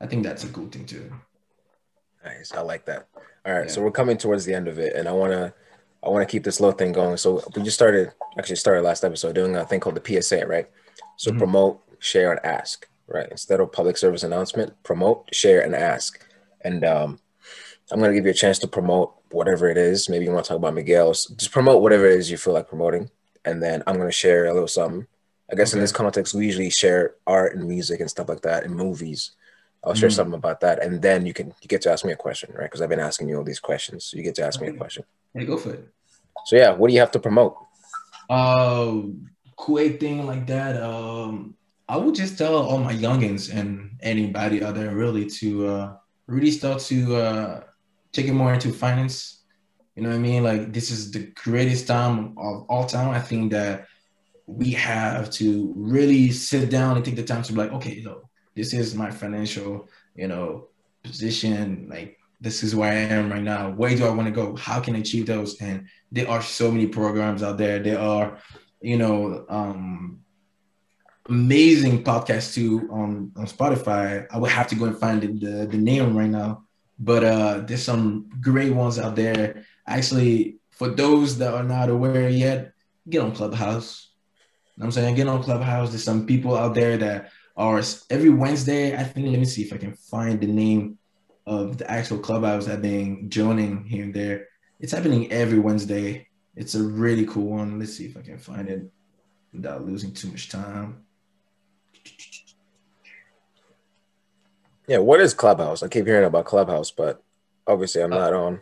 I 0.00 0.06
think 0.06 0.24
that's 0.24 0.42
a 0.42 0.48
cool 0.48 0.66
thing 0.66 0.84
too. 0.84 1.12
Nice, 2.24 2.52
I 2.52 2.60
like 2.60 2.84
that. 2.86 3.06
All 3.46 3.52
right, 3.52 3.66
yeah. 3.66 3.72
so 3.72 3.82
we're 3.82 3.92
coming 3.92 4.16
towards 4.16 4.44
the 4.44 4.54
end 4.54 4.66
of 4.66 4.78
it, 4.80 4.96
and 4.96 5.06
I 5.06 5.12
wanna, 5.12 5.54
I 6.04 6.10
wanna 6.10 6.26
keep 6.26 6.44
this 6.44 6.60
little 6.60 6.76
thing 6.76 6.92
going. 6.92 7.16
So 7.16 7.42
we 7.56 7.62
just 7.62 7.76
started, 7.76 8.12
actually 8.38 8.56
started 8.56 8.82
last 8.82 9.04
episode 9.04 9.34
doing 9.34 9.56
a 9.56 9.64
thing 9.64 9.80
called 9.80 9.96
the 9.96 10.22
PSA, 10.22 10.46
right? 10.46 10.68
So 11.16 11.30
mm-hmm. 11.30 11.38
promote, 11.38 11.80
share, 12.00 12.32
and 12.32 12.44
ask 12.44 12.88
right? 13.06 13.28
Instead 13.30 13.60
of 13.60 13.72
public 13.72 13.96
service 13.96 14.22
announcement, 14.22 14.82
promote, 14.82 15.28
share, 15.34 15.60
and 15.60 15.74
ask. 15.74 16.24
And 16.62 16.84
um, 16.84 17.20
I'm 17.90 17.98
going 17.98 18.10
to 18.10 18.16
give 18.16 18.24
you 18.24 18.30
a 18.30 18.34
chance 18.34 18.58
to 18.60 18.68
promote 18.68 19.14
whatever 19.30 19.68
it 19.68 19.76
is. 19.76 20.08
Maybe 20.08 20.24
you 20.24 20.32
want 20.32 20.44
to 20.44 20.48
talk 20.48 20.58
about 20.58 20.74
Miguel's. 20.74 21.26
Just 21.36 21.52
promote 21.52 21.82
whatever 21.82 22.06
it 22.06 22.18
is 22.18 22.30
you 22.30 22.36
feel 22.36 22.54
like 22.54 22.68
promoting. 22.68 23.10
And 23.44 23.62
then 23.62 23.82
I'm 23.86 23.96
going 23.96 24.08
to 24.08 24.12
share 24.12 24.46
a 24.46 24.52
little 24.52 24.68
something. 24.68 25.06
I 25.52 25.56
guess 25.56 25.72
okay. 25.72 25.78
in 25.78 25.82
this 25.82 25.92
context, 25.92 26.34
we 26.34 26.46
usually 26.46 26.70
share 26.70 27.16
art 27.26 27.54
and 27.54 27.68
music 27.68 28.00
and 28.00 28.08
stuff 28.08 28.28
like 28.28 28.40
that 28.42 28.64
and 28.64 28.74
movies. 28.74 29.32
I'll 29.84 29.92
share 29.92 30.08
mm. 30.08 30.14
something 30.14 30.34
about 30.34 30.60
that, 30.60 30.82
and 30.82 31.02
then 31.02 31.26
you 31.26 31.34
can 31.34 31.48
you 31.48 31.68
get 31.68 31.82
to 31.82 31.92
ask 31.92 32.06
me 32.06 32.12
a 32.12 32.16
question, 32.16 32.50
right? 32.54 32.64
Because 32.64 32.80
I've 32.80 32.88
been 32.88 33.00
asking 33.00 33.28
you 33.28 33.36
all 33.36 33.44
these 33.44 33.60
questions, 33.60 34.06
so 34.06 34.16
you 34.16 34.22
get 34.22 34.34
to 34.36 34.42
ask 34.42 34.58
okay. 34.58 34.70
me 34.70 34.74
a 34.74 34.78
question. 34.78 35.04
Hey, 35.34 35.44
go 35.44 35.58
for 35.58 35.74
it. 35.74 35.93
So 36.46 36.56
yeah, 36.56 36.72
what 36.72 36.88
do 36.88 36.94
you 36.94 37.00
have 37.00 37.12
to 37.12 37.18
promote? 37.18 37.56
Uh, 38.28 39.02
quick 39.56 40.00
thing 40.00 40.26
like 40.26 40.46
that. 40.46 40.82
Um, 40.82 41.54
I 41.88 41.96
would 41.96 42.14
just 42.14 42.38
tell 42.38 42.56
all 42.56 42.78
my 42.78 42.94
youngins 42.94 43.54
and 43.54 43.90
anybody 44.00 44.62
out 44.62 44.74
there 44.74 44.94
really 44.94 45.26
to 45.26 45.66
uh, 45.66 45.96
really 46.26 46.50
start 46.50 46.80
to 46.80 47.16
uh, 47.16 47.60
take 48.12 48.26
it 48.26 48.32
more 48.32 48.54
into 48.54 48.72
finance. 48.72 49.42
You 49.94 50.02
know 50.02 50.08
what 50.08 50.16
I 50.16 50.18
mean? 50.18 50.42
Like 50.42 50.72
this 50.72 50.90
is 50.90 51.10
the 51.10 51.26
greatest 51.34 51.86
time 51.86 52.34
of 52.38 52.66
all 52.68 52.86
time. 52.86 53.10
I 53.10 53.20
think 53.20 53.52
that 53.52 53.86
we 54.46 54.72
have 54.72 55.30
to 55.30 55.72
really 55.76 56.30
sit 56.30 56.70
down 56.70 56.96
and 56.96 57.04
take 57.04 57.16
the 57.16 57.22
time 57.22 57.42
to 57.42 57.52
be 57.52 57.58
like, 57.58 57.72
okay, 57.72 57.94
yo, 57.94 58.28
this 58.54 58.74
is 58.74 58.94
my 58.94 59.10
financial, 59.10 59.88
you 60.14 60.28
know, 60.28 60.68
position. 61.02 61.86
Like 61.88 62.18
this 62.40 62.62
is 62.62 62.74
where 62.74 62.90
I 62.90 62.96
am 62.96 63.30
right 63.30 63.42
now. 63.42 63.70
Where 63.70 63.96
do 63.96 64.06
I 64.06 64.10
want 64.10 64.26
to 64.26 64.32
go? 64.32 64.56
How 64.56 64.80
can 64.80 64.96
I 64.96 64.98
achieve 64.98 65.26
those? 65.26 65.60
And 65.60 65.88
there 66.12 66.28
are 66.28 66.42
so 66.42 66.70
many 66.70 66.86
programs 66.86 67.42
out 67.42 67.58
there. 67.58 67.78
There 67.78 67.98
are, 67.98 68.38
you 68.80 68.96
know, 68.98 69.46
um, 69.48 70.24
amazing 71.28 72.04
podcasts 72.04 72.54
too 72.54 72.88
on, 72.90 73.32
on 73.36 73.46
Spotify. 73.46 74.26
I 74.30 74.38
would 74.38 74.50
have 74.50 74.68
to 74.68 74.74
go 74.74 74.84
and 74.84 74.98
find 74.98 75.22
the, 75.22 75.66
the 75.66 75.78
name 75.78 76.16
right 76.16 76.28
now, 76.28 76.64
but 76.98 77.24
uh, 77.24 77.58
there's 77.60 77.82
some 77.82 78.28
great 78.40 78.72
ones 78.72 78.98
out 78.98 79.16
there. 79.16 79.64
Actually, 79.86 80.58
for 80.70 80.88
those 80.88 81.38
that 81.38 81.54
are 81.54 81.64
not 81.64 81.88
aware 81.88 82.28
yet, 82.28 82.72
get 83.08 83.22
on 83.22 83.32
Clubhouse. 83.32 84.10
You 84.76 84.80
know 84.80 84.86
I'm 84.86 84.92
saying 84.92 85.14
get 85.14 85.28
on 85.28 85.42
Clubhouse. 85.42 85.90
There's 85.90 86.04
some 86.04 86.26
people 86.26 86.56
out 86.56 86.74
there 86.74 86.96
that 86.98 87.30
are 87.56 87.80
every 88.10 88.30
Wednesday. 88.30 88.96
I 88.96 89.04
think 89.04 89.28
let 89.28 89.38
me 89.38 89.44
see 89.44 89.62
if 89.62 89.72
I 89.72 89.76
can 89.76 89.94
find 89.94 90.40
the 90.40 90.46
name 90.46 90.98
of 91.46 91.78
the 91.78 91.90
actual 91.90 92.18
clubhouse 92.18 92.68
I've 92.68 92.82
been 92.82 93.28
joining 93.28 93.84
here 93.84 94.04
and 94.04 94.14
there. 94.14 94.48
It's 94.80 94.92
happening 94.92 95.30
every 95.30 95.58
Wednesday. 95.58 96.28
It's 96.56 96.74
a 96.74 96.82
really 96.82 97.26
cool 97.26 97.50
one. 97.50 97.78
Let's 97.78 97.94
see 97.94 98.06
if 98.06 98.16
I 98.16 98.22
can 98.22 98.38
find 98.38 98.68
it 98.68 98.90
without 99.52 99.84
losing 99.84 100.12
too 100.12 100.28
much 100.28 100.48
time. 100.48 101.04
Yeah, 104.86 104.98
what 104.98 105.20
is 105.20 105.32
Clubhouse? 105.32 105.82
I 105.82 105.88
keep 105.88 106.06
hearing 106.06 106.26
about 106.26 106.44
Clubhouse, 106.44 106.90
but 106.90 107.22
obviously 107.66 108.02
I'm 108.02 108.10
not 108.10 108.32
on. 108.32 108.60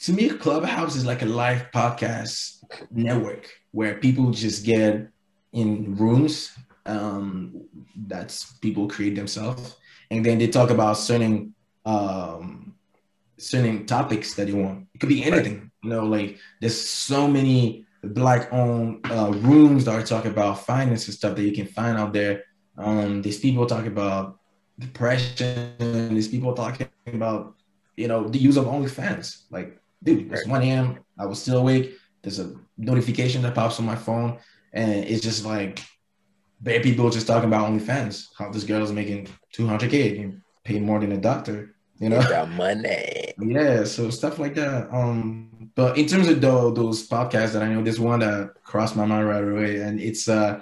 To 0.00 0.12
me, 0.12 0.28
Clubhouse 0.30 0.96
is 0.96 1.06
like 1.06 1.22
a 1.22 1.26
live 1.26 1.70
podcast 1.72 2.64
network 2.90 3.50
where 3.72 3.94
people 3.96 4.30
just 4.30 4.64
get 4.64 5.08
in 5.52 5.96
rooms 5.96 6.52
um, 6.86 7.62
that's 8.06 8.52
people 8.58 8.88
create 8.88 9.14
themselves, 9.14 9.76
and 10.10 10.24
then 10.24 10.38
they 10.38 10.48
talk 10.48 10.70
about 10.70 10.94
certain 10.94 11.54
um, 11.84 12.74
certain 13.38 13.86
topics 13.86 14.34
that 14.34 14.48
you 14.48 14.56
want. 14.56 14.86
It 14.94 14.98
could 14.98 15.08
be 15.08 15.24
anything, 15.24 15.58
right. 15.58 15.70
you 15.82 15.90
know. 15.90 16.04
Like 16.04 16.38
there's 16.60 16.80
so 16.80 17.28
many 17.28 17.86
black-owned 18.02 19.10
uh, 19.10 19.32
rooms 19.36 19.84
that 19.84 19.94
are 19.94 20.06
talking 20.06 20.30
about 20.30 20.64
finance 20.64 21.06
and 21.06 21.14
stuff 21.14 21.36
that 21.36 21.42
you 21.42 21.52
can 21.52 21.66
find 21.66 21.98
out 21.98 22.12
there. 22.12 22.44
Um, 22.76 23.22
these 23.22 23.40
people 23.40 23.66
talk 23.66 23.86
about 23.86 24.38
depression. 24.78 26.14
These 26.14 26.28
people 26.28 26.54
talking 26.54 26.88
about, 27.06 27.54
you 27.96 28.08
know, 28.08 28.28
the 28.28 28.38
use 28.38 28.56
of 28.56 28.66
OnlyFans. 28.66 29.44
Like, 29.50 29.80
dude, 30.02 30.32
it's 30.32 30.46
1 30.46 30.62
a.m. 30.62 30.98
I 31.18 31.26
was 31.26 31.40
still 31.40 31.58
awake. 31.58 31.94
There's 32.22 32.38
a 32.38 32.54
notification 32.76 33.42
that 33.42 33.54
pops 33.54 33.78
on 33.78 33.86
my 33.86 33.96
phone, 33.96 34.38
and 34.72 35.04
it's 35.04 35.22
just 35.22 35.44
like 35.44 35.80
bad 36.60 36.82
people 36.82 37.10
just 37.10 37.26
talking 37.26 37.48
about 37.48 37.70
OnlyFans. 37.70 38.28
How 38.38 38.50
this 38.50 38.64
girl 38.64 38.82
is 38.82 38.92
making 38.92 39.28
200k 39.54 40.20
and 40.20 40.42
pay 40.64 40.80
more 40.80 40.98
than 40.98 41.12
a 41.12 41.18
doctor. 41.18 41.73
You 41.98 42.08
know, 42.08 42.20
got 42.22 42.50
money. 42.50 43.32
Yeah, 43.38 43.84
so 43.84 44.10
stuff 44.10 44.38
like 44.38 44.54
that. 44.54 44.92
Um, 44.92 45.70
but 45.74 45.96
in 45.96 46.06
terms 46.06 46.28
of 46.28 46.40
the, 46.40 46.72
those 46.72 47.08
podcasts 47.08 47.52
that 47.52 47.62
I 47.62 47.68
know, 47.68 47.82
there's 47.82 48.00
one 48.00 48.20
that 48.20 48.54
crossed 48.64 48.96
my 48.96 49.06
mind 49.06 49.28
right 49.28 49.44
away, 49.44 49.80
and 49.80 50.00
it's 50.00 50.28
uh 50.28 50.60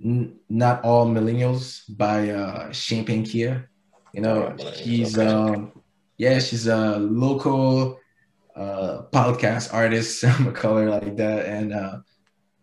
not 0.00 0.84
all 0.84 1.06
millennials 1.06 1.82
by 1.88 2.30
uh, 2.30 2.70
Champagne 2.72 3.24
Kia. 3.24 3.68
You 4.12 4.20
know, 4.22 4.56
she's 4.74 5.18
okay. 5.18 5.28
um, 5.28 5.72
yeah, 6.16 6.38
she's 6.38 6.66
a 6.66 6.98
local 6.98 7.98
uh, 8.54 9.02
podcast 9.12 9.72
artist. 9.72 10.24
I'm 10.24 10.52
call 10.52 10.76
her 10.76 10.90
like 10.90 11.16
that, 11.16 11.46
and 11.46 11.72
uh, 11.72 11.98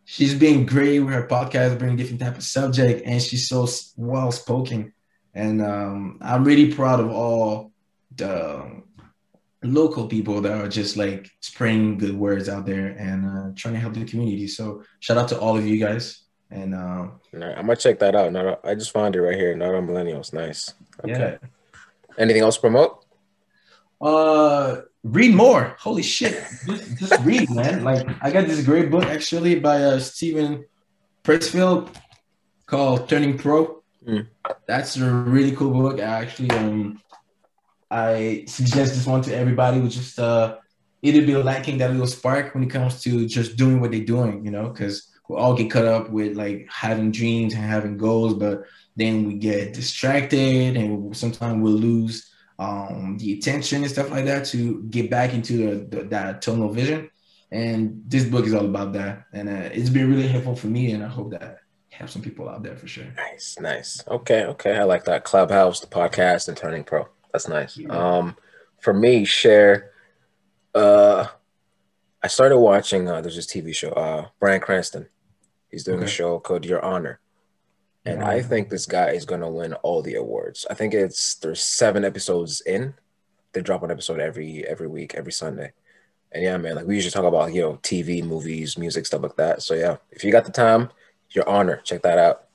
she's 0.06 0.34
been 0.34 0.66
great 0.66 1.00
with 1.00 1.14
her 1.14 1.28
podcast, 1.28 1.78
bringing 1.78 1.98
different 1.98 2.22
type 2.22 2.38
of 2.38 2.44
subject, 2.44 3.04
and 3.06 3.22
she's 3.22 3.48
so 3.48 3.68
well 3.98 4.32
spoken. 4.32 4.94
And 5.36 5.62
um, 5.62 6.20
I'm 6.22 6.44
really 6.44 6.74
proud 6.74 7.00
of 7.00 7.10
all 7.10 7.73
the 8.16 8.84
local 9.64 10.08
people 10.08 10.42
that 10.42 10.52
are 10.52 10.68
just 10.68 10.98
like 10.98 11.30
spreading 11.40 11.98
good 11.98 12.18
words 12.18 12.50
out 12.50 12.66
there 12.66 12.90
and 12.90 13.26
uh, 13.26 13.52
trying 13.56 13.74
to 13.74 13.80
help 13.80 13.94
the 13.94 14.06
community. 14.06 14.48
So 14.48 14.84
shout 15.00 15.18
out 15.18 15.30
to 15.30 15.40
all 15.40 15.58
of 15.58 15.66
you 15.66 15.80
guys. 15.80 16.24
And 16.52 16.76
um, 16.76 17.20
right, 17.32 17.58
I'm 17.58 17.66
gonna 17.66 17.76
check 17.76 18.00
that 18.00 18.16
out. 18.16 18.32
Not, 18.32 18.60
I 18.64 18.76
just 18.76 18.92
found 18.92 19.16
it 19.16 19.22
right 19.22 19.36
here. 19.36 19.56
Not 19.56 19.74
on 19.74 19.88
millennials. 19.88 20.34
Nice. 20.34 20.74
Okay. 21.04 21.38
Yeah. 21.42 21.50
Anything 22.18 22.44
else 22.44 22.56
to 22.56 22.62
promote? 22.62 23.06
Uh, 24.00 24.82
read 25.04 25.34
more. 25.34 25.76
Holy 25.80 26.04
shit! 26.04 26.44
just, 26.68 26.98
just 26.98 27.24
read, 27.24 27.50
man. 27.50 27.84
Like 27.84 28.08
I 28.22 28.30
got 28.30 28.48
this 28.48 28.64
great 28.64 28.92
book 28.92 29.06
actually 29.06 29.60
by 29.60 29.82
uh, 29.82 30.00
Steven 30.00 30.66
Pressfield 31.24 31.90
called 32.68 33.10
Turning 33.10 33.38
Pro. 33.38 33.82
Mm. 34.08 34.28
That's 34.68 34.98
a 34.98 35.10
really 35.10 35.56
cool 35.56 35.72
book. 35.72 36.00
I 36.00 36.04
actually 36.04 36.52
um 36.52 37.02
I 37.94 38.46
suggest 38.48 38.96
this 38.96 39.06
one 39.06 39.22
to 39.24 39.36
everybody 39.36 39.80
who 39.80 39.88
just 39.88 40.18
uh 40.20 40.58
it'll 41.04 41.26
be 41.26 41.36
lacking 41.36 41.78
that 41.78 41.92
little 41.92 42.08
spark 42.08 42.54
when 42.54 42.64
it 42.64 42.70
comes 42.70 43.02
to 43.04 43.28
just 43.28 43.56
doing 43.56 43.80
what 43.80 43.92
they're 43.92 44.06
doing, 44.06 44.44
you 44.46 44.52
know, 44.52 44.70
because 44.70 45.10
we 45.28 45.36
all 45.36 45.54
get 45.54 45.70
caught 45.70 45.86
up 45.86 46.10
with 46.10 46.36
like 46.36 46.68
having 46.72 47.12
dreams 47.12 47.54
and 47.54 47.64
having 47.64 47.98
goals, 47.98 48.34
but 48.34 48.64
then 48.96 49.26
we 49.28 49.36
get 49.36 49.74
distracted 49.74 50.78
and 50.78 51.16
sometimes 51.16 51.62
we'll 51.62 51.74
lose 51.74 52.32
um, 52.58 53.18
the 53.20 53.34
attention 53.34 53.84
and 53.84 53.92
stuff 53.92 54.10
like 54.12 54.26
that 54.26 54.46
to 54.46 54.84
get 54.84 55.10
back 55.10 55.34
into 55.34 55.86
the, 55.86 56.04
that 56.06 56.42
tunnel 56.42 56.70
vision. 56.70 57.10
And 57.52 58.04
this 58.08 58.24
book 58.24 58.46
is 58.46 58.54
all 58.54 58.66
about 58.66 58.94
that. 58.94 59.26
And 59.34 59.50
uh, 59.50 59.70
it's 59.74 59.90
been 59.90 60.10
really 60.10 60.28
helpful 60.28 60.56
for 60.56 60.68
me. 60.68 60.92
And 60.94 61.04
I 61.04 61.08
hope 61.08 61.32
that 61.32 61.60
have 61.90 62.10
some 62.10 62.22
people 62.22 62.50
out 62.50 62.64
there 62.64 62.76
for 62.76 62.88
sure. 62.88 63.06
Nice, 63.16 63.58
nice. 63.60 64.04
Okay, 64.08 64.46
okay. 64.46 64.76
I 64.76 64.84
like 64.84 65.04
that. 65.06 65.24
Clubhouse, 65.24 65.80
the 65.80 65.88
podcast, 65.88 66.48
and 66.48 66.58
Turning 66.58 66.84
Pro. 66.84 67.08
That's 67.34 67.48
nice. 67.48 67.80
Um, 67.90 68.38
for 68.80 68.94
me, 68.94 69.26
share. 69.26 69.92
Uh, 70.74 71.28
I 72.22 72.28
started 72.28 72.60
watching. 72.60 73.10
Uh, 73.10 73.22
there's 73.22 73.36
this 73.36 73.48
TV 73.48 73.76
show. 73.76 73.90
Uh, 73.90 74.28
Bryan 74.40 74.62
Cranston. 74.62 75.08
He's 75.70 75.84
doing 75.84 75.98
okay. 75.98 76.06
a 76.06 76.10
show 76.10 76.40
called 76.40 76.66
Your 76.66 76.86
Honor. 76.86 77.20
And 78.06 78.22
I 78.22 78.42
think 78.42 78.70
this 78.70 78.86
guy 78.86 79.12
is 79.12 79.26
gonna 79.26 79.50
win 79.50 79.74
all 79.76 80.02
the 80.02 80.16
awards. 80.16 80.66
I 80.70 80.74
think 80.74 80.94
it's 80.94 81.36
there's 81.36 81.64
seven 81.64 82.04
episodes 82.04 82.62
in. 82.62 82.94
They 83.54 83.62
drop 83.62 83.82
an 83.84 83.92
episode 83.92 84.20
every 84.20 84.68
every 84.68 84.88
week, 84.88 85.16
every 85.16 85.32
Sunday. 85.32 85.72
And 86.34 86.44
yeah, 86.44 86.58
man, 86.58 86.76
like 86.76 86.86
we 86.86 86.96
usually 86.96 87.12
talk 87.12 87.24
about, 87.24 87.54
you 87.54 87.62
know, 87.62 87.74
TV, 87.82 88.24
movies, 88.24 88.78
music, 88.78 89.06
stuff 89.06 89.22
like 89.22 89.38
that. 89.38 89.62
So 89.62 89.74
yeah, 89.74 89.98
if 90.12 90.24
you 90.24 90.32
got 90.32 90.46
the 90.46 90.52
time, 90.52 90.90
your 91.30 91.48
honor, 91.48 91.78
check 91.78 92.02
that 92.02 92.18
out. 92.18 92.46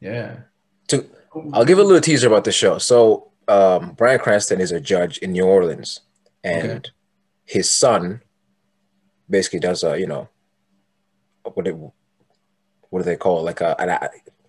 Yeah. 0.00 0.40
To 0.88 1.06
I'll 1.52 1.64
give 1.64 1.78
a 1.78 1.84
little 1.84 2.00
teaser 2.00 2.26
about 2.26 2.44
the 2.44 2.52
show. 2.52 2.78
So 2.78 3.30
um 3.48 3.92
Bryan 3.92 4.18
Cranston 4.18 4.60
is 4.60 4.72
a 4.72 4.80
judge 4.80 5.18
in 5.18 5.32
New 5.32 5.44
Orleans, 5.44 6.00
and 6.42 6.70
okay. 6.70 6.90
his 7.44 7.70
son 7.70 8.22
basically 9.28 9.60
does 9.60 9.82
a, 9.82 9.98
you 9.98 10.06
know, 10.06 10.28
what 11.42 11.66
it 11.66 11.76
what 12.90 13.00
do 13.00 13.02
they 13.02 13.16
call 13.16 13.40
it? 13.40 13.42
like 13.42 13.60
a, 13.60 13.74
an, 13.80 13.98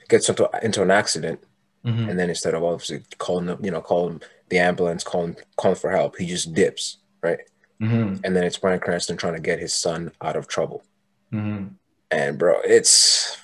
gets 0.07 0.29
into 0.29 0.49
into 0.61 0.81
an 0.81 0.91
accident 0.91 1.41
Mm-hmm. 1.87 2.09
And 2.09 2.19
then 2.19 2.29
instead 2.29 2.53
of 2.53 2.63
obviously 2.63 3.03
calling 3.17 3.45
them, 3.45 3.63
you 3.63 3.71
know, 3.71 3.81
calling 3.81 4.21
the 4.49 4.59
ambulance, 4.59 5.03
calling 5.03 5.37
calling 5.55 5.77
for 5.77 5.89
help, 5.89 6.17
he 6.17 6.25
just 6.25 6.53
dips, 6.53 6.97
right? 7.21 7.39
Mm-hmm. 7.81 8.25
And 8.25 8.35
then 8.35 8.43
it's 8.43 8.57
Bryan 8.57 8.79
Cranston 8.79 9.15
trying 9.15 9.35
to 9.35 9.39
get 9.39 9.59
his 9.59 9.73
son 9.73 10.11
out 10.21 10.35
of 10.35 10.47
trouble. 10.47 10.83
Mm-hmm. 11.31 11.67
And 12.11 12.37
bro, 12.37 12.59
it's 12.65 13.37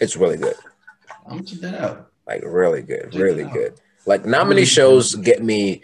it's 0.00 0.16
really 0.16 0.36
good. 0.36 0.54
I'm 1.26 1.44
check 1.44 1.60
that 1.60 1.74
out. 1.74 2.10
Like 2.26 2.42
really 2.44 2.82
good, 2.82 3.10
check 3.12 3.20
really 3.20 3.44
good. 3.44 3.80
Like 4.06 4.24
not 4.24 4.48
many 4.48 4.64
shows 4.64 5.14
get 5.14 5.42
me 5.42 5.82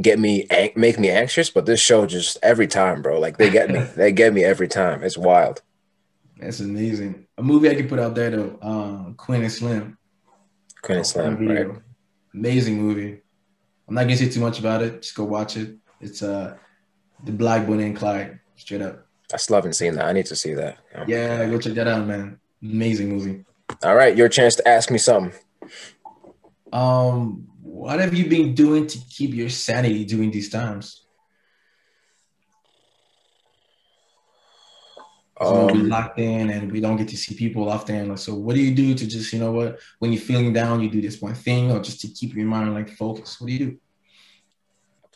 get 0.00 0.18
me 0.18 0.46
make 0.76 0.98
me 0.98 1.10
anxious, 1.10 1.50
but 1.50 1.66
this 1.66 1.80
show 1.80 2.06
just 2.06 2.38
every 2.42 2.66
time, 2.66 3.02
bro. 3.02 3.18
Like 3.18 3.38
they 3.38 3.50
get 3.50 3.70
me, 3.70 3.80
they 3.96 4.12
get 4.12 4.32
me 4.32 4.44
every 4.44 4.68
time. 4.68 5.02
It's 5.02 5.18
wild. 5.18 5.62
That's 6.38 6.60
amazing. 6.60 7.26
A 7.36 7.42
movie 7.42 7.70
I 7.70 7.74
can 7.74 7.88
put 7.88 7.98
out 7.98 8.14
there 8.14 8.30
though, 8.30 8.58
um, 8.62 9.14
Queen 9.14 9.42
and 9.42 9.52
Slim. 9.52 9.98
Queen 10.82 10.98
and 10.98 11.06
Slim, 11.06 11.46
right? 11.46 11.68
Amazing 12.34 12.80
movie. 12.80 13.20
I'm 13.88 13.94
not 13.94 14.02
gonna 14.02 14.16
say 14.16 14.28
too 14.28 14.40
much 14.40 14.58
about 14.58 14.82
it. 14.82 15.02
Just 15.02 15.14
go 15.14 15.24
watch 15.24 15.56
it. 15.56 15.76
It's 16.00 16.22
uh 16.22 16.56
the 17.24 17.32
Black 17.32 17.66
Bonnie 17.66 17.84
and 17.84 17.96
Clyde, 17.96 18.40
straight 18.56 18.82
up. 18.82 19.06
I 19.32 19.36
still 19.36 19.56
haven't 19.56 19.74
seen 19.74 19.94
that. 19.96 20.06
I 20.06 20.12
need 20.12 20.26
to 20.26 20.36
see 20.36 20.54
that. 20.54 20.78
Oh 20.96 21.04
yeah, 21.06 21.44
go 21.46 21.58
check 21.58 21.74
that 21.74 21.86
out, 21.88 22.06
man. 22.06 22.40
Amazing 22.62 23.10
movie. 23.10 23.44
All 23.82 23.94
right, 23.94 24.16
your 24.16 24.28
chance 24.28 24.56
to 24.56 24.66
ask 24.68 24.90
me 24.90 24.98
something. 24.98 25.32
Um, 26.72 27.49
what 27.70 28.00
have 28.00 28.12
you 28.12 28.28
been 28.28 28.54
doing 28.54 28.86
to 28.86 28.98
keep 29.08 29.32
your 29.32 29.48
sanity 29.48 30.04
during 30.04 30.30
these 30.30 30.50
times? 30.50 31.06
Um, 35.40 35.68
we're 35.68 35.84
locked 35.84 36.18
in 36.18 36.50
and 36.50 36.70
we 36.70 36.80
don't 36.80 36.96
get 36.96 37.08
to 37.08 37.16
see 37.16 37.34
people 37.34 37.70
often. 37.70 38.14
So 38.18 38.34
what 38.34 38.56
do 38.56 38.60
you 38.60 38.74
do 38.74 38.94
to 38.94 39.06
just, 39.06 39.32
you 39.32 39.38
know 39.38 39.52
what, 39.52 39.78
when 40.00 40.12
you're 40.12 40.20
feeling 40.20 40.52
down, 40.52 40.82
you 40.82 40.90
do 40.90 41.00
this 41.00 41.22
one 41.22 41.34
thing 41.34 41.70
or 41.70 41.80
just 41.80 42.00
to 42.02 42.08
keep 42.08 42.34
your 42.34 42.46
mind 42.46 42.74
like 42.74 42.90
focused? 42.90 43.40
What 43.40 43.46
do 43.46 43.52
you 43.54 43.58
do? 43.66 43.78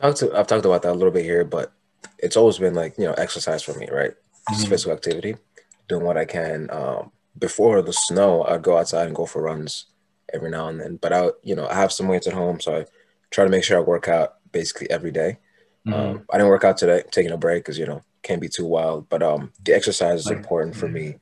I've 0.00 0.14
talked, 0.14 0.32
to, 0.32 0.38
I've 0.38 0.46
talked 0.46 0.64
about 0.64 0.82
that 0.82 0.92
a 0.92 0.98
little 1.00 1.12
bit 1.12 1.24
here, 1.24 1.44
but 1.44 1.72
it's 2.18 2.36
always 2.36 2.58
been 2.58 2.74
like, 2.74 2.96
you 2.96 3.04
know, 3.04 3.14
exercise 3.14 3.62
for 3.62 3.74
me, 3.74 3.88
right? 3.90 4.14
Just 4.48 4.62
mm-hmm. 4.62 4.70
physical 4.70 4.92
activity, 4.94 5.36
doing 5.88 6.04
what 6.04 6.16
I 6.16 6.24
can. 6.24 6.68
Um, 6.70 7.12
before 7.36 7.82
the 7.82 7.92
snow, 7.92 8.44
I'd 8.44 8.62
go 8.62 8.78
outside 8.78 9.06
and 9.06 9.16
go 9.16 9.26
for 9.26 9.42
runs 9.42 9.86
every 10.32 10.50
now 10.50 10.68
and 10.68 10.80
then. 10.80 10.96
But 10.96 11.12
I, 11.12 11.30
you 11.42 11.54
know, 11.54 11.66
I 11.66 11.74
have 11.74 11.92
some 11.92 12.08
weights 12.08 12.26
at 12.26 12.32
home, 12.32 12.60
so 12.60 12.76
I 12.76 12.86
try 13.30 13.44
to 13.44 13.50
make 13.50 13.64
sure 13.64 13.78
I 13.78 13.82
work 13.82 14.08
out 14.08 14.36
basically 14.52 14.90
every 14.90 15.10
day. 15.10 15.38
Mm-hmm. 15.86 15.92
Um, 15.92 16.26
I 16.32 16.38
didn't 16.38 16.50
work 16.50 16.64
out 16.64 16.76
today, 16.76 17.02
taking 17.10 17.32
a 17.32 17.36
break 17.36 17.64
because 17.64 17.78
you 17.78 17.86
know 17.86 18.02
can't 18.22 18.40
be 18.40 18.48
too 18.48 18.64
wild. 18.64 19.08
But 19.08 19.22
um, 19.22 19.52
the 19.62 19.74
exercise 19.74 20.20
is 20.20 20.30
important 20.30 20.76
for 20.76 20.88
me, 20.88 21.16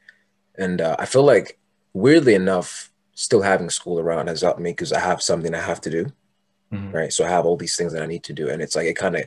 and 0.56 0.80
uh, 0.80 0.96
I 0.98 1.06
feel 1.06 1.24
like 1.24 1.58
weirdly 1.92 2.34
enough, 2.34 2.90
still 3.14 3.42
having 3.42 3.70
school 3.70 3.98
around 3.98 4.28
has 4.28 4.42
helped 4.42 4.60
me 4.60 4.70
because 4.70 4.92
I 4.92 5.00
have 5.00 5.20
something 5.20 5.54
I 5.54 5.60
have 5.60 5.80
to 5.82 5.90
do, 5.90 6.06
mm-hmm. 6.72 6.92
right? 6.92 7.12
So 7.12 7.24
I 7.24 7.28
have 7.28 7.44
all 7.44 7.56
these 7.56 7.76
things 7.76 7.92
that 7.92 8.02
I 8.02 8.06
need 8.06 8.22
to 8.24 8.32
do, 8.32 8.48
and 8.48 8.62
it's 8.62 8.76
like 8.76 8.86
it 8.86 8.96
kind 8.96 9.16
of 9.16 9.24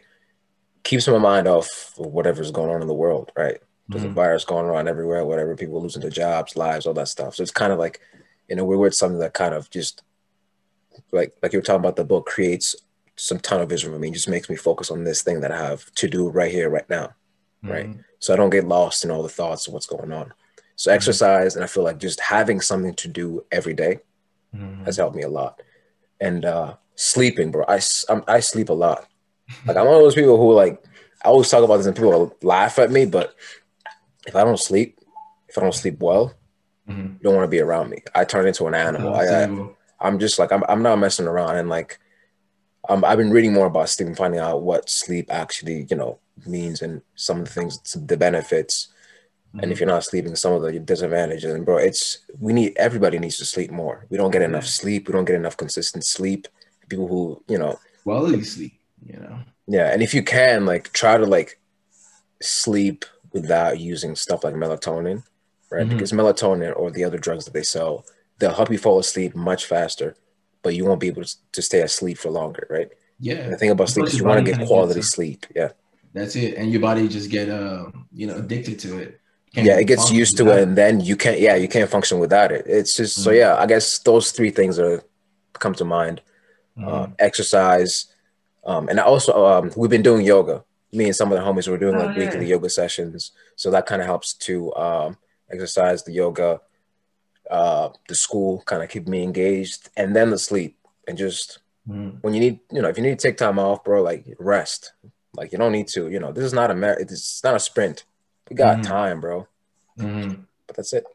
keeps 0.83 1.07
my 1.07 1.17
mind 1.17 1.47
off 1.47 1.93
of 1.99 2.05
whatever's 2.05 2.51
going 2.51 2.69
on 2.69 2.81
in 2.81 2.87
the 2.87 2.93
world, 2.93 3.31
right? 3.35 3.57
There's 3.89 4.03
mm-hmm. 4.03 4.11
a 4.11 4.15
virus 4.15 4.45
going 4.45 4.65
around 4.65 4.87
everywhere, 4.87 5.25
whatever, 5.25 5.55
people 5.55 5.81
losing 5.81 6.01
their 6.01 6.09
jobs, 6.09 6.55
lives, 6.55 6.85
all 6.87 6.93
that 6.93 7.07
stuff. 7.07 7.35
So 7.35 7.43
it's 7.43 7.51
kind 7.51 7.73
of 7.73 7.79
like, 7.79 8.01
in 8.49 8.59
a 8.59 8.65
weird 8.65 8.79
way, 8.79 8.89
something 8.91 9.19
that 9.19 9.33
kind 9.33 9.53
of 9.53 9.69
just 9.69 10.03
like 11.11 11.33
like 11.41 11.53
you 11.53 11.59
were 11.59 11.63
talking 11.63 11.79
about 11.79 11.95
the 11.95 12.03
book 12.03 12.25
creates 12.25 12.75
some 13.15 13.39
tunnel 13.39 13.65
vision 13.65 13.91
for 13.91 13.99
me. 13.99 14.09
It 14.09 14.13
just 14.13 14.29
makes 14.29 14.49
me 14.49 14.55
focus 14.55 14.91
on 14.91 15.03
this 15.03 15.23
thing 15.23 15.41
that 15.41 15.51
I 15.51 15.57
have 15.57 15.91
to 15.95 16.07
do 16.07 16.29
right 16.29 16.51
here, 16.51 16.69
right 16.69 16.89
now 16.89 17.13
right? 17.67 17.87
Mm-hmm. 17.87 18.01
So 18.19 18.33
I 18.33 18.37
don't 18.37 18.49
get 18.49 18.67
lost 18.67 19.03
in 19.03 19.11
all 19.11 19.23
the 19.23 19.29
thoughts 19.29 19.67
of 19.67 19.73
what's 19.73 19.87
going 19.87 20.11
on. 20.11 20.33
So 20.75 20.89
mm-hmm. 20.89 20.95
exercise, 20.95 21.55
and 21.55 21.63
I 21.63 21.67
feel 21.67 21.83
like 21.83 21.99
just 21.99 22.19
having 22.19 22.61
something 22.61 22.93
to 22.95 23.07
do 23.07 23.45
every 23.51 23.73
day 23.73 23.99
mm-hmm. 24.55 24.83
has 24.85 24.97
helped 24.97 25.15
me 25.15 25.23
a 25.23 25.29
lot. 25.29 25.61
And 26.19 26.45
uh, 26.45 26.75
sleeping, 26.95 27.51
bro, 27.51 27.65
I 27.67 27.79
I'm, 28.09 28.23
I 28.27 28.39
sleep 28.39 28.69
a 28.69 28.73
lot. 28.73 29.07
Like 29.65 29.77
I'm 29.77 29.85
one 29.85 29.95
of 29.95 30.01
those 30.01 30.15
people 30.15 30.37
who 30.37 30.53
like 30.53 30.83
I 31.23 31.29
always 31.29 31.49
talk 31.49 31.63
about 31.63 31.77
this 31.77 31.85
and 31.85 31.95
people 31.95 32.35
laugh 32.41 32.79
at 32.79 32.91
me, 32.91 33.05
but 33.05 33.35
if 34.25 34.35
I 34.35 34.43
don't 34.43 34.59
sleep, 34.59 34.99
if 35.47 35.57
I 35.57 35.61
don't 35.61 35.73
sleep 35.73 35.99
well, 35.99 36.33
mm-hmm. 36.87 37.01
you 37.01 37.19
don't 37.21 37.35
want 37.35 37.45
to 37.45 37.55
be 37.55 37.59
around 37.59 37.89
me. 37.89 38.03
I 38.13 38.25
turn 38.25 38.47
into 38.47 38.65
an 38.67 38.75
animal. 38.75 39.13
Oh, 39.13 39.13
I, 39.13 40.05
I, 40.05 40.07
am 40.07 40.19
just 40.19 40.39
like 40.39 40.51
I'm. 40.51 40.63
I'm 40.67 40.83
not 40.83 40.99
messing 40.99 41.27
around, 41.27 41.57
and 41.57 41.69
like 41.69 41.99
um, 42.89 43.03
I've 43.03 43.17
been 43.17 43.31
reading 43.31 43.53
more 43.53 43.67
about 43.67 43.89
sleep 43.89 44.07
and 44.07 44.17
finding 44.17 44.39
out 44.39 44.61
what 44.61 44.89
sleep 44.89 45.27
actually, 45.29 45.87
you 45.89 45.95
know, 45.95 46.19
means 46.45 46.81
and 46.81 47.01
some 47.15 47.39
of 47.39 47.45
the 47.45 47.51
things, 47.51 47.79
the 47.93 48.17
benefits. 48.17 48.87
Mm-hmm. 49.49 49.59
And 49.59 49.71
if 49.71 49.77
mm-hmm. 49.77 49.83
you're 49.83 49.95
not 49.95 50.03
sleeping, 50.03 50.35
some 50.35 50.53
of 50.53 50.61
the 50.61 50.79
disadvantages. 50.79 51.53
And 51.53 51.65
bro, 51.65 51.77
it's 51.77 52.19
we 52.39 52.53
need 52.53 52.75
everybody 52.77 53.19
needs 53.19 53.37
to 53.37 53.45
sleep 53.45 53.71
more. 53.71 54.05
We 54.09 54.17
don't 54.17 54.31
get 54.31 54.41
enough 54.41 54.67
sleep. 54.67 55.07
We 55.07 55.13
don't 55.13 55.25
get 55.25 55.35
enough 55.35 55.57
consistent 55.57 56.05
sleep. 56.05 56.47
People 56.89 57.07
who, 57.07 57.43
you 57.47 57.57
know, 57.57 57.79
quality 58.03 58.43
sleep, 58.43 58.79
you 59.03 59.19
know. 59.19 59.39
Yeah, 59.67 59.91
and 59.91 60.03
if 60.03 60.13
you 60.13 60.21
can, 60.21 60.67
like, 60.67 60.93
try 60.93 61.17
to 61.17 61.25
like 61.25 61.59
sleep 62.39 63.05
without 63.33 63.79
using 63.79 64.15
stuff 64.15 64.43
like 64.43 64.53
melatonin, 64.53 65.23
right? 65.71 65.85
Mm-hmm. 65.85 65.97
Because 65.97 66.11
melatonin 66.11 66.77
or 66.77 66.91
the 66.91 67.03
other 67.03 67.17
drugs 67.17 67.45
that 67.45 67.53
they 67.53 67.63
sell, 67.63 68.05
they'll 68.39 68.53
help 68.53 68.71
you 68.71 68.77
fall 68.77 68.99
asleep 68.99 69.35
much 69.35 69.65
faster, 69.65 70.15
but 70.61 70.75
you 70.75 70.85
won't 70.85 70.99
be 70.99 71.07
able 71.07 71.23
to, 71.23 71.35
to 71.51 71.61
stay 71.61 71.81
asleep 71.81 72.17
for 72.17 72.29
longer, 72.29 72.67
right? 72.69 72.89
Yeah. 73.19 73.35
And 73.35 73.53
the 73.53 73.57
thing 73.57 73.71
about 73.71 73.89
sleep 73.89 74.07
is 74.07 74.17
you 74.17 74.25
want 74.25 74.45
to 74.45 74.51
get 74.51 74.67
quality 74.67 75.01
sleep. 75.01 75.45
Yeah. 75.55 75.69
That's 76.15 76.37
it, 76.37 76.55
and 76.55 76.71
your 76.71 76.79
body 76.79 77.09
just 77.09 77.29
get 77.29 77.49
uh, 77.49 77.87
you 78.13 78.25
know 78.25 78.37
addicted 78.37 78.79
to 78.79 78.99
it. 78.99 79.19
Can't 79.53 79.67
yeah, 79.67 79.77
it 79.77 79.85
gets 79.85 80.09
used 80.09 80.37
to 80.37 80.47
it, 80.47 80.63
and 80.63 80.77
then 80.77 81.01
you 81.01 81.17
can't. 81.17 81.41
Yeah, 81.41 81.55
you 81.55 81.67
can't 81.67 81.89
function 81.89 82.19
without 82.19 82.53
it. 82.53 82.65
It's 82.65 82.95
just 82.95 83.15
mm-hmm. 83.15 83.23
so 83.23 83.31
yeah. 83.31 83.57
I 83.57 83.65
guess 83.65 83.99
those 83.99 84.31
three 84.31 84.49
things 84.49 84.79
are 84.79 85.03
come 85.51 85.73
to 85.75 85.83
mind: 85.83 86.21
mm-hmm. 86.77 86.87
uh, 86.87 87.07
exercise, 87.19 88.05
um, 88.65 88.87
and 88.87 88.97
also 89.01 89.45
um, 89.45 89.71
we've 89.75 89.89
been 89.89 90.03
doing 90.03 90.25
yoga. 90.25 90.63
Me 90.93 91.03
and 91.03 91.15
some 91.15 91.33
of 91.33 91.37
the 91.37 91.43
homies 91.43 91.67
were 91.67 91.77
doing 91.77 91.97
like 91.97 92.15
oh, 92.15 92.19
weekly 92.19 92.47
yoga 92.47 92.69
sessions, 92.69 93.33
so 93.57 93.69
that 93.71 93.85
kind 93.85 94.01
of 94.01 94.07
helps 94.07 94.35
to 94.35 94.73
um, 94.75 95.17
exercise, 95.51 96.03
the 96.03 96.11
yoga, 96.11 96.61
uh, 97.49 97.89
the 98.07 98.15
school 98.15 98.63
kind 98.65 98.83
of 98.83 98.89
keep 98.89 99.07
me 99.07 99.23
engaged, 99.23 99.89
and 99.95 100.15
then 100.15 100.29
the 100.29 100.37
sleep, 100.37 100.77
and 101.07 101.17
just 101.17 101.59
mm-hmm. 101.87 102.17
when 102.21 102.33
you 102.33 102.39
need, 102.39 102.59
you 102.71 102.81
know, 102.81 102.89
if 102.89 102.97
you 102.97 103.03
need 103.03 103.17
to 103.19 103.27
take 103.27 103.37
time 103.37 103.59
off, 103.59 103.83
bro, 103.83 104.01
like 104.01 104.25
rest, 104.39 104.93
like 105.35 105.51
you 105.51 105.57
don't 105.57 105.71
need 105.71 105.87
to. 105.89 106.09
You 106.09 106.19
know, 106.19 106.31
this 106.31 106.43
is 106.43 106.53
not 106.53 106.71
a 106.71 106.75
mar- 106.75 106.99
It's 106.99 107.43
not 107.43 107.55
a 107.55 107.59
sprint. 107.59 108.05
We 108.49 108.55
got 108.55 108.77
mm-hmm. 108.77 108.91
time, 108.91 109.21
bro. 109.21 109.47
Mm-hmm. 109.99 110.41
But 110.67 110.75
that's 110.75 110.93
it. 110.93 111.05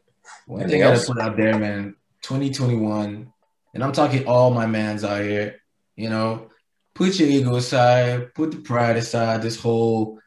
One 0.45 0.61
Anything 0.61 0.81
thing 0.81 0.87
I 0.87 0.95
gotta 0.95 1.07
put 1.07 1.19
out 1.19 1.37
there, 1.37 1.57
man. 1.57 1.95
2021, 2.23 3.31
and 3.73 3.83
I'm 3.83 3.91
talking 3.91 4.27
all 4.27 4.51
my 4.51 4.65
mans 4.65 5.03
out 5.03 5.21
here. 5.21 5.61
You 5.95 6.09
know, 6.09 6.49
put 6.93 7.19
your 7.19 7.29
ego 7.29 7.55
aside, 7.55 8.33
put 8.33 8.51
the 8.51 8.57
pride 8.57 8.97
aside. 8.97 9.41
This 9.41 9.59
whole 9.59 10.19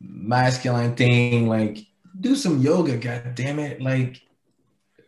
masculine 0.00 0.94
thing, 0.94 1.48
like, 1.48 1.78
do 2.20 2.36
some 2.36 2.60
yoga. 2.60 2.96
God 2.96 3.34
damn 3.34 3.58
it! 3.58 3.80
Like, 3.80 4.20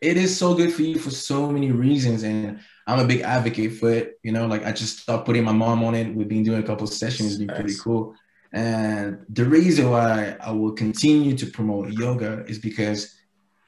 it 0.00 0.16
is 0.16 0.36
so 0.36 0.54
good 0.54 0.72
for 0.72 0.82
you 0.82 0.98
for 0.98 1.10
so 1.10 1.50
many 1.50 1.70
reasons, 1.72 2.22
and 2.22 2.60
I'm 2.86 3.00
a 3.00 3.06
big 3.06 3.20
advocate 3.20 3.74
for 3.74 3.90
it. 3.90 4.18
You 4.22 4.32
know, 4.32 4.46
like 4.46 4.64
I 4.64 4.72
just 4.72 5.00
started 5.00 5.24
putting 5.24 5.44
my 5.44 5.52
mom 5.52 5.84
on 5.84 5.94
it. 5.94 6.14
We've 6.14 6.28
been 6.28 6.42
doing 6.42 6.62
a 6.62 6.66
couple 6.66 6.86
sessions, 6.86 7.30
it's 7.30 7.38
been 7.38 7.46
nice. 7.48 7.60
pretty 7.60 7.74
cool. 7.78 8.14
And 8.52 9.24
the 9.28 9.44
reason 9.44 9.90
why 9.90 10.36
I 10.40 10.52
will 10.52 10.72
continue 10.72 11.36
to 11.36 11.46
promote 11.46 11.92
yoga 11.92 12.44
is 12.46 12.58
because 12.58 13.14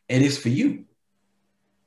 it 0.09 0.23
is 0.23 0.39
for 0.39 0.49
you. 0.49 0.85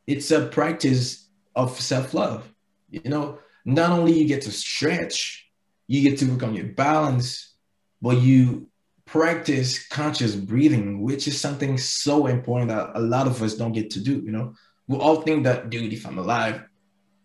It's 0.06 0.32
a 0.32 0.48
practice 0.48 1.30
of 1.56 1.80
self-love. 1.80 2.52
You 2.90 3.10
know, 3.10 3.40
not 3.64 3.92
only 3.92 4.14
you 4.14 4.28
get 4.28 4.42
to 4.44 4.52
stretch, 4.52 5.50
you 5.88 6.02
get 6.02 6.20
to 6.20 6.26
work 6.26 6.44
on 6.44 6.56
your 6.56 6.66
balance, 6.66 7.54
but 8.02 8.18
you 8.18 8.69
practice 9.12 9.88
conscious 9.88 10.36
breathing, 10.36 11.02
which 11.02 11.28
is 11.28 11.40
something 11.40 11.78
so 11.78 12.28
important 12.28 12.70
that 12.70 12.92
a 12.94 13.00
lot 13.00 13.28
of 13.28 13.42
us 13.42 13.56
don't 13.56 13.72
get 13.72 13.90
to 13.92 14.00
do. 14.00 14.22
You 14.22 14.32
know, 14.32 14.54
we 14.88 14.98
all 14.98 15.22
think 15.22 15.44
that, 15.46 15.70
dude, 15.70 15.94
if 15.94 16.06
I'm 16.06 16.20
alive, 16.20 16.64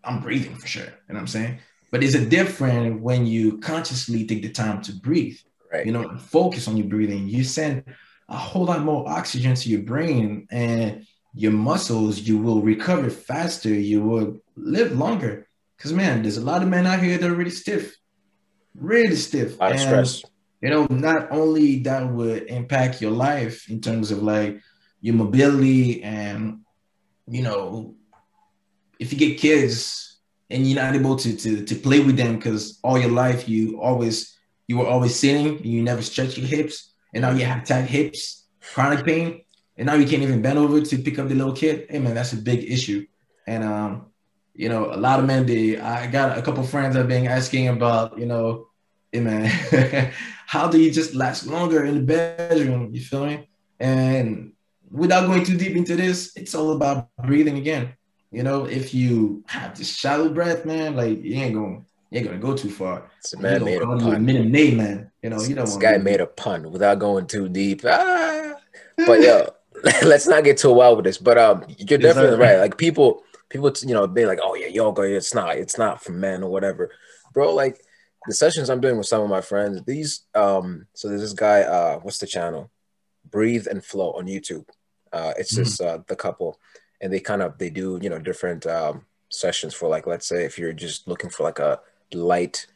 I'm 0.02 0.20
breathing 0.20 0.56
for 0.56 0.66
sure. 0.66 0.84
You 0.84 0.90
know 1.08 1.14
what 1.14 1.20
I'm 1.20 1.26
saying? 1.26 1.58
But 1.90 2.02
is 2.02 2.14
it 2.14 2.28
different 2.28 3.02
when 3.02 3.26
you 3.26 3.58
consciously 3.58 4.26
take 4.26 4.42
the 4.42 4.50
time 4.50 4.82
to 4.82 4.92
breathe? 4.92 5.38
Right. 5.72 5.87
You 5.87 5.92
know, 5.92 6.16
focus 6.18 6.68
on 6.68 6.76
your 6.76 6.87
breathing. 6.87 7.28
You 7.28 7.44
send 7.44 7.85
a 8.28 8.37
whole 8.37 8.64
lot 8.64 8.80
more 8.80 9.08
oxygen 9.08 9.54
to 9.54 9.68
your 9.68 9.82
brain 9.82 10.46
and 10.50 11.06
your 11.35 11.52
muscles, 11.52 12.20
you 12.20 12.38
will 12.38 12.62
recover 12.62 13.10
faster, 13.10 13.68
you 13.68 14.02
will 14.02 14.38
live 14.56 14.92
longer. 14.92 15.48
Because 15.76 15.92
man, 15.92 16.22
there's 16.22 16.37
a 16.37 16.44
lot 16.44 16.62
of 16.62 16.68
men 16.68 16.87
out 16.87 17.00
here 17.00 17.18
that 17.18 17.28
are 17.28 17.35
really 17.35 17.50
stiff, 17.50 17.96
really 18.74 19.16
stiff. 19.16 19.56
A 19.56 19.58
lot 19.58 19.72
of 19.74 19.80
stress. 19.80 20.22
You 20.65 20.71
know, 20.71 20.87
not 20.88 21.31
only 21.31 21.81
that 21.81 22.10
would 22.10 22.44
impact 22.44 23.02
your 23.02 23.10
life 23.10 23.69
in 23.69 23.83
terms 23.83 24.10
of 24.10 24.23
like 24.23 24.62
your 25.02 25.15
mobility 25.15 26.02
and 26.02 26.60
you 27.29 27.42
know, 27.42 27.96
if 28.98 29.12
you 29.12 29.19
get 29.19 29.37
kids 29.37 30.21
and 30.48 30.67
you're 30.67 30.83
not 30.83 30.94
able 30.94 31.17
to 31.17 31.37
to, 31.37 31.67
to 31.67 31.75
play 31.75 32.00
with 32.00 32.17
them 32.17 32.37
because 32.37 32.81
all 32.83 32.98
your 32.98 33.10
life 33.10 33.46
you 33.46 33.79
always 33.79 34.38
you 34.67 34.79
were 34.79 34.87
always 34.87 35.15
sitting 35.15 35.48
and 35.58 35.67
you 35.67 35.83
never 35.83 36.00
stretch 36.00 36.38
your 36.38 36.46
hips, 36.46 36.94
and 37.12 37.21
now 37.21 37.33
you 37.33 37.44
have 37.44 37.67
tight 37.67 37.85
hips, 37.85 38.46
chronic 38.73 39.04
pain, 39.04 39.44
and 39.77 39.85
now 39.85 39.96
you 39.96 40.06
can't 40.06 40.23
even 40.23 40.40
bend 40.40 40.58
over 40.58 40.81
to 40.81 40.96
pick 40.96 41.19
up 41.19 41.29
the 41.29 41.35
little 41.35 41.52
kid. 41.52 41.88
Hey 41.90 41.98
man, 41.98 42.15
that's 42.15 42.33
a 42.33 42.38
big 42.38 42.65
issue. 42.65 43.04
And 43.46 43.65
um, 43.65 44.06
you 44.54 44.71
know, 44.71 44.94
a 44.94 44.96
lot 44.96 45.21
of 45.21 45.27
men, 45.27 45.44
they, 45.44 45.79
I 45.79 46.06
got 46.06 46.38
a 46.38 46.40
couple 46.40 46.62
friends 46.65 46.94
that 46.94 47.00
have 47.00 47.08
been 47.08 47.27
asking 47.27 47.69
about, 47.69 48.19
you 48.19 48.25
know, 48.25 48.69
hey 49.12 49.21
man, 49.21 50.12
how 50.55 50.69
do 50.69 50.81
you 50.81 50.92
just 50.92 51.17
last 51.17 51.48
longer 51.48 51.85
in 51.85 51.96
the 51.96 52.00
bedroom? 52.00 52.94
You 52.94 53.00
feel 53.00 53.27
me? 53.27 53.48
And 53.81 54.52
without 54.88 55.27
going 55.27 55.44
too 55.44 55.57
deep 55.57 55.75
into 55.75 55.96
this, 55.96 56.31
it's 56.37 56.55
all 56.55 56.77
about 56.77 57.09
breathing 57.25 57.59
again. 57.59 57.94
You 58.31 58.44
know, 58.44 58.65
if 58.65 58.94
you 58.94 59.42
have 59.48 59.77
this 59.77 59.92
shallow 59.92 60.29
breath, 60.29 60.65
man, 60.65 60.94
like 60.94 61.25
you 61.25 61.35
ain't 61.35 61.55
going, 61.55 61.85
you 62.11 62.19
ain't 62.19 62.29
gonna 62.29 62.38
go 62.38 62.57
too 62.57 62.71
far. 62.71 63.11
It's 63.19 63.35
a 63.35 63.40
man 63.40 63.65
made 63.65 63.83
a 63.83 63.87
pun. 63.87 64.25
Minute 64.25 64.46
May, 64.46 64.71
man. 64.71 65.11
You 65.25 65.31
know, 65.31 65.42
you 65.42 65.57
don't. 65.57 65.65
This 65.65 65.77
guy 65.77 65.98
made 65.98 66.21
a 66.21 66.27
pun 66.27 66.71
without 66.71 67.00
going 67.00 67.27
too 67.27 67.48
deep. 67.48 67.83
Ah, 67.85 68.52
but 68.96 69.21
yo, 69.23 69.48
let's 70.05 70.29
not 70.29 70.44
get 70.44 70.59
too 70.59 70.73
wild 70.73 70.98
with 70.98 71.05
this. 71.05 71.19
But 71.19 71.37
um, 71.37 71.65
you're 71.79 71.98
definitely 71.98 72.38
right. 72.38 72.61
Like 72.61 72.79
people, 72.79 73.25
people, 73.48 73.73
you 73.83 73.92
know, 73.92 74.07
be 74.07 74.25
like, 74.25 74.38
oh 74.40 74.55
yeah, 74.55 74.69
yoga, 74.69 75.02
it's 75.02 75.35
not, 75.35 75.57
it's 75.57 75.79
not 75.79 76.00
for 76.00 76.13
men 76.13 76.44
or 76.44 76.50
whatever, 76.50 76.92
bro. 77.33 77.52
Like 77.52 77.83
the 78.27 78.35
sessions 78.35 78.70
I'm 78.70 78.81
doing 78.81 78.96
with 78.96 79.06
some 79.06 79.22
of 79.22 79.29
my 79.29 79.40
friends, 79.40 79.83
these 79.83 80.22
um, 80.35 80.87
so 80.94 81.08
there's 81.08 81.20
this 81.20 81.33
guy, 81.33 81.62
uh, 81.62 81.98
what's 81.98 82.18
the 82.18 82.27
channel? 82.27 82.70
Breathe 83.31 83.66
and 83.66 83.85
Flow 83.85 84.12
on 84.12 84.27
YouTube. 84.27 84.66
Uh, 85.12 85.33
it's 85.38 85.54
mm-hmm. 85.54 85.64
just 85.64 85.81
uh, 85.81 85.98
the 86.06 86.16
couple, 86.16 86.58
and 87.00 87.12
they 87.12 87.20
kind 87.20 87.42
of 87.42 87.58
they 87.58 87.70
do 87.70 87.98
you 88.02 88.10
know 88.10 88.18
different 88.18 88.66
um, 88.66 89.04
sessions 89.29 89.75
for 89.75 89.88
like 89.88 90.06
let's 90.06 90.27
say 90.27 90.44
if 90.44 90.58
you're 90.58 90.72
just 90.72 91.06
looking 91.08 91.31
for 91.31 91.42
like 91.42 91.58
a 91.58 91.81
light 92.12 92.66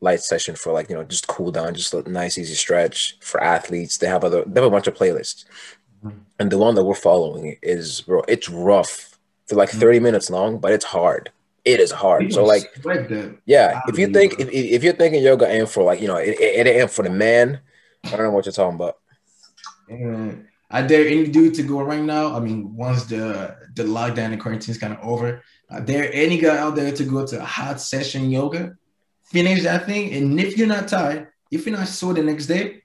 light 0.00 0.20
session 0.20 0.56
for 0.56 0.72
like 0.72 0.88
you 0.88 0.96
know 0.96 1.04
just 1.04 1.26
cool 1.26 1.50
down, 1.50 1.74
just 1.74 1.94
a 1.94 2.08
nice 2.10 2.38
easy 2.38 2.54
stretch 2.54 3.18
for 3.20 3.42
athletes. 3.42 3.98
They 3.98 4.08
have 4.08 4.24
other 4.24 4.44
they 4.44 4.60
have 4.60 4.68
a 4.68 4.70
bunch 4.70 4.86
of 4.86 4.94
playlists, 4.94 5.44
mm-hmm. 6.04 6.18
and 6.38 6.50
the 6.50 6.58
one 6.58 6.74
that 6.76 6.84
we're 6.84 6.94
following 6.94 7.56
is 7.62 8.02
bro, 8.02 8.22
it's 8.28 8.48
rough. 8.48 9.18
They're 9.46 9.58
like 9.58 9.70
mm-hmm. 9.70 9.80
30 9.80 10.00
minutes 10.00 10.30
long, 10.30 10.58
but 10.58 10.72
it's 10.72 10.84
hard 10.84 11.30
it 11.64 11.80
is 11.80 11.90
hard. 11.90 12.32
So 12.32 12.44
like, 12.44 12.64
yeah, 13.46 13.80
if 13.86 13.98
you 13.98 14.08
think 14.08 14.40
if, 14.40 14.48
if 14.50 14.82
you're 14.82 14.94
thinking 14.94 15.22
yoga 15.22 15.48
ain't 15.48 15.68
for 15.68 15.82
like 15.82 16.00
you 16.00 16.08
know 16.08 16.16
it, 16.16 16.40
it 16.40 16.66
ain't 16.66 16.90
for 16.90 17.02
the 17.02 17.10
man, 17.10 17.60
I 18.04 18.10
don't 18.10 18.22
know 18.22 18.30
what 18.30 18.46
you're 18.46 18.52
talking 18.52 18.74
about. 18.74 18.98
And 19.88 20.46
I 20.70 20.82
dare 20.82 21.06
any 21.06 21.26
dude 21.26 21.54
to 21.54 21.62
go 21.62 21.82
right 21.82 22.02
now. 22.02 22.34
I 22.34 22.40
mean, 22.40 22.74
once 22.74 23.04
the 23.04 23.56
the 23.74 23.84
lockdown 23.84 24.32
and 24.32 24.40
quarantine 24.40 24.72
is 24.72 24.78
kind 24.78 24.92
of 24.92 25.00
over, 25.02 25.42
I 25.70 25.80
dare 25.80 26.10
any 26.12 26.38
guy 26.38 26.58
out 26.58 26.74
there 26.74 26.92
to 26.92 27.04
go 27.04 27.26
to 27.26 27.40
a 27.40 27.44
hot 27.44 27.80
session 27.80 28.30
yoga, 28.30 28.76
finish 29.24 29.62
that 29.62 29.86
thing, 29.86 30.12
and 30.14 30.40
if 30.40 30.58
you're 30.58 30.66
not 30.66 30.88
tired, 30.88 31.28
if 31.50 31.66
you're 31.66 31.76
not 31.76 31.88
sore 31.88 32.14
the 32.14 32.22
next 32.22 32.46
day, 32.46 32.82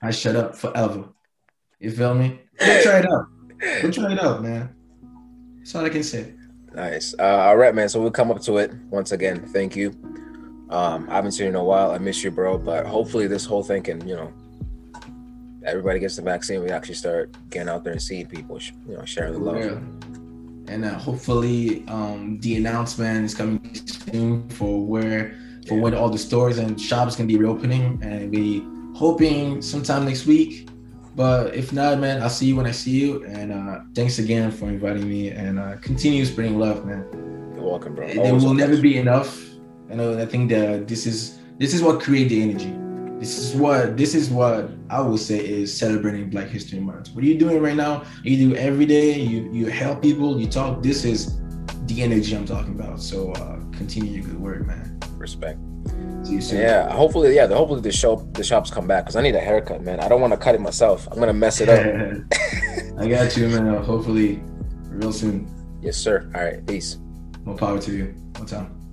I 0.00 0.10
shut 0.10 0.36
up 0.36 0.54
forever. 0.54 1.08
You 1.80 1.90
feel 1.90 2.14
me? 2.14 2.40
Go 2.58 2.82
try 2.82 2.98
it 3.00 3.06
out. 3.06 3.26
Go 3.82 3.90
try 3.90 4.12
it 4.12 4.20
out, 4.20 4.42
man. 4.42 4.74
That's 5.64 5.74
all 5.76 5.84
I 5.86 5.88
can 5.88 6.02
say. 6.02 6.34
Nice. 6.74 7.14
Uh, 7.18 7.22
all 7.22 7.56
right, 7.56 7.74
man. 7.74 7.88
So 7.88 7.98
we'll 7.98 8.10
come 8.10 8.30
up 8.30 8.42
to 8.42 8.58
it 8.58 8.70
once 8.90 9.12
again. 9.12 9.46
Thank 9.46 9.74
you. 9.74 9.96
Um, 10.68 11.08
I 11.08 11.14
haven't 11.14 11.32
seen 11.32 11.44
you 11.44 11.48
in 11.48 11.56
a 11.56 11.64
while. 11.64 11.90
I 11.90 11.96
miss 11.96 12.22
you, 12.22 12.30
bro. 12.30 12.58
But 12.58 12.84
hopefully, 12.84 13.28
this 13.28 13.46
whole 13.46 13.62
thing 13.62 13.82
can, 13.82 14.06
you 14.06 14.14
know, 14.14 14.30
everybody 15.64 16.00
gets 16.00 16.16
the 16.16 16.22
vaccine. 16.22 16.62
We 16.62 16.68
actually 16.68 16.96
start 16.96 17.34
getting 17.48 17.70
out 17.70 17.82
there 17.82 17.94
and 17.94 18.02
seeing 18.02 18.26
people, 18.26 18.60
you 18.86 18.94
know, 18.94 19.06
sharing 19.06 19.32
the 19.32 19.38
love. 19.38 19.56
Yeah. 19.56 20.74
And 20.74 20.84
uh, 20.84 20.98
hopefully, 20.98 21.82
um, 21.88 22.38
the 22.40 22.56
announcement 22.56 23.24
is 23.24 23.34
coming 23.34 23.74
soon 23.86 24.46
for 24.50 24.84
where 24.84 25.34
for 25.66 25.76
yeah. 25.76 25.80
when 25.80 25.94
all 25.94 26.10
the 26.10 26.18
stores 26.18 26.58
and 26.58 26.78
shops 26.78 27.16
can 27.16 27.26
be 27.26 27.38
reopening, 27.38 27.98
and 28.02 28.30
we 28.30 28.62
hoping 28.94 29.62
sometime 29.62 30.04
next 30.04 30.26
week 30.26 30.68
but 31.14 31.54
if 31.54 31.72
not, 31.72 31.98
man, 31.98 32.22
I'll 32.22 32.30
see 32.30 32.46
you 32.46 32.56
when 32.56 32.66
I 32.66 32.72
see 32.72 33.00
you. 33.00 33.24
And 33.24 33.52
uh, 33.52 33.80
thanks 33.94 34.18
again 34.18 34.50
for 34.50 34.68
inviting 34.68 35.08
me 35.08 35.30
and 35.30 35.58
uh, 35.58 35.76
continue 35.76 36.24
spreading 36.24 36.58
love, 36.58 36.84
man. 36.84 37.06
You're 37.54 37.64
welcome, 37.64 37.94
bro. 37.94 38.08
There 38.08 38.34
will 38.34 38.54
never 38.54 38.80
be 38.80 38.98
enough. 38.98 39.40
You 39.88 39.96
know, 39.96 40.18
I 40.20 40.26
think 40.26 40.50
that 40.50 40.88
this 40.88 41.06
is 41.06 41.38
this 41.58 41.72
is 41.72 41.82
what 41.82 42.00
create 42.00 42.28
the 42.28 42.42
energy. 42.42 42.74
This 43.20 43.38
is 43.38 43.54
what 43.54 43.96
this 43.96 44.14
is 44.14 44.28
what 44.28 44.70
I 44.90 45.00
would 45.00 45.20
say 45.20 45.38
is 45.38 45.74
celebrating 45.74 46.30
Black 46.30 46.48
History 46.48 46.80
Month. 46.80 47.10
What 47.14 47.22
are 47.22 47.26
you 47.26 47.38
doing 47.38 47.62
right 47.62 47.76
now? 47.76 48.04
You 48.24 48.50
do 48.50 48.56
every 48.56 48.86
day. 48.86 49.18
You 49.20 49.50
you 49.52 49.66
help 49.66 50.02
people. 50.02 50.40
You 50.40 50.48
talk. 50.48 50.82
This 50.82 51.04
is 51.04 51.38
the 51.86 52.02
energy 52.02 52.34
I'm 52.34 52.46
talking 52.46 52.74
about. 52.74 53.00
So 53.00 53.32
uh, 53.32 53.60
continue 53.76 54.12
your 54.12 54.24
good 54.24 54.40
work, 54.40 54.66
man. 54.66 54.98
Respect. 55.16 55.58
Yeah, 56.26 56.90
hopefully, 56.92 57.34
yeah, 57.34 57.46
hopefully 57.48 57.80
the 57.80 57.92
show 57.92 58.16
the 58.32 58.44
shops 58.44 58.70
come 58.70 58.86
back 58.86 59.04
because 59.04 59.16
I 59.16 59.22
need 59.22 59.34
a 59.34 59.40
haircut, 59.40 59.82
man. 59.82 60.00
I 60.00 60.08
don't 60.08 60.20
want 60.20 60.32
to 60.32 60.38
cut 60.38 60.54
it 60.54 60.60
myself. 60.60 61.06
I'm 61.10 61.18
gonna 61.18 61.32
mess 61.32 61.60
it 61.60 61.68
up. 61.68 61.80
I 62.98 63.08
got 63.08 63.36
you, 63.36 63.48
man. 63.48 63.82
Hopefully, 63.82 64.42
real 64.88 65.12
soon. 65.12 65.50
Yes, 65.82 65.96
sir. 65.96 66.30
All 66.34 66.42
right, 66.42 66.66
peace. 66.66 66.98
More 67.44 67.56
power 67.56 67.80
to 67.80 67.92
you. 67.92 68.14
One 68.36 68.46
time. 68.46 68.83